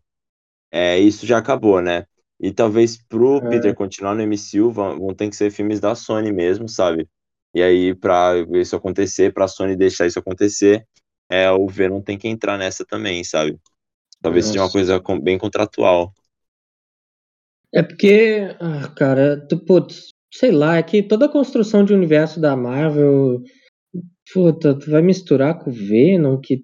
É, 0.72 1.00
isso 1.00 1.26
já 1.26 1.40
acabou, 1.40 1.82
né? 1.82 2.06
E 2.40 2.52
talvez 2.52 2.96
pro 3.10 3.38
É. 3.38 3.50
Peter 3.50 3.74
continuar 3.74 4.14
no 4.14 4.22
MCU 4.22 4.70
vão, 4.70 5.00
vão 5.00 5.16
ter 5.16 5.28
que 5.32 5.36
ser 5.36 5.50
filmes 5.50 5.80
da 5.80 5.96
Sony 5.96 6.32
mesmo, 6.32 6.70
sabe? 6.70 7.10
E 7.56 7.64
aí, 7.64 7.96
pra 7.96 8.36
isso 8.52 8.76
acontecer, 8.76 9.34
pra 9.34 9.48
Sony 9.48 9.76
deixar 9.76 10.06
isso 10.06 10.20
acontecer, 10.20 10.86
é, 11.28 11.50
o 11.50 11.68
Venom 11.68 12.02
tem 12.02 12.20
que 12.20 12.28
entrar 12.28 12.56
nessa 12.56 12.86
também, 12.86 13.24
sabe? 13.24 13.58
Talvez 14.22 14.46
seja 14.46 14.60
uma 14.60 14.66
Nossa. 14.66 14.74
coisa 14.74 15.02
bem 15.24 15.40
contratual. 15.40 16.14
É 17.74 17.82
porque, 17.82 18.56
ah, 18.60 18.88
cara, 18.96 19.46
tu, 19.50 19.58
putz, 19.58 20.10
sei 20.32 20.52
lá, 20.52 20.78
é 20.78 20.84
que 20.84 21.02
toda 21.02 21.26
a 21.26 21.30
construção 21.32 21.84
de 21.84 21.94
universo 21.94 22.40
da 22.40 22.56
Marvel, 22.56 23.42
puta, 24.32 24.78
tu 24.78 24.92
vai 24.92 25.02
misturar 25.02 25.58
com 25.58 25.72
o 25.72 25.74
Venom, 25.74 26.40
que 26.40 26.64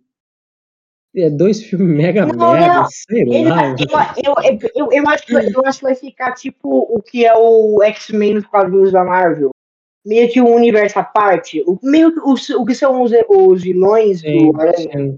é 1.16 1.30
dois 1.32 1.64
filmes 1.66 1.98
mega 1.98 2.28
Não, 2.28 2.52
merda, 2.54 2.82
não. 2.82 2.86
sei 2.86 3.22
Ele 3.22 3.50
lá. 3.50 3.76
vai- 3.92 4.14
eu, 4.24 4.36
eu, 4.44 4.60
eu, 4.76 4.90
eu, 4.92 5.10
acho 5.10 5.26
que, 5.26 5.34
vai- 5.34 5.48
eu 5.48 5.66
acho 5.66 5.80
que 5.80 5.86
vai 5.86 5.96
ficar 5.96 6.34
tipo 6.34 6.70
o 6.70 7.02
que 7.02 7.26
é 7.26 7.34
o 7.36 7.82
X-Men 7.82 8.36
nos 8.36 8.46
quadrinhos 8.46 8.92
da 8.92 9.04
Marvel. 9.04 9.50
Meio 10.06 10.32
que 10.32 10.40
um 10.40 10.54
universo 10.54 11.00
à 11.00 11.04
parte. 11.04 11.62
O, 11.68 11.78
meio 11.84 12.14
que 12.14 12.20
os, 12.22 12.50
o 12.52 12.64
que 12.64 12.76
são 12.76 13.02
os, 13.02 13.12
os 13.28 13.64
vilões 13.64 14.22
Sim, 14.22 14.52
do 14.52 14.62
Aranha. 14.62 14.78
sim, 14.86 15.18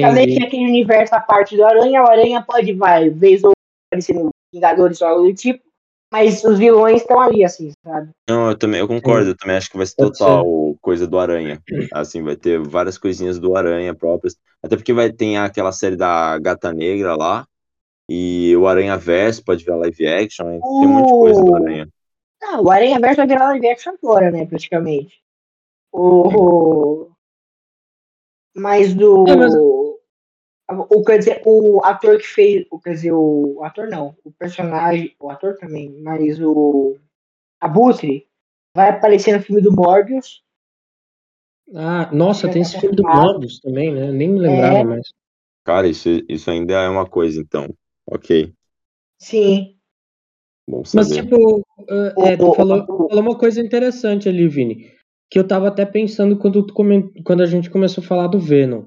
meio 0.00 0.08
entendi. 0.10 0.36
que 0.38 0.44
aquele 0.44 0.64
universo 0.66 1.14
à 1.14 1.20
parte 1.20 1.56
do 1.56 1.64
Aranha. 1.64 2.02
O 2.02 2.08
Aranha 2.08 2.42
pode, 2.42 2.72
vai, 2.72 3.08
vez 3.10 3.44
ou 3.44 3.52
no 3.94 4.30
Vingadores 4.52 5.00
ou 5.00 5.08
algo 5.08 5.22
do 5.24 5.34
tipo. 5.34 5.64
Mas 6.12 6.44
os 6.44 6.58
vilões 6.58 7.02
estão 7.02 7.20
ali, 7.20 7.44
assim, 7.44 7.72
sabe? 7.84 8.10
Não, 8.28 8.50
eu 8.50 8.56
também, 8.56 8.80
eu 8.80 8.86
concordo, 8.86 9.30
eu 9.30 9.36
também 9.36 9.56
acho 9.56 9.68
que 9.68 9.76
vai 9.76 9.86
ser 9.86 9.96
total 9.96 10.46
coisa 10.80 11.06
do 11.06 11.18
Aranha. 11.18 11.60
Assim, 11.92 12.22
vai 12.22 12.36
ter 12.36 12.60
várias 12.60 12.96
coisinhas 12.96 13.38
do 13.40 13.56
Aranha 13.56 13.92
próprias. 13.92 14.36
Até 14.62 14.76
porque 14.76 14.92
vai 14.92 15.12
ter 15.12 15.36
aquela 15.36 15.72
série 15.72 15.96
da 15.96 16.38
Gata 16.38 16.72
Negra 16.72 17.16
lá. 17.16 17.46
E 18.08 18.56
o 18.56 18.68
Aranha 18.68 18.96
Verso 18.96 19.44
pode 19.44 19.64
virar 19.64 19.78
live 19.78 20.06
action. 20.06 20.46
Tem 20.46 20.60
um 20.62 20.88
monte 20.88 21.06
de 21.06 21.12
coisa 21.12 21.42
do 21.42 21.50
Uh. 21.50 21.56
Aranha. 21.56 21.88
Ah, 22.42 22.60
o 22.60 22.70
Aranha 22.70 23.00
Verso 23.00 23.16
vai 23.16 23.26
virar 23.26 23.48
live 23.48 23.68
action 23.68 23.94
agora, 24.00 24.30
né, 24.30 24.46
praticamente. 24.46 25.20
O... 25.92 27.10
Mas 28.54 28.94
do... 28.94 29.26
É, 29.28 29.34
mas- 29.34 29.54
O, 30.68 31.04
quer 31.04 31.18
dizer, 31.18 31.42
o 31.44 31.80
ator 31.84 32.18
que 32.18 32.26
fez... 32.26 32.66
O, 32.70 32.78
quer 32.80 32.94
dizer, 32.94 33.12
o 33.12 33.60
ator 33.62 33.88
não. 33.88 34.16
O 34.24 34.32
personagem... 34.32 35.14
O 35.20 35.30
ator 35.30 35.56
também. 35.56 35.90
Mas 36.02 36.40
o... 36.40 36.96
Abutre 37.60 38.26
vai 38.74 38.90
aparecer 38.90 39.36
no 39.36 39.42
filme 39.42 39.62
do 39.62 39.72
Morbius. 39.72 40.42
Ah, 41.74 42.10
nossa, 42.12 42.48
tem 42.48 42.62
esse 42.62 42.78
filme 42.78 42.94
do. 42.94 43.02
Morbius 43.02 43.58
também, 43.60 43.92
né? 43.92 44.12
Nem 44.12 44.28
me 44.28 44.38
lembrava 44.38 44.78
É. 44.78 44.84
mais. 44.84 45.08
Cara, 45.64 45.88
isso, 45.88 46.08
isso 46.28 46.48
ainda 46.50 46.74
é 46.74 46.88
uma 46.88 47.06
coisa, 47.06 47.40
então. 47.40 47.66
Ok, 48.08 48.52
Sim. 49.18 49.76
bom 50.68 50.82
Mas, 50.94 51.08
saber. 51.08 51.22
tipo, 51.22 51.58
uh, 51.58 52.24
é, 52.24 52.36
tu 52.36 52.54
falou, 52.54 52.86
falou 52.86 53.20
uma 53.20 53.36
coisa 53.36 53.60
interessante 53.60 54.28
ali, 54.28 54.46
Vini. 54.46 54.92
Que 55.28 55.40
eu 55.40 55.48
tava 55.48 55.66
até 55.66 55.84
pensando 55.84 56.38
quando, 56.38 56.64
tu 56.64 56.72
quando 57.24 57.42
a 57.42 57.46
gente 57.46 57.68
começou 57.68 58.04
a 58.04 58.06
falar 58.06 58.28
do 58.28 58.38
Venom. 58.38 58.84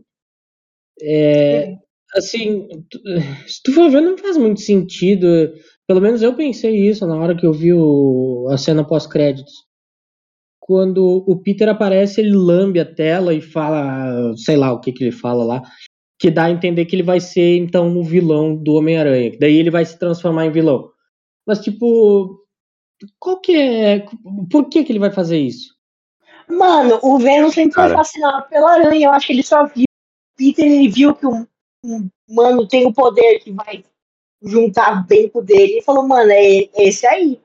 É, 1.02 1.76
assim, 2.16 2.68
tu- 2.90 3.00
se 3.48 3.62
tu 3.64 3.74
for 3.74 3.90
ver, 3.90 4.02
não 4.02 4.18
faz 4.18 4.38
muito 4.38 4.62
sentido. 4.62 5.28
Pelo 5.88 6.02
menos 6.02 6.22
eu 6.22 6.36
pensei 6.36 6.76
isso 6.88 7.06
na 7.08 7.16
hora 7.18 7.36
que 7.36 7.46
eu 7.46 7.54
vi 7.54 7.74
o- 7.74 8.48
a 8.52 8.58
cena 8.58 8.84
pós-créditos. 8.86 9.54
Quando 10.60 11.24
o 11.28 11.42
Peter 11.42 11.68
aparece, 11.68 12.22
ele 12.22 12.36
lambe 12.36 12.80
a 12.80 12.86
tela 12.86 13.34
e 13.34 13.42
fala, 13.42 14.36
sei 14.38 14.56
lá 14.56 14.72
o 14.72 14.80
que 14.80 14.92
que 14.92 15.04
ele 15.04 15.12
fala 15.12 15.44
lá, 15.44 15.64
que 16.20 16.30
dá 16.30 16.46
a 16.46 16.52
entender 16.52 16.86
que 16.86 16.96
ele 16.96 17.02
vai 17.02 17.20
ser 17.20 17.58
então 17.58 17.98
o 17.98 18.04
vilão 18.04 18.56
do 18.56 18.74
Homem-Aranha. 18.74 19.32
que 19.32 19.40
Daí 19.40 19.56
ele 19.58 19.72
vai 19.72 19.84
se 19.84 19.98
transformar 19.98 20.46
em 20.46 20.52
vilão. 20.52 20.92
Mas 21.48 21.60
tipo, 21.60 22.38
qual 23.18 23.40
que 23.42 23.56
é, 23.56 24.06
por 24.52 24.70
que 24.70 24.84
que 24.84 24.92
ele 24.92 25.00
vai 25.00 25.10
fazer 25.12 25.40
isso? 25.40 25.74
Mano, 26.48 27.00
o 27.02 27.18
Venom 27.18 27.50
sempre 27.50 27.74
foi 27.74 27.84
Cara. 27.84 27.96
fascinado 27.96 28.48
pela 28.50 28.74
aranha. 28.74 29.08
Eu 29.08 29.12
acho 29.12 29.26
que 29.28 29.34
ele 29.34 29.44
só 29.44 29.66
viu. 29.66 29.86
Peter, 30.40 30.66
ele 30.66 30.88
viu 30.88 31.14
que 31.14 31.28
um, 31.28 31.46
um 31.84 32.10
mano 32.30 32.66
tem 32.66 32.88
o 32.88 32.94
poder 32.94 33.40
que 33.40 33.52
vai 33.52 33.84
juntar 34.42 35.06
bem 35.06 35.28
com 35.28 35.40
o 35.40 35.44
dele 35.44 35.80
e 35.80 35.84
falou, 35.84 36.08
mano, 36.08 36.32
é 36.32 36.70
esse 36.78 37.06
aí. 37.06 37.42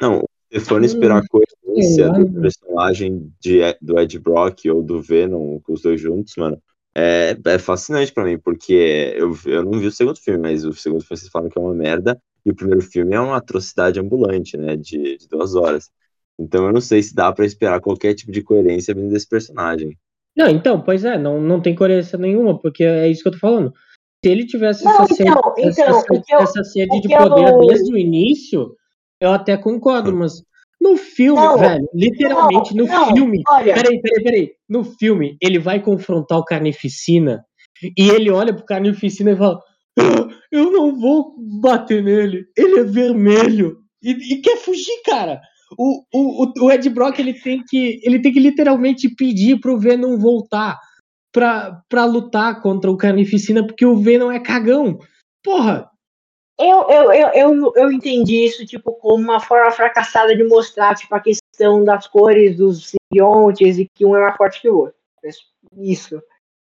Não, 0.00 0.22
se 0.52 0.60
for 0.60 0.82
esperar 0.84 1.18
a 1.24 1.26
coerência 1.26 1.94
sei 1.94 2.06
lá, 2.06 2.18
do 2.18 2.40
personagem 2.40 3.32
de, 3.40 3.60
do 3.82 3.98
Ed 3.98 4.16
Brock 4.20 4.64
ou 4.70 4.80
do 4.80 5.02
Venom, 5.02 5.58
com 5.58 5.72
os 5.72 5.82
dois 5.82 6.00
juntos, 6.00 6.36
mano, 6.36 6.62
é, 6.94 7.36
é 7.44 7.58
fascinante 7.58 8.12
pra 8.12 8.24
mim, 8.24 8.38
porque 8.38 9.12
eu, 9.16 9.36
eu 9.46 9.64
não 9.64 9.80
vi 9.80 9.88
o 9.88 9.92
segundo 9.92 10.20
filme, 10.20 10.40
mas 10.40 10.64
o 10.64 10.72
segundo 10.72 11.04
filme 11.04 11.18
vocês 11.18 11.32
falam 11.32 11.48
que 11.48 11.58
é 11.58 11.60
uma 11.60 11.74
merda, 11.74 12.16
e 12.46 12.50
o 12.52 12.54
primeiro 12.54 12.80
filme 12.80 13.12
é 13.12 13.20
uma 13.20 13.36
atrocidade 13.38 13.98
ambulante, 13.98 14.56
né, 14.56 14.76
de, 14.76 15.18
de 15.18 15.28
duas 15.28 15.56
horas. 15.56 15.90
Então 16.38 16.64
eu 16.64 16.72
não 16.72 16.80
sei 16.80 17.02
se 17.02 17.12
dá 17.12 17.32
pra 17.32 17.44
esperar 17.44 17.80
qualquer 17.80 18.14
tipo 18.14 18.30
de 18.30 18.40
coerência 18.40 18.94
vindo 18.94 19.10
desse 19.10 19.28
personagem. 19.28 19.98
Não, 20.36 20.48
então, 20.48 20.80
pois 20.80 21.04
é, 21.04 21.18
não, 21.18 21.40
não 21.40 21.60
tem 21.60 21.74
coerência 21.74 22.18
nenhuma, 22.18 22.58
porque 22.60 22.84
é 22.84 23.08
isso 23.08 23.22
que 23.22 23.28
eu 23.28 23.32
tô 23.32 23.38
falando. 23.38 23.72
Se 24.24 24.30
ele 24.30 24.46
tivesse 24.46 24.84
Não, 24.84 24.92
essa, 25.02 25.06
sede, 25.14 25.30
então, 25.30 25.54
essa, 25.58 25.82
então, 25.82 26.00
sede- 26.00 26.18
o 26.18 26.22
que 26.22 26.34
eu- 26.34 26.40
essa 26.40 26.64
sede 26.64 27.00
de 27.00 27.08
que 27.08 27.14
eu- 27.14 27.18
poder 27.28 27.58
desde 27.66 27.92
o 27.92 27.98
início, 27.98 28.74
eu 29.20 29.30
até 29.32 29.56
concordo, 29.56 30.14
mas 30.14 30.42
no 30.80 30.96
filme, 30.96 31.40
Não, 31.40 31.58
velho, 31.58 31.88
literalmente 31.94 32.74
no 32.76 32.86
não, 32.86 33.14
filme. 33.14 33.42
Olha, 33.48 33.74
Peraí, 33.74 34.00
peraí, 34.00 34.22
peraí. 34.24 34.50
No 34.68 34.84
filme, 34.84 35.36
ele 35.42 35.58
vai 35.58 35.80
confrontar 35.82 36.38
o 36.38 36.44
Carnificina 36.44 37.44
e 37.96 38.08
ele 38.10 38.30
olha 38.30 38.54
pro 38.54 38.64
Carnificina 38.64 39.32
e 39.32 39.36
fala: 39.36 39.58
"Ah, 39.98 40.28
Eu 40.52 40.70
não 40.72 40.98
vou 40.98 41.34
bater 41.60 42.02
nele, 42.02 42.44
ele 42.56 42.80
é 42.80 42.84
vermelho. 42.84 43.78
E, 44.02 44.10
e 44.34 44.40
quer 44.40 44.56
fugir, 44.56 45.02
cara. 45.04 45.40
O, 45.78 46.02
o, 46.12 46.64
o- 46.64 46.70
Ed 46.72 46.88
Brock 46.90 47.18
ele 47.18 47.34
tem, 47.34 47.62
que, 47.64 48.00
ele 48.02 48.20
tem 48.20 48.32
que 48.32 48.40
literalmente 48.40 49.08
pedir 49.08 49.60
pro 49.60 49.78
Venom 49.78 50.18
voltar 50.18 50.78
pra, 51.32 51.80
pra 51.88 52.04
lutar 52.04 52.60
contra 52.60 52.90
o 52.90 52.96
Carnificina, 52.96 53.64
porque 53.66 53.86
o 53.86 53.96
Venom 53.96 54.30
é 54.30 54.40
cagão. 54.40 54.98
Porra! 55.44 55.88
eu, 56.60 56.90
eu, 56.90 57.12
eu, 57.12 57.28
eu, 57.34 57.72
eu 57.74 57.92
entendi 57.92 58.44
isso, 58.44 58.66
tipo, 58.66 58.92
como 58.92 59.22
uma 59.24 59.40
forma 59.40 59.70
fracassada 59.70 60.36
de 60.36 60.44
mostrar, 60.44 60.94
tipo, 60.94 61.14
a 61.14 61.20
questão 61.20 61.82
das 61.82 62.06
cores 62.06 62.56
dos 62.56 62.90
simbiontes 62.90 63.78
e 63.78 63.88
que 63.94 64.04
um 64.04 64.14
é 64.14 64.20
mais 64.20 64.36
forte 64.36 64.60
que 64.60 64.68
o 64.68 64.76
outro. 64.76 64.94
Isso. 65.78 66.22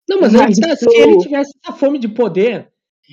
Não, 0.09 0.21
mas 0.21 0.33
Mas 0.33 0.57
se 0.57 0.89
ele 0.95 1.19
tivesse 1.19 1.53
essa 1.65 1.75
fome 1.77 1.99
de 1.99 2.09
poder, 2.09 2.71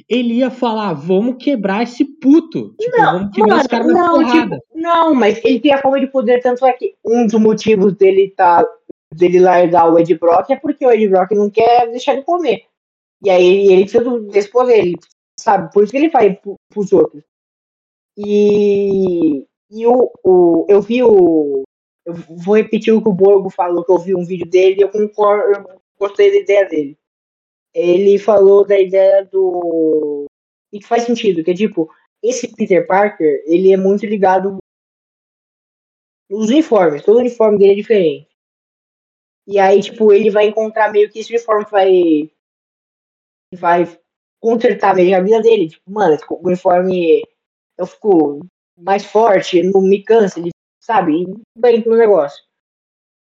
ele 0.10 0.36
ia 0.36 0.52
falar: 0.52 0.93
vamos 0.93 1.43
quebrar 1.43 1.84
esse 1.84 2.04
puto. 2.04 2.76
Tipo, 2.80 2.98
vamos 2.98 3.36
quebrar 3.36 3.60
esse 3.60 3.70
cara 3.70 3.84
na 3.86 3.93
não, 3.93 4.16
porrada. 4.16 4.58
tipo, 4.58 4.66
não, 4.74 5.14
mas 5.14 5.43
ele 5.43 5.60
tem 5.60 5.74
a 5.74 5.82
fome 5.82 6.02
de 6.02 6.08
poder, 6.08 6.41
tanto 6.41 6.66
é 6.66 6.74
que 6.74 6.96
um 7.06 7.26
dos 7.26 7.39
motivos 7.39 7.93
dele 7.93 8.34
tá 8.36 8.66
dele 9.14 9.39
largar 9.39 9.91
o 9.91 9.98
Ed 9.98 10.14
Brock 10.16 10.50
é 10.50 10.58
porque 10.58 10.86
o 10.86 10.91
Ed 10.91 11.08
Brock 11.08 11.32
não 11.32 11.50
quer 11.50 11.89
deixar 11.89 12.14
ele 12.14 12.24
comer. 12.24 12.66
E 13.24 13.30
aí 13.30 13.72
ele, 13.72 13.84
precisa 13.84 14.20
desse 14.20 14.50
poder, 14.50 14.80
ele, 14.80 14.96
sabe? 15.39 15.72
Por 15.72 15.84
isso 15.84 15.91
que 15.91 15.98
ele 15.98 16.10
faz 16.10 16.38
pro, 16.39 16.56
pros 16.70 16.91
outros. 16.91 17.24
E, 18.18 19.46
e 19.72 19.88
o, 19.88 20.12
o, 20.24 20.66
eu 20.70 20.82
vi 20.82 21.04
o. 21.04 21.64
Eu 22.06 22.14
vou 22.14 22.56
repetir 22.56 22.93
o 22.93 23.02
que 23.02 23.10
o 23.10 23.14
Borgo 23.14 23.50
falou, 23.50 23.84
que 23.84 23.91
eu 23.91 23.98
vi 23.98 24.16
um 24.16 24.24
vídeo 24.24 24.48
dele 24.48 24.76
e 24.78 24.82
eu 24.82 24.89
concordo, 24.89 25.58
eu 25.58 25.82
gostei 26.00 26.30
da 26.30 26.38
ideia 26.38 26.70
dele. 26.70 26.98
Ele 27.76 28.18
falou 28.18 28.66
da 28.66 28.80
ideia 28.80 29.26
do. 29.26 30.26
E 30.72 30.80
que 30.80 30.88
faz 30.88 31.04
sentido, 31.04 31.44
que 31.44 31.52
é 31.52 31.54
tipo, 31.54 31.94
esse 32.24 32.56
Peter 32.56 32.88
Parker, 32.88 33.44
ele 33.46 33.74
é 33.74 33.78
muito 33.78 34.06
ligado 34.06 34.58
nos 36.30 36.50
uniformes, 36.50 37.04
todo 37.04 37.20
uniforme 37.20 37.58
dele 37.58 37.74
é 37.74 37.76
diferente. 37.76 38.30
E 39.48 39.60
aí, 39.60 39.82
tipo, 39.82 40.12
ele 40.12 40.32
vai 40.32 40.48
encontrar 40.48 40.92
meio 40.92 41.12
que 41.12 41.20
esse 41.20 41.32
uniforme 41.34 41.66
que 41.66 41.72
vai. 41.72 42.32
vai 43.54 44.00
consertar 44.42 44.96
meio 44.96 45.18
a 45.18 45.22
vida 45.22 45.42
dele. 45.42 45.70
Tipo, 45.70 45.92
mano, 45.92 46.16
esse 46.16 46.26
uniforme 46.30 47.24
eu 47.78 47.86
fico 47.86 48.40
mais 48.78 49.06
forte, 49.06 49.62
não 49.64 49.82
me 49.82 50.02
cansa, 50.02 50.40
ele, 50.40 50.52
sabe? 50.82 51.26
Bem 51.58 51.84
no 51.86 51.98
negócio. 51.98 52.44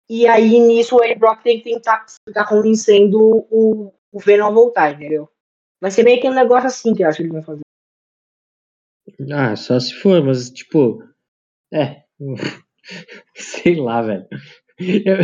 E 0.09 0.27
aí, 0.27 0.59
nisso, 0.59 0.95
o 0.95 1.03
Eddie 1.03 1.19
Brock 1.19 1.41
tem 1.41 1.57
que 1.57 1.73
tentar 1.73 2.05
ficar 2.27 2.47
convencendo 2.47 3.45
o, 3.51 3.91
o 4.17 4.19
Venom 4.19 4.51
voltar, 4.51 4.93
entendeu? 4.93 5.29
Vai 5.79 5.91
ser 5.91 6.03
meio 6.03 6.19
que 6.19 6.27
um 6.27 6.33
negócio 6.33 6.67
assim 6.67 6.95
que 6.95 7.03
eu 7.03 7.07
acho 7.07 7.17
que 7.17 7.23
eles 7.23 7.33
vão 7.33 7.43
fazer. 7.43 7.61
Ah, 9.31 9.55
só 9.55 9.79
se 9.79 9.93
for, 9.93 10.23
mas 10.23 10.49
tipo. 10.49 11.03
É. 11.71 12.03
Sei 13.35 13.75
lá, 13.75 14.01
velho. 14.01 14.27
Eu, 14.79 15.17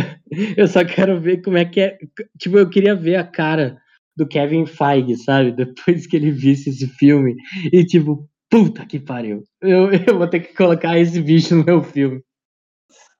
eu 0.56 0.68
só 0.68 0.84
quero 0.84 1.20
ver 1.20 1.42
como 1.42 1.56
é 1.56 1.64
que 1.64 1.80
é. 1.80 1.98
Tipo, 2.38 2.58
eu 2.58 2.70
queria 2.70 2.94
ver 2.94 3.16
a 3.16 3.26
cara 3.26 3.80
do 4.16 4.28
Kevin 4.28 4.64
Feige, 4.64 5.16
sabe? 5.16 5.50
Depois 5.50 6.06
que 6.06 6.16
ele 6.16 6.30
visse 6.30 6.70
esse 6.70 6.86
filme. 6.86 7.34
E 7.72 7.84
tipo, 7.84 8.28
puta 8.48 8.86
que 8.86 9.00
pariu. 9.00 9.42
Eu, 9.60 9.90
eu 9.92 10.18
vou 10.18 10.28
ter 10.28 10.40
que 10.40 10.54
colocar 10.54 10.96
esse 10.98 11.20
bicho 11.20 11.56
no 11.56 11.64
meu 11.64 11.82
filme. 11.82 12.22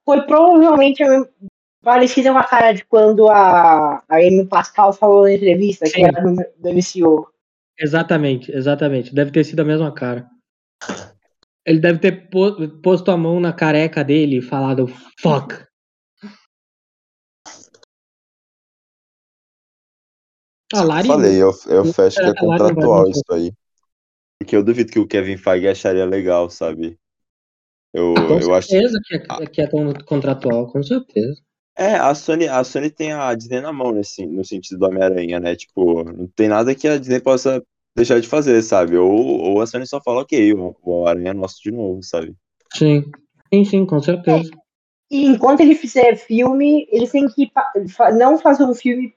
Foi 0.05 0.25
provavelmente 0.27 1.03
parecida 1.85 2.33
com 2.33 2.39
a 2.39 2.45
cara 2.45 2.73
de 2.73 2.85
quando 2.85 3.29
a, 3.29 4.03
a 4.09 4.17
Amy 4.17 4.47
Pascal 4.49 4.93
falou 4.93 5.25
na 5.25 5.33
entrevista, 5.35 5.85
que 5.85 5.93
Sim. 5.93 6.05
era 6.07 6.21
do, 6.21 6.35
do 6.35 6.69
MCU. 6.69 7.29
Exatamente, 7.79 8.51
exatamente. 8.51 9.15
Deve 9.15 9.31
ter 9.31 9.45
sido 9.45 9.61
a 9.61 9.65
mesma 9.65 9.93
cara. 9.93 10.27
Ele 11.67 11.79
deve 11.81 11.99
ter 11.99 12.29
po- 12.31 12.69
posto 12.83 13.11
a 13.11 13.17
mão 13.17 13.39
na 13.41 13.53
careca 13.53 14.03
dele 14.03 14.39
e 14.39 14.43
falado 14.43 14.87
fuck. 15.21 15.65
A 20.73 20.83
Lari, 20.83 21.09
Falei, 21.09 21.41
eu, 21.41 21.53
eu 21.69 21.85
fecho 21.93 22.19
que 22.19 22.25
é 22.25 22.33
que 22.33 22.41
contratual 22.41 23.09
isso 23.09 23.23
aí. 23.31 23.53
Porque 24.39 24.57
eu 24.57 24.65
duvido 24.65 24.91
que 24.91 24.99
o 24.99 25.07
Kevin 25.07 25.37
Feige 25.37 25.69
acharia 25.69 26.05
legal, 26.05 26.51
sabe? 26.51 26.99
Eu, 27.93 28.15
Ah, 28.17 28.29
com 28.29 28.41
eu 28.41 28.55
acho 28.55 28.69
certeza 28.69 29.01
que 29.05 29.15
é, 29.15 29.47
que 29.47 29.63
é 29.63 29.67
con- 29.69 29.95
contratual, 30.05 30.67
com 30.71 30.83
certeza. 30.83 31.41
É, 31.77 31.97
a 31.97 32.15
Sony, 32.15 32.47
a 32.47 32.63
Sony 32.63 32.91
tem 32.91 33.13
a 33.13 33.35
Disney 33.35 33.61
na 33.61 33.73
mão 33.73 33.93
nesse, 33.93 34.25
no 34.27 34.45
sentido 34.45 34.79
do 34.79 34.87
Homem-Aranha, 34.87 35.41
né? 35.41 35.57
Tipo, 35.57 36.05
não 36.05 36.27
tem 36.29 36.49
nada 36.49 36.75
que 36.75 36.87
a 36.87 36.99
Disney 36.99 37.21
possa 37.21 37.63
deixar 37.97 38.21
de 38.21 38.29
fazer, 38.29 38.63
sabe? 38.63 38.97
Ou, 38.97 39.11
ou 39.11 39.61
a 39.61 39.67
Sony 39.67 39.87
só 39.87 40.01
fala, 40.01 40.23
ok, 40.23 40.55
o, 40.55 40.77
o 40.83 41.07
Aranha 41.07 41.31
é 41.31 41.35
nosso 41.35 41.61
de 41.63 41.71
novo, 41.71 42.03
sabe? 42.03 42.35
Sim, 42.73 43.05
sim, 43.53 43.65
sim, 43.65 43.87
com 43.87 44.01
certeza. 44.01 44.51
E 45.11 45.27
enquanto 45.27 45.61
ele 45.61 45.75
fizer 45.75 46.17
filme, 46.17 46.89
ele 46.91 47.09
tem 47.09 47.27
que 47.29 47.51
não 48.17 48.39
fazer 48.39 48.65
um 48.65 48.75
filme 48.75 49.15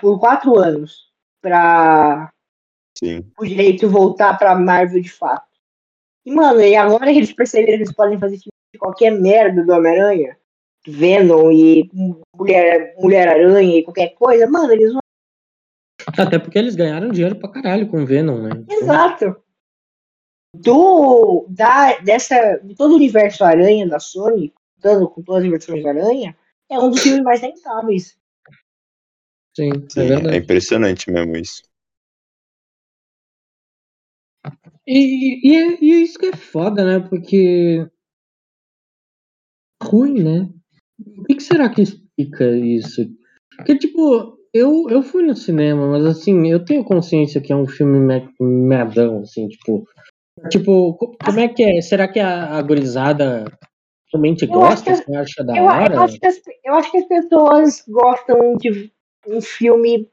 por 0.00 0.18
quatro 0.18 0.58
anos 0.58 1.12
pra 1.40 2.32
Sim. 2.98 3.30
o 3.38 3.44
direito 3.44 3.88
voltar 3.88 4.36
pra 4.38 4.56
Marvel 4.56 5.00
de 5.00 5.10
fato. 5.10 5.46
E, 6.24 6.32
mano, 6.32 6.60
e 6.60 6.74
agora 6.74 7.12
que 7.12 7.18
eles 7.18 7.32
perceberam 7.32 7.68
que 7.68 7.74
eles 7.74 7.92
podem 7.92 8.18
fazer 8.18 8.38
filme 8.38 8.52
de 8.72 8.78
qualquer 8.78 9.10
merda 9.10 9.62
do 9.62 9.72
Homem-Aranha, 9.72 10.36
Venom 10.86 11.50
e 11.50 11.90
Mulher- 12.36 12.94
Mulher-Aranha 12.98 13.78
e 13.78 13.82
qualquer 13.82 14.14
coisa, 14.14 14.46
mano, 14.46 14.72
eles 14.72 14.92
vão. 14.92 15.00
Até 16.18 16.38
porque 16.38 16.58
eles 16.58 16.74
ganharam 16.76 17.08
dinheiro 17.10 17.36
pra 17.36 17.48
caralho 17.50 17.88
com 17.88 18.02
o 18.02 18.06
Venom, 18.06 18.42
né? 18.42 18.50
Então, 18.52 18.76
Exato. 18.78 19.42
Do, 20.56 21.46
da, 21.48 21.98
dessa, 21.98 22.58
de 22.58 22.76
todo 22.76 22.92
o 22.92 22.96
universo 22.96 23.42
Aranha 23.42 23.88
da 23.88 23.98
Sony, 23.98 24.54
contando 24.76 25.08
com 25.10 25.22
todas 25.22 25.44
as 25.44 25.50
versões 25.50 25.82
da 25.82 25.90
Aranha, 25.90 26.36
é 26.70 26.78
um 26.78 26.90
dos 26.90 27.02
filmes 27.02 27.22
mais 27.22 27.40
rentáveis. 27.40 28.16
Sim, 29.56 29.70
Sim, 29.88 30.00
é 30.00 30.04
é, 30.04 30.08
verdade. 30.08 30.36
impressionante 30.36 31.10
mesmo 31.10 31.36
isso. 31.36 31.62
E, 34.86 35.48
e, 35.48 35.56
é, 35.56 35.78
e 35.82 35.92
é 35.92 35.96
isso 35.96 36.18
que 36.18 36.26
é 36.26 36.36
foda, 36.36 36.84
né? 36.84 37.08
Porque. 37.08 37.88
Ruim, 39.82 40.22
né? 40.22 40.52
O 40.98 41.24
que, 41.24 41.34
que 41.36 41.42
será 41.42 41.68
que 41.68 41.82
explica 41.82 42.44
isso? 42.56 43.02
Porque, 43.56 43.76
tipo, 43.76 44.38
eu, 44.52 44.88
eu 44.88 45.02
fui 45.02 45.22
no 45.24 45.34
cinema, 45.34 45.86
mas 45.88 46.04
assim, 46.06 46.48
eu 46.48 46.64
tenho 46.64 46.84
consciência 46.84 47.40
que 47.40 47.52
é 47.52 47.56
um 47.56 47.66
filme 47.66 47.98
me- 47.98 48.30
merdão, 48.40 49.20
assim, 49.20 49.48
tipo. 49.48 49.86
Tipo, 50.50 50.94
co- 50.94 51.16
como 51.24 51.40
é 51.40 51.48
que 51.48 51.62
é? 51.62 51.80
Será 51.80 52.08
que 52.08 52.18
a, 52.20 52.56
a 52.58 52.62
gurizada 52.62 53.44
realmente 54.12 54.46
gosta? 54.46 54.94
Você 54.94 55.16
acha 55.16 55.44
da 55.44 55.56
Eu, 55.56 55.64
hora? 55.64 55.94
eu, 55.94 56.02
acho 56.02 56.18
que 56.18 56.26
as, 56.26 56.40
eu 56.64 56.74
acho 56.74 56.90
que 56.90 56.98
as 56.98 57.06
pessoas 57.06 57.84
gostam 57.88 58.56
de 58.56 58.92
um 59.26 59.40
filme 59.40 60.08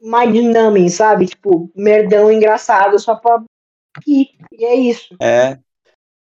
mind 0.00 0.36
numbing, 0.54 0.88
sabe? 0.88 1.26
Tipo, 1.26 1.70
merdão 1.74 2.30
engraçado 2.30 2.98
só 2.98 3.14
pra 3.14 3.42
ir. 4.06 4.30
E 4.52 4.64
é 4.64 4.74
isso. 4.74 5.16
É. 5.20 5.58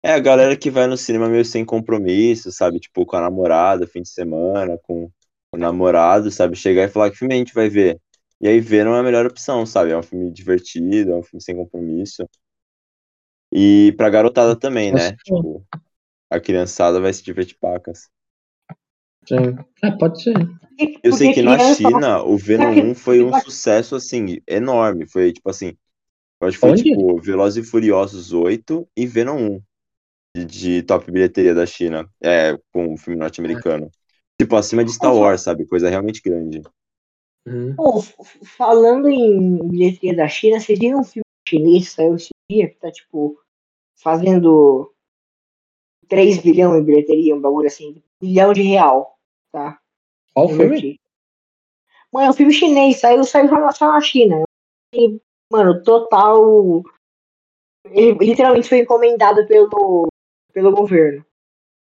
É 0.06 0.14
a 0.14 0.20
galera 0.20 0.56
que 0.56 0.70
vai 0.70 0.86
no 0.86 0.96
cinema 0.96 1.28
meio 1.28 1.44
sem 1.44 1.66
compromisso, 1.66 2.52
sabe? 2.52 2.80
Tipo, 2.80 3.08
com 3.08 3.16
a 3.16 3.22
namorada, 3.22 3.88
fim 3.88 4.04
de 4.04 4.10
semana, 4.10 4.78
com 4.84 5.10
o 5.52 5.58
namorado, 5.58 6.30
sabe? 6.30 6.56
Chegar 6.56 6.84
e 6.84 6.88
falar 6.88 7.10
que 7.10 7.18
filme 7.18 7.34
a 7.34 7.38
gente 7.38 7.56
vai 7.56 7.70
ver. 7.70 8.00
E 8.40 8.48
aí 8.48 8.60
ver 8.60 8.86
não 8.86 8.96
é 8.96 9.00
a 9.00 9.04
melhor 9.04 9.26
opção, 9.26 9.66
sabe? 9.66 9.90
É 9.90 9.98
um 9.98 10.04
filme 10.04 10.32
divertido, 10.32 11.12
é 11.12 11.16
um 11.16 11.24
filme 11.24 11.42
sem 11.42 11.56
compromisso. 11.56 12.24
E 13.52 13.96
pra 13.98 14.12
garotada 14.12 14.56
também, 14.56 14.92
né? 14.92 15.14
Tipo, 15.24 15.66
a 16.30 16.40
criançada 16.40 17.02
vai 17.02 17.12
se 17.12 17.24
divertir 17.24 17.58
pacas. 17.60 18.08
Sim. 19.28 19.58
É, 19.84 19.90
pode 19.90 20.22
ser. 20.22 20.36
Eu 21.04 21.14
sei 21.14 21.34
que 21.34 21.42
na 21.42 21.58
China 21.74 22.22
o 22.22 22.38
Venom 22.38 22.92
1 22.92 22.94
foi 22.94 23.24
um 23.24 23.34
sucesso 23.40 23.96
assim 23.96 24.38
enorme, 24.48 25.08
foi 25.08 25.34
tipo 25.34 25.50
assim, 25.50 25.76
acho 26.42 26.52
que 26.52 26.60
foi 26.60 26.70
Onde? 26.70 26.84
tipo 26.84 27.20
Velozes 27.20 27.66
e 27.66 27.68
Furiosos 27.68 28.34
8 28.34 28.88
e 28.96 29.08
Venom 29.08 29.38
1 29.38 29.62
de, 30.44 30.84
top 30.84 31.10
bilheteria 31.12 31.54
da 31.54 31.66
China, 31.66 32.10
é, 32.22 32.58
com 32.74 32.94
o 32.94 32.98
filme 32.98 33.18
norte-americano. 33.18 33.90
Tipo 34.40 34.56
acima 34.58 34.84
de 34.84 34.92
Star 34.92 35.16
Wars, 35.16 35.42
sabe? 35.42 35.66
Coisa 35.66 35.90
realmente 35.90 36.22
grande. 36.22 36.62
Uhum. 37.48 37.76
F- 38.00 38.46
falando 38.46 39.08
em 39.08 39.68
bilheteria 39.70 40.16
da 40.16 40.28
China, 40.28 40.60
vocês 40.60 40.78
viram 40.78 41.00
um 41.00 41.04
filme 41.04 41.24
chinês 41.48 41.90
que 41.90 41.96
saiu 41.96 42.16
esse 42.16 42.30
dia, 42.50 42.68
que 42.68 42.76
tá, 42.76 42.92
tipo, 42.92 43.40
fazendo 43.96 44.92
3 46.10 46.40
bilhões 46.42 46.82
em 46.82 46.86
bilheteria, 46.86 47.36
um 47.36 47.42
bagulho 47.42 47.68
assim, 47.68 48.02
bilhão 48.22 48.52
de 48.52 48.62
real, 48.62 49.18
tá? 49.52 49.80
Qual 50.34 50.50
filme? 50.50 51.00
Mano, 52.12 52.28
é 52.28 52.30
um 52.30 52.34
filme 52.34 52.54
chinês, 52.54 53.00
saiu, 53.00 53.24
saiu 53.24 53.50
só 53.74 53.92
na 53.92 54.02
China. 54.02 54.44
E, 54.94 55.20
mano, 55.52 55.84
total. 55.84 56.84
Ele 57.86 58.14
literalmente 58.14 58.68
foi 58.68 58.80
encomendado 58.80 59.46
pelo, 59.48 60.08
pelo 60.56 60.72
governo. 60.72 61.24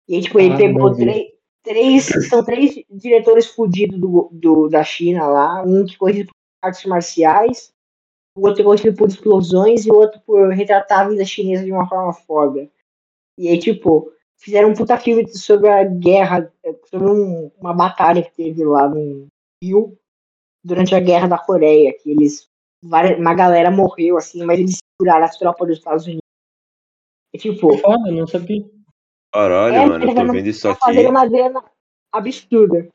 E 0.07 0.17
aí, 0.17 0.21
tipo, 0.23 0.39
ele 0.39 0.53
Ah, 0.55 0.57
pegou 0.59 0.95
três, 0.95 1.31
três. 1.65 2.29
São 2.29 2.45
três 2.45 2.75
diretores 2.91 3.47
fudidos 3.47 3.99
do, 3.99 4.29
do, 4.31 4.69
da 4.69 4.85
China 4.85 5.27
lá. 5.27 5.63
Um 5.65 5.87
que 5.87 5.97
conhecido 5.97 6.27
por 6.29 6.69
artes 6.69 6.85
marciais, 6.85 7.73
o 8.37 8.47
outro 8.47 8.63
conhecido 8.63 8.97
por 8.97 9.09
explosões 9.09 9.87
e 9.87 9.91
o 9.91 9.95
outro 9.95 10.21
por 10.27 10.51
retratar 10.51 11.01
a 11.01 11.09
vida 11.09 11.25
chinesa 11.25 11.65
de 11.65 11.73
uma 11.73 11.89
forma 11.89 12.13
foda. 12.13 12.69
E 13.39 13.49
aí, 13.49 13.59
tipo, 13.59 14.13
fizeram 14.37 14.69
um 14.71 14.75
puta 14.75 14.99
filme 14.99 15.27
sobre 15.29 15.69
a 15.69 15.83
guerra, 15.85 16.53
sobre 16.91 17.11
um- 17.11 17.51
uma 17.59 17.73
batalha 17.73 18.23
que 18.23 18.35
teve 18.35 18.63
lá 18.65 18.87
no 18.89 19.27
Rio 19.65 19.97
durante 20.63 20.95
a 20.95 21.01
guerra 21.01 21.27
da 21.29 21.39
Coreia, 21.39 21.95
que 21.99 22.11
eles. 22.11 22.47
Uma 22.83 23.35
galera 23.35 23.71
morreu, 23.71 24.17
assim, 24.17 24.45
mas 24.45 24.59
eles 24.59 24.79
seguraram 25.01 25.25
as 25.25 25.37
tropas 25.39 25.69
dos 25.69 25.79
Estados 25.79 26.05
Unidos. 26.05 26.21
Tipo, 27.37 27.79
Foda, 27.79 28.09
eu 28.09 28.15
não 28.15 28.27
sabia. 28.27 28.69
Caralho, 29.33 29.75
É, 29.75 29.87
mano, 29.87 30.05
eu 30.05 30.09
tô 30.09 30.15
tá 30.15 30.25
vendo 30.25 30.47
isso 30.49 30.69
aqui. 30.69 30.81
fazendo 30.81 31.11
uma 31.11 31.27
grana 31.27 31.65
absurda. 32.13 32.89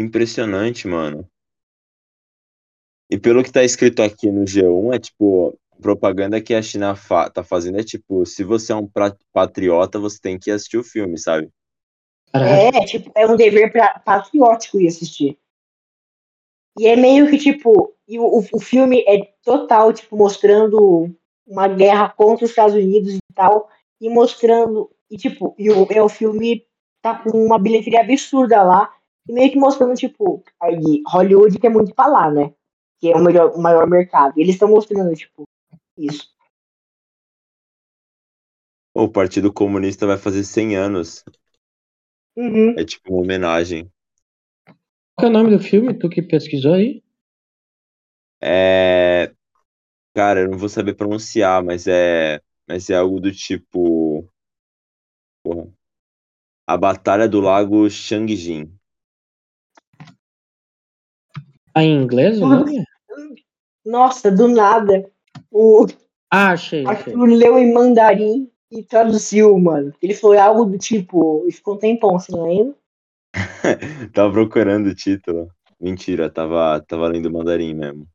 Impressionante, 0.00 0.86
mano. 0.86 1.28
E 3.10 3.18
pelo 3.18 3.42
que 3.42 3.52
tá 3.52 3.62
escrito 3.62 4.02
aqui 4.02 4.30
no 4.30 4.44
G1, 4.44 4.94
é 4.94 4.98
tipo, 4.98 5.58
propaganda 5.82 6.40
que 6.40 6.54
a 6.54 6.62
China 6.62 6.94
fa 6.94 7.28
tá 7.28 7.42
fazendo 7.42 7.78
é 7.78 7.82
tipo, 7.82 8.24
se 8.24 8.44
você 8.44 8.72
é 8.72 8.76
um 8.76 8.88
patriota, 9.32 9.98
você 9.98 10.18
tem 10.18 10.38
que 10.38 10.50
assistir 10.50 10.78
o 10.78 10.84
filme, 10.84 11.18
sabe? 11.18 11.50
Caralho. 12.32 12.76
É, 12.76 12.84
tipo, 12.86 13.10
é 13.14 13.26
um 13.26 13.36
dever 13.36 13.70
pra, 13.70 13.98
patriótico 13.98 14.80
ir 14.80 14.86
assistir. 14.86 15.38
E 16.78 16.86
é 16.86 16.96
meio 16.96 17.28
que, 17.28 17.36
tipo, 17.36 17.94
e 18.08 18.18
o, 18.18 18.38
o 18.52 18.60
filme 18.60 19.04
é 19.06 19.34
total, 19.42 19.92
tipo, 19.92 20.16
mostrando 20.16 21.14
uma 21.46 21.68
guerra 21.68 22.08
contra 22.08 22.44
os 22.44 22.50
Estados 22.50 22.74
Unidos 22.74 23.14
e 23.14 23.34
tal, 23.34 23.68
e 24.00 24.08
mostrando, 24.08 24.90
e 25.10 25.16
tipo, 25.16 25.54
e 25.58 25.70
o, 25.70 25.86
é 25.90 26.02
o 26.02 26.08
filme 26.08 26.66
tá 27.02 27.18
com 27.18 27.30
uma 27.30 27.58
bilheteria 27.58 28.00
absurda 28.00 28.62
lá, 28.62 28.94
e 29.28 29.32
meio 29.32 29.50
que 29.50 29.58
mostrando, 29.58 29.94
tipo, 29.94 30.42
aí, 30.60 31.02
Hollywood 31.06 31.58
que 31.58 31.66
é 31.66 31.70
muito 31.70 31.94
pra 31.94 32.06
lá, 32.06 32.30
né? 32.30 32.52
Que 33.00 33.12
é 33.12 33.16
o, 33.16 33.22
melhor, 33.22 33.52
o 33.52 33.60
maior 33.60 33.88
mercado. 33.88 34.34
E 34.36 34.42
eles 34.42 34.54
estão 34.54 34.68
mostrando, 34.68 35.14
tipo, 35.14 35.44
isso. 35.96 36.32
O 38.94 39.08
Partido 39.08 39.52
Comunista 39.52 40.06
vai 40.06 40.18
fazer 40.18 40.44
100 40.44 40.76
anos. 40.76 41.24
Uhum. 42.36 42.74
É 42.78 42.84
tipo 42.84 43.12
uma 43.12 43.22
homenagem. 43.22 43.90
Qual 45.16 45.26
é 45.26 45.30
o 45.30 45.32
nome 45.32 45.56
do 45.56 45.62
filme? 45.62 45.98
Tu 45.98 46.08
que 46.08 46.22
pesquisou 46.22 46.74
aí? 46.74 47.02
É. 48.40 49.32
Cara, 50.14 50.40
eu 50.40 50.50
não 50.50 50.58
vou 50.58 50.68
saber 50.68 50.94
pronunciar, 50.94 51.62
mas 51.62 51.86
é. 51.86 52.40
Mas 52.68 52.88
é 52.90 52.96
algo 52.96 53.20
do 53.20 53.32
tipo. 53.32 54.28
Porra. 55.42 55.68
A 56.66 56.76
Batalha 56.76 57.28
do 57.28 57.40
Lago 57.40 57.88
Changjin. 57.90 58.72
Ah, 61.74 61.82
em 61.82 62.02
inglês 62.02 62.40
o 62.40 62.46
nome? 62.46 62.84
Nossa, 63.84 64.30
do 64.30 64.46
nada. 64.48 65.10
O, 65.50 65.86
Ah, 66.30 66.52
achei, 66.52 66.86
achei. 66.86 67.12
Arthur 67.12 67.26
leu 67.26 67.58
em 67.58 67.72
mandarim 67.72 68.50
e 68.70 68.82
traduziu, 68.82 69.58
mano. 69.58 69.92
Ele 70.00 70.14
foi 70.14 70.38
algo 70.38 70.64
do 70.64 70.78
tipo. 70.78 71.44
E 71.48 71.52
ficou 71.52 71.74
um 71.74 71.78
tempão 71.78 72.14
assim, 72.14 72.32
lendo. 72.40 72.76
Tava 74.14 74.32
procurando 74.32 74.88
o 74.88 74.94
título. 74.94 75.50
Mentira, 75.80 76.30
tava, 76.30 76.80
tava 76.86 77.08
lendo 77.08 77.30
mandarim 77.30 77.74
mesmo. 77.74 78.06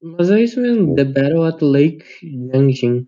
Mas 0.00 0.30
é 0.30 0.40
isso 0.40 0.60
mesmo, 0.60 0.94
The 0.94 1.04
Battle 1.04 1.44
at 1.44 1.62
Lake 1.62 2.04
Yangjin. 2.22 3.06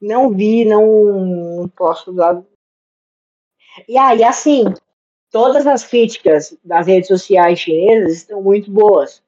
Não 0.00 0.30
vi, 0.30 0.64
não, 0.64 1.56
não 1.56 1.68
posso 1.68 2.12
dar. 2.12 2.42
E 3.88 3.96
aí, 3.96 4.22
assim, 4.22 4.64
todas 5.30 5.66
as 5.66 5.84
críticas 5.84 6.56
das 6.64 6.86
redes 6.86 7.08
sociais 7.08 7.58
chinesas 7.58 8.18
estão 8.18 8.42
muito 8.42 8.70
boas. 8.70 9.22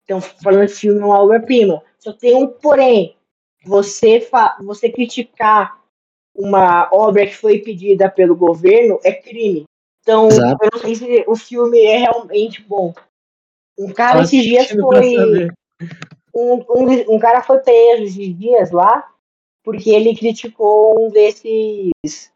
Estão 0.00 0.20
falando 0.20 0.66
que 0.66 0.72
o 0.72 0.76
filme 0.76 1.00
é 1.00 1.04
uma 1.04 1.22
obra-prima. 1.22 1.82
Só 1.98 2.12
tem 2.12 2.34
um 2.34 2.46
porém. 2.46 3.16
Você, 3.64 4.20
fa 4.20 4.56
você 4.62 4.88
criticar 4.90 5.78
uma 6.34 6.88
obra 6.92 7.26
que 7.26 7.34
foi 7.34 7.58
pedida 7.58 8.08
pelo 8.08 8.36
governo 8.36 8.98
é 9.02 9.12
crime. 9.12 9.64
Então, 10.00 10.28
Exato. 10.28 10.64
eu 10.64 10.70
não 10.72 10.80
sei 10.80 10.94
se 10.94 11.24
o 11.26 11.36
filme 11.36 11.82
é 11.82 11.98
realmente 11.98 12.62
bom. 12.62 12.94
Um 13.78 13.92
cara 13.92 14.22
esses 14.22 14.42
dias 14.42 14.70
foi. 14.70 15.50
Um, 16.34 16.64
um, 16.68 17.14
um 17.14 17.18
cara 17.18 17.42
foi 17.42 17.58
preso 17.60 18.04
esses 18.04 18.38
dias 18.38 18.70
lá 18.70 19.12
porque 19.62 19.90
ele 19.90 20.16
criticou 20.16 20.98
um 20.98 21.10
desses 21.10 22.32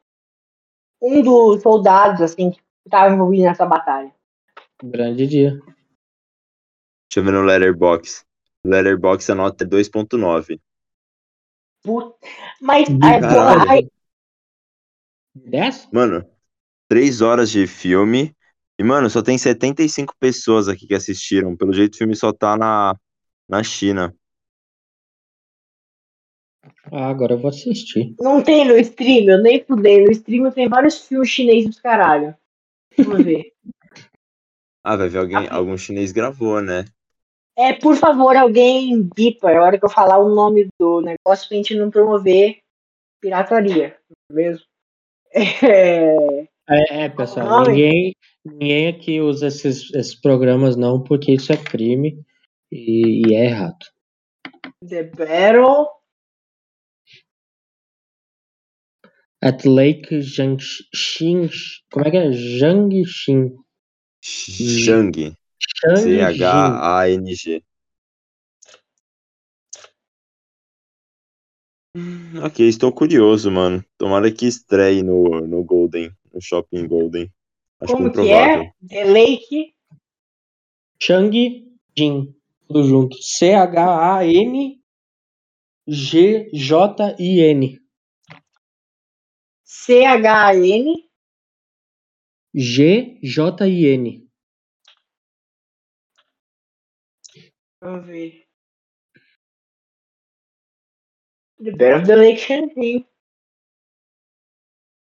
um 1.01 1.23
dos 1.23 1.63
soldados 1.63 2.21
assim 2.21 2.51
que 2.51 2.61
estava 2.85 3.13
envolvido 3.13 3.45
nessa 3.45 3.67
batalha. 3.67 4.15
Grande 4.83 5.27
dia. 5.27 5.53
Deixa 5.53 7.19
eu 7.19 7.25
ver 7.25 7.33
no 7.33 7.43
Letterboxd. 7.43 8.25
Letterboxd 8.65 9.33
a 9.33 9.35
nota 9.35 9.65
é 9.65 9.67
2.9. 9.67 10.61
Puta. 11.83 12.17
Mas 12.61 12.89
De 12.89 12.99
porra, 12.99 13.71
aí, 13.71 13.89
10? 15.35 15.89
Mano, 15.93 16.25
3 16.89 17.21
horas 17.21 17.51
de 17.51 17.67
filme. 17.67 18.35
E, 18.79 18.85
mano, 18.85 19.11
só 19.11 19.23
tem 19.23 19.37
75 19.37 20.15
pessoas 20.19 20.69
aqui 20.69 20.87
que 20.87 20.95
assistiram. 20.95 21.57
Pelo 21.57 21.73
jeito, 21.73 21.95
o 21.95 21.99
filme 21.99 22.15
só 22.15 22.33
tá 22.33 22.57
na, 22.57 22.97
na 23.53 23.63
China. 23.63 24.17
Ah, 26.91 27.09
agora 27.11 27.35
eu 27.35 27.39
vou 27.39 27.51
assistir. 27.51 28.15
não 28.19 28.43
tem 28.43 28.67
no 28.67 28.79
stream, 28.79 29.29
eu 29.29 29.43
nem 29.43 29.63
fudei. 29.63 30.03
No 30.03 30.11
stream 30.11 30.51
tem 30.51 30.69
vários 30.69 31.07
filmes 31.07 31.29
chineses 31.29 31.67
dos 31.69 31.81
caralho. 31.81 32.35
Vamos 32.97 33.23
ver. 33.23 33.53
Ah, 34.85 34.97
vai 34.97 35.09
ver 35.09 35.19
alguém, 35.19 35.49
algum 35.49 35.79
chinês 35.79 36.11
gravou, 36.11 36.61
né? 36.61 36.85
É, 37.57 37.73
por 37.73 37.95
favor, 37.95 38.35
alguém 38.35 39.01
bipa 39.15 39.49
a 39.49 39.63
hora 39.63 39.79
que 39.79 39.85
eu 39.85 39.89
falar 39.89 40.19
o 40.19 40.35
nome 40.35 40.67
do 40.77 41.01
negócio 41.01 41.47
pra 41.49 41.57
gente 41.57 41.73
não 41.77 41.89
promover 41.89 42.59
pirataria, 43.21 43.97
não 44.29 44.37
é 44.37 44.43
mesmo? 44.43 44.67
É, 45.33 46.41
É, 46.69 47.05
é, 47.05 47.09
pessoal, 47.11 47.47
Não, 47.47 47.63
ninguém, 47.67 48.13
ninguém 48.45 48.89
aqui 48.89 49.21
usa 49.21 49.47
esses, 49.47 49.95
esses 49.95 50.17
programas 50.17 50.75
não, 50.75 51.01
porque 51.01 51.31
isso 51.31 51.53
é 51.53 51.57
crime 51.57 52.21
e, 52.73 53.29
e 53.29 53.35
é 53.35 53.45
errado. 53.45 53.87
The 54.89 55.05
Battle 55.05 55.87
At 59.43 59.65
Lake 59.67 60.21
Jiangxin, 60.21 61.51
como 61.91 62.07
é 62.07 62.11
que 62.11 62.17
é? 62.17 62.31
Jiangxin. 62.31 63.59
Shang. 64.23 65.13
Jiangxin. 65.19 65.37
C-H-A-N-G. 65.97 67.65
Hum, 71.97 72.45
Ok, 72.45 72.67
estou 72.67 72.93
curioso, 72.93 73.51
mano. 73.51 73.85
Tomara 73.99 74.33
que 74.33 74.47
estreie 74.47 75.03
no, 75.03 75.41
no 75.41 75.63
Golden, 75.65 76.11
no 76.33 76.41
Shopping 76.41 76.87
Golden. 76.87 77.31
Acho 77.81 77.93
Como 77.93 78.13
que 78.13 78.31
é? 78.31 78.73
The 78.89 79.05
Lake. 79.05 79.75
Chang 81.01 81.69
Jin. 81.99 82.35
Tudo 82.67 82.85
junto. 82.85 83.17
C-H-A-N-G-J-I-N. 83.23 84.83
C-H-A-N. 89.65 91.11
G-J-I-N. 92.55 94.29
Vamos 97.81 98.07
ver. 98.07 98.47
The 101.59 101.73
Bear 101.73 101.97
of 101.97 102.07
the 102.07 102.17
Lake 102.17 102.39
Champlain. 102.39 103.07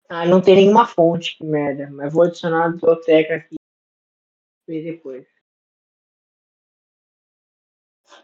Ah, 0.08 0.24
não 0.24 0.40
tem 0.40 0.56
nenhuma 0.56 0.86
fonte, 0.86 1.36
que 1.36 1.44
merda. 1.44 1.90
Mas 1.90 2.12
vou 2.12 2.24
adicionar 2.24 2.66
a 2.66 2.68
biblioteca 2.70 3.36
aqui. 3.36 3.56
Ver 4.66 4.82
depois. 4.92 5.37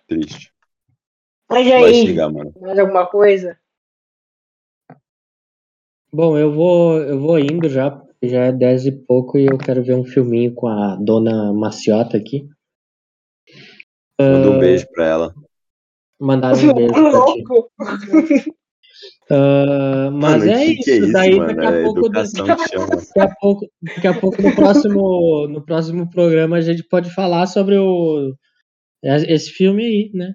Triste. 0.09 0.53
Mas 1.49 1.67
Vai 1.69 1.85
aí, 1.85 2.07
chegar, 2.07 2.31
mano. 2.31 2.53
mais 2.61 2.79
alguma 2.79 3.07
coisa? 3.07 3.59
Bom, 6.13 6.39
eu 6.39 6.53
vou, 6.53 6.99
eu 6.99 7.19
vou 7.21 7.39
indo 7.39 7.69
já, 7.69 7.91
porque 7.91 8.29
já 8.29 8.45
é 8.45 8.53
dez 8.53 8.87
e 8.87 8.93
pouco 8.93 9.37
e 9.37 9.47
eu 9.47 9.59
quero 9.59 9.83
ver 9.83 9.95
um 9.95 10.05
filminho 10.05 10.55
com 10.55 10.69
a 10.69 10.97
dona 10.97 11.53
Maciota 11.53 12.17
aqui. 12.17 12.49
Manda 14.21 14.51
um 14.51 14.59
beijo 14.59 14.87
pra 14.93 15.07
ela. 15.07 15.35
Mandaram 16.21 16.57
um 16.57 16.75
beijo 16.75 16.93
pra 16.95 17.25
ti. 18.37 18.55
Ah, 19.31 20.11
mas 20.13 20.45
Mano, 20.45 20.51
é 20.53 20.65
que 20.67 20.73
isso, 20.73 20.85
que 20.85 20.91
é 20.91 20.97
isso, 20.99 21.13
daí 21.13 21.37
mano? 21.37 21.55
daqui 21.55 21.67
a 21.67 21.71
É 21.75 21.83
pouco, 21.83 22.03
chama. 22.05 22.97
daqui 22.97 23.21
a 23.21 23.35
pouco, 23.35 23.67
daqui 23.83 24.07
a 24.07 24.21
pouco 24.21 24.43
no 24.43 24.55
próximo, 24.55 25.49
no 25.49 25.65
próximo 25.65 26.11
programa 26.11 26.57
a 26.57 26.61
gente 26.61 26.83
pode 26.85 27.11
falar 27.11 27.47
sobre 27.47 27.77
o 27.77 28.35
esse 29.29 29.51
filme 29.51 29.85
aí, 29.85 30.11
né? 30.15 30.35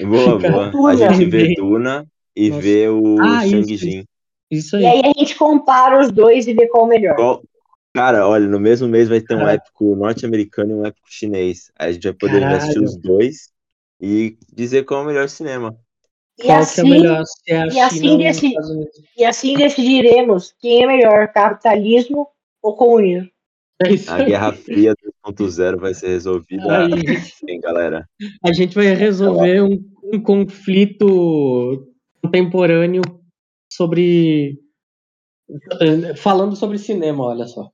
Boa, 0.00 0.36
Fica- 0.38 0.70
boa. 0.70 0.90
A 0.90 0.96
gente 0.96 1.24
vê. 1.30 1.54
Duna 1.54 2.06
e 2.36 2.50
Nossa. 2.50 2.62
vê 2.62 2.88
o 2.88 3.16
Ah, 3.20 3.46
isso, 3.46 3.50
Shang-Jin. 3.50 4.04
Isso 4.50 4.76
E 4.76 4.86
aí. 4.86 5.00
aí 5.04 5.12
a 5.16 5.18
gente 5.18 5.34
compara 5.34 6.00
os 6.00 6.10
dois 6.12 6.46
e 6.46 6.54
vê 6.54 6.68
qual 6.68 6.84
é 6.84 6.86
o 6.86 6.88
melhor. 6.88 7.16
Qual- 7.16 7.42
Cara, 7.94 8.28
olha, 8.28 8.46
no 8.46 8.60
mesmo 8.60 8.86
mês 8.86 9.08
vai 9.08 9.20
ter 9.20 9.34
um 9.34 9.38
Cara. 9.38 9.54
épico 9.54 9.96
norte-americano 9.96 10.70
e 10.70 10.74
um 10.74 10.86
épico 10.86 11.08
chinês. 11.10 11.70
Aí 11.76 11.88
a 11.88 11.92
gente 11.92 12.02
vai 12.04 12.12
poder 12.12 12.40
Caralho. 12.40 12.56
assistir 12.58 12.80
os 12.80 12.96
dois 12.96 13.48
e 14.00 14.36
dizer 14.52 14.84
qual 14.84 15.00
é 15.00 15.04
o 15.04 15.06
melhor 15.06 15.28
cinema. 15.28 15.76
E 16.38 16.44
Qual 16.44 16.58
é 16.58 16.60
assim, 16.60 16.88
melhor, 16.88 17.24
se 17.24 17.50
é 17.52 17.66
e 17.66 17.80
assim 17.80 18.54
e 19.16 19.24
assim 19.24 19.56
decidiremos 19.56 20.54
quem 20.60 20.84
é 20.84 20.86
melhor, 20.86 21.32
capitalismo 21.32 22.28
ou 22.62 22.76
comunismo. 22.76 23.28
É 23.80 23.92
isso 23.92 24.10
A 24.10 24.16
aí. 24.16 24.26
Guerra 24.26 24.52
Fria 24.52 24.94
2.0 25.26 25.78
vai 25.78 25.94
ser 25.94 26.08
resolvida, 26.08 26.84
Aí, 26.84 26.92
hein, 27.48 27.60
galera? 27.60 28.08
a 28.44 28.52
gente 28.52 28.74
vai 28.74 28.86
resolver 28.94 29.62
um, 29.62 29.78
um 30.02 30.20
conflito 30.20 31.86
contemporâneo 32.22 33.02
sobre 33.72 34.58
falando 36.16 36.56
sobre 36.56 36.78
cinema, 36.78 37.24
olha 37.24 37.46
só. 37.46 37.70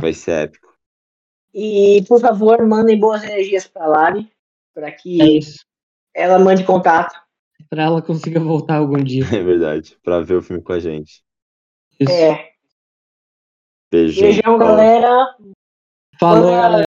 Vai 0.00 0.12
ser 0.12 0.32
épico. 0.48 0.68
E, 1.54 2.04
por 2.08 2.20
favor, 2.20 2.66
mandem 2.66 2.98
boas 2.98 3.22
energias 3.22 3.66
para 3.66 3.84
a 3.84 3.88
Lari, 3.88 4.28
para 4.74 4.90
que 4.92 5.22
É 5.22 5.26
isso. 5.38 5.64
ela 6.14 6.38
mande 6.38 6.64
contato. 6.64 7.14
Pra 7.70 7.84
ela 7.84 8.02
consiga 8.02 8.40
voltar 8.40 8.76
algum 8.76 9.02
dia. 9.02 9.22
É 9.34 9.42
verdade. 9.42 9.96
Pra 10.02 10.20
ver 10.20 10.34
o 10.34 10.42
filme 10.42 10.62
com 10.62 10.72
a 10.72 10.80
gente. 10.80 11.22
Isso. 11.98 12.12
É. 12.12 12.50
Beijão. 13.90 14.22
Beijão, 14.22 14.58
galera. 14.58 15.34
Falou, 16.18 16.50
galera. 16.50 16.87